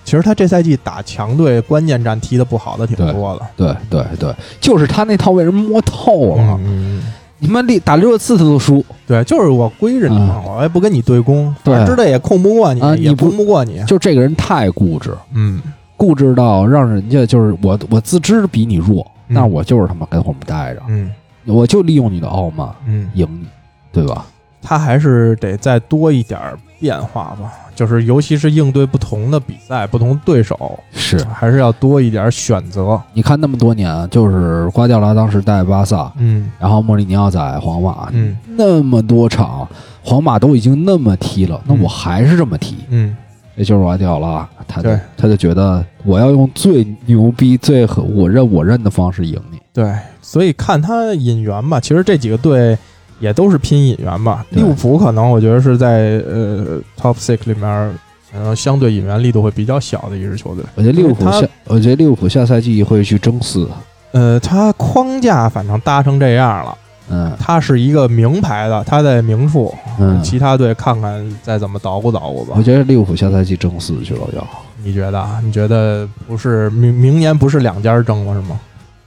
[0.03, 7.05] 其实他这赛季打强队关键战踢的不好的挺多的，对对对，就是他那套被人摸透了，嗯，
[7.43, 11.75] 你妈利打六十次他都输，对，就是我归着你嘛，我也不跟你对攻，对。
[11.75, 15.61] 反正知道也控不过你啊，也你不攻不过你，就这个人太固执，嗯。
[15.97, 19.35] 固执到让人家就是我我自知比你弱，嗯。
[19.35, 21.11] 那我就是他妈跟后面待着，嗯。
[21.45, 23.47] 我就利用你的傲慢嗯，赢你，
[23.93, 24.25] 对吧？
[24.63, 31.25] 他还是得再多一点儿变化吧，就是尤其是应对不同的比赛、不同对手，是。
[31.33, 33.01] 还是要多一点选择。
[33.13, 36.51] 你看那么多年，就是瓜迪奥拉当时带巴萨，嗯。
[36.59, 38.37] 然后莫里尼奥在皇马，嗯。
[38.57, 39.69] 那么多场，
[40.03, 43.17] 皇马都已经那么踢了，那嗯我还是这么踢，嗯。
[43.57, 49.59] 这就是瓜迪奥拉，他就他就觉得我要用最牛逼、最和我认我认的方式赢你。
[49.73, 52.77] 对，所以看他引援吧，其实这几个队
[53.23, 54.45] 也都是拼引援吧。
[54.51, 57.99] 利物浦可能我觉得是在呃 top six 里面，
[58.35, 60.65] 呃，相对引援力度会比较小的一支球队。
[60.75, 63.69] 我觉得利物浦下，我觉得利物浦下赛季会去争四，
[64.11, 66.79] 呃，他框架反正搭成这样了，
[67.11, 72.63] 嗯他是一个名牌的，他在名处，嗯，其他队看看再怎么捣鼓捣鼓吧我。
[72.63, 74.45] 觉得利物浦下赛季争四去了要，
[74.83, 75.41] 你觉得啊？
[75.45, 78.59] 你觉得不是明明年不是两家争了是吗？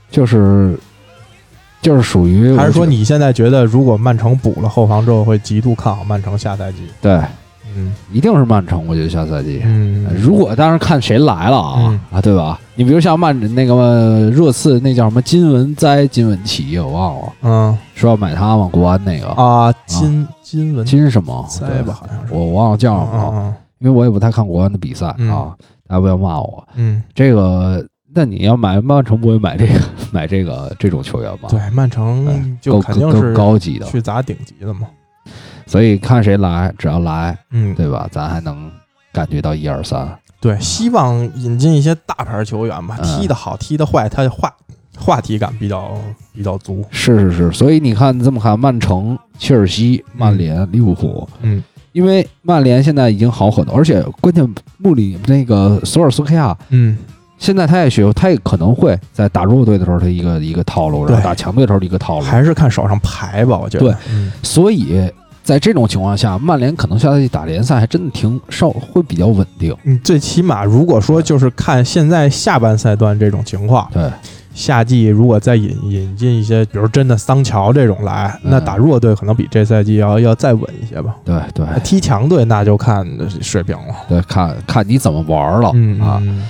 [0.08, 0.78] 就是
[1.86, 6.78] 就是属于还是说你现在觉得如果曼城补了后防之后，会极度看好曼城下赛季？
[7.00, 7.20] 对，
[7.76, 9.62] 嗯一定是曼城，我觉得下赛季。
[9.64, 12.58] 嗯如果当然看谁来了啊、嗯啊，对吧？
[12.74, 18.68] 你比如像曼那个热刺那叫什么金文哉、金文奇，我忘了，嗯说要买他吗？
[18.72, 22.34] 国安那个啊，金金文金什么哉对吧，好像是。
[22.34, 25.54] 我忘了叫什么了，嗯因为我也不太看国安的比赛嗯啊，
[25.86, 26.66] 大家不要骂我。
[26.74, 27.86] 嗯，这个，
[28.16, 29.74] 那你要买曼城，不会买这个
[30.10, 31.50] 买这个这种球员吧？
[31.50, 34.88] 对，曼城就肯定是高级的，去砸顶级的嘛。
[35.66, 38.08] 所以看谁来，只要来，嗯，对吧？
[38.10, 38.70] 咱还能
[39.12, 40.08] 感觉到一二三。
[40.40, 44.50] 对，希望引进一些大牌球员吧，嗯踢得好，踢得坏，他话
[44.96, 45.94] 话题感比较
[46.32, 46.82] 比较足。
[46.90, 51.62] 是是是，所以你看这么看，曼城、切尔西、曼联、利物浦，嗯
[51.92, 54.46] 因为曼联现在已经好很多，而且关键
[54.78, 56.96] 穆里那个索尔斯克亚嗯
[57.38, 62.24] 现在他也学，他也可能会在打弱队的时候他一个一个套路，然后打强队的时候一个套路。
[62.24, 63.84] 还是看手上牌吧，我觉得。
[63.86, 65.10] 对嗯所以
[65.42, 69.72] 在这种情况下，曼联可能下赛季打联赛还真的挺稍会比较稳定。
[69.84, 74.10] 嗯，最起码如果说就是看现在下半赛段这种情况，对，
[74.54, 81.14] 夏季如果再引引进一些，比如真的桑乔这种来，嗯那打弱队可能比这赛季要要再稳一些吧。
[81.24, 83.06] 对对踢强队那就看
[83.40, 83.94] 水平了。
[84.08, 86.18] 对，看看你怎么玩了、嗯啊。
[86.22, 86.42] 嗯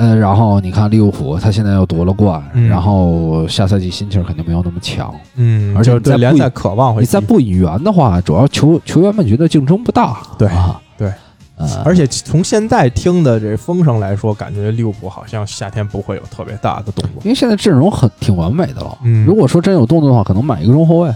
[0.00, 5.14] 呃，然后你看利物浦，他现在又夺了冠，嗯然后下赛季心气儿肯定没有那么强。
[5.36, 10.16] 嗯，而且就对再不联赛渴望会低你再不引援的话，主要球球员们觉得竞争不大。
[10.38, 11.12] 对啊，对，
[11.56, 17.20] 呃，而且从现在听的这风声来说，感觉利物浦好像夏天不会有特别大的动作。
[17.22, 18.96] 因为现在阵容很挺完美的了。
[19.04, 21.14] 嗯如果说真有动作的话，可能买一个中后卫，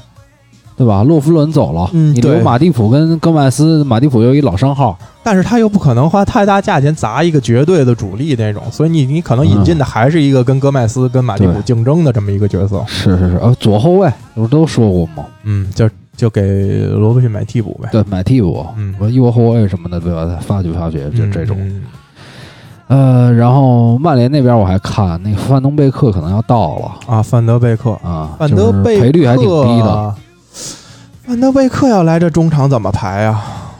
[0.76, 1.02] 对吧？
[1.04, 12.82] 洛夫伦走了，嗯对你留马蒂普跟戈麦斯，马蒂普又一老伤号，但是他又不可能花太大价钱砸一个绝对的主力那种，所以你你可能引进的还是一个跟戈麦斯、跟马蒂普对竞争的这么一个角色。
[12.86, 15.24] 是是是，呃，左后卫不是都说过吗？
[15.44, 17.88] 嗯，就就给罗伯逊买替补呗。
[17.92, 20.38] 对，买替补，嗯我右后卫什么的，对吧？
[20.40, 21.56] 发掘发掘，就这种。
[21.60, 21.82] 嗯
[22.86, 30.14] 呃，然后曼联那边我还看那个范登贝克可能要到了啊，范德贝克，啊，范德贝克就是赔率还挺低的。。
[31.26, 33.72] 范德贝克要来这中场怎么排啊？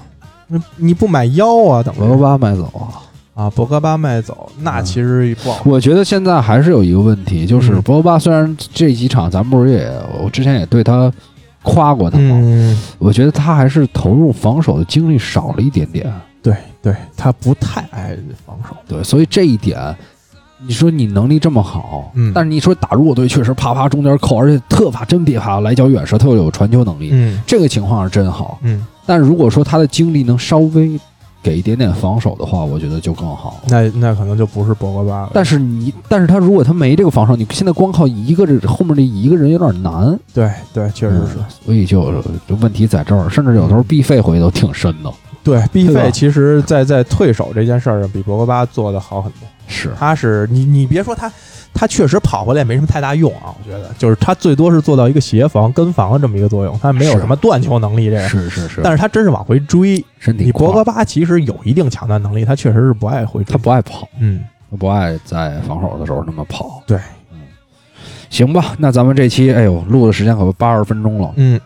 [0.47, 1.83] 那你不买腰啊？
[1.83, 3.05] 等博格巴卖走啊。
[3.35, 5.61] 啊，博格巴卖走，那嗯其实不好。
[5.65, 9.93] 我觉得现在还是有一个问题，就是嗯博格巴虽然这几场咱们不是也，
[10.23, 11.13] 我之前也对他
[11.63, 12.37] 夸过他嘛。
[12.41, 16.11] 嗯，我觉得他还是投入防守的精力少了一点点。
[16.43, 18.17] 对对，他不太爱
[18.47, 18.77] 防守。
[18.87, 19.79] 对，所以这一点，
[20.67, 28.59] 你说你能力这么好，嗯但是你说打弱队确实啪啪中间扣，而且特法真别啪，来脚远射，特有传球能力，嗯这个情况是真好。
[28.63, 30.99] 嗯，但是如果说他的精力能稍微
[31.43, 33.63] 给一点点防守的话，我觉得就更好。
[33.69, 35.31] 那那可能就不是博格巴了。
[35.35, 41.37] 但是你，但是他如果他没这个防守，你现在光靠一个人，后面这一个人有点难，对对，确实是。
[41.37, 42.13] 嗯所以就
[42.49, 45.11] 就问题在这儿，甚至有时候必费回都挺深的。
[45.45, 49.41] 对吧费其实在在退守这件事儿上比博格巴做的好很多。
[49.69, 51.31] 是，他是你你别说他，
[51.73, 58.29] 他确实跑回来也没什么太大用啊，我觉得就是他最多是做到一个协防跟防的这么一个作用，他没有什么断球能力这个。
[58.29, 63.53] 是是是，但是他真是往回追，身体你博格巴其实有一定抢断能力，他确实是不爱回追。
[63.53, 66.83] 他不爱跑，嗯，他不爱在防守的时候那么跑。
[66.87, 66.99] 对，
[67.33, 67.41] 嗯
[68.29, 71.59] 行吧，那咱们这期哎呦录的时间可八十分钟了，嗯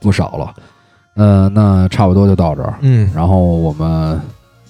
[0.00, 0.54] 不少了。
[1.14, 3.10] 呃，那差不多就到这儿，嗯。
[3.14, 4.20] 然后我们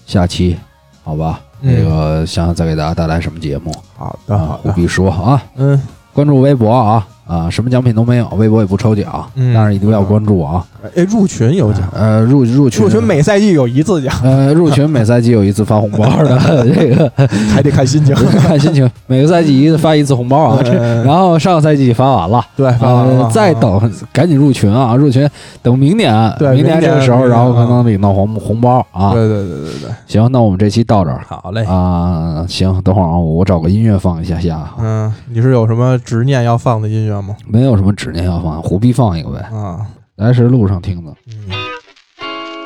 [0.07, 0.57] 下期
[1.03, 1.75] 好吧，嗯。
[1.77, 3.73] 这个想想再给大家带来什么节目？
[3.97, 5.81] 好的好的，啊必说啊，嗯。
[6.13, 9.55] 关注微博啊啊，什么奖品都没有，微博也不抽奖，嗯。
[9.55, 10.65] 但是一定要关注啊。
[10.95, 16.39] 哎，入群有奖，呃，入入群入群每赛季有一次奖，呃入群每赛季有一次发红包的，
[16.75, 17.11] 这个
[17.53, 18.15] 还得看心情。
[18.15, 20.61] 看心情，每个赛季一发一次红包啊。
[20.63, 22.45] 这嗯然后上个赛季发完了。
[22.57, 24.95] 对，发完了呃，再等，赶紧入群啊！
[24.95, 25.29] 入群，
[25.63, 29.13] 等明年，对明年这个时候，然后可能领到红红包啊。
[29.13, 31.65] 对对对对对，行，那我们这期到这儿好嘞。
[31.65, 32.45] 啊。
[32.49, 37.35] 行，等会儿啊，我找个音乐放一下下，嗯，你是有什么执念要放的音乐吗？
[37.47, 39.39] 没有什么执念要放，虎逼放一个呗。
[39.53, 39.81] 啊，
[40.17, 41.51] 来时路上听的，嗯，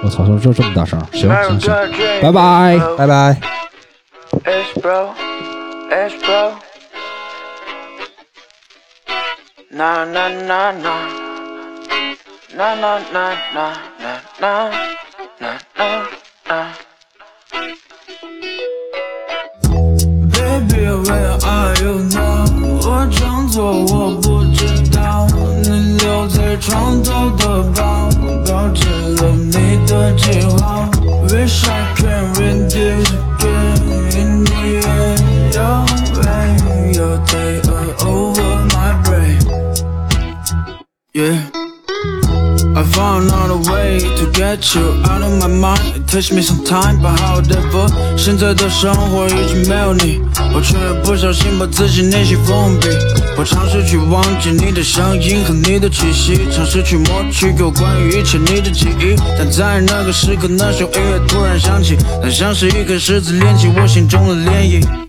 [0.03, 1.71] 我操，就这这么大声，行行行，
[2.21, 2.79] 拜拜拜。
[2.99, 3.41] 拜拜。
[4.45, 5.15] It's bro,
[5.91, 6.53] it's bro.
[9.71, 11.09] Nah, nah, nah, nah.
[12.55, 14.71] Nah, nah, nah, nah, nah, nah,
[15.41, 16.05] nah, nah,
[16.49, 16.69] nah.
[20.33, 22.45] Baby, where are you now？
[22.81, 24.61] 我装作我不知
[24.95, 25.27] 道，
[25.63, 25.69] 你
[25.99, 26.28] 留在
[26.61, 28.09] 床头的包，
[28.45, 30.89] 标志了你的记号。
[31.29, 33.81] Wish I can read this again
[34.17, 35.55] in the end.
[35.55, 35.85] Your
[36.23, 39.41] way, your day are over my brain.
[41.13, 41.68] Yeah.
[42.79, 45.97] I found out a way to get you out of my mind.
[45.97, 50.21] It takes me some time, but however，现在的生活已经没有你，
[50.55, 52.87] 我却不小心把自己内心封闭。
[53.37, 59.17] 我尝试去忘记你的声音和你的气息，尝试去抹去有关于一切你的记忆。
[59.37, 65.08] 但在那个时刻，那首音乐突然响起，它像是一颗石子连起我心中的涟漪。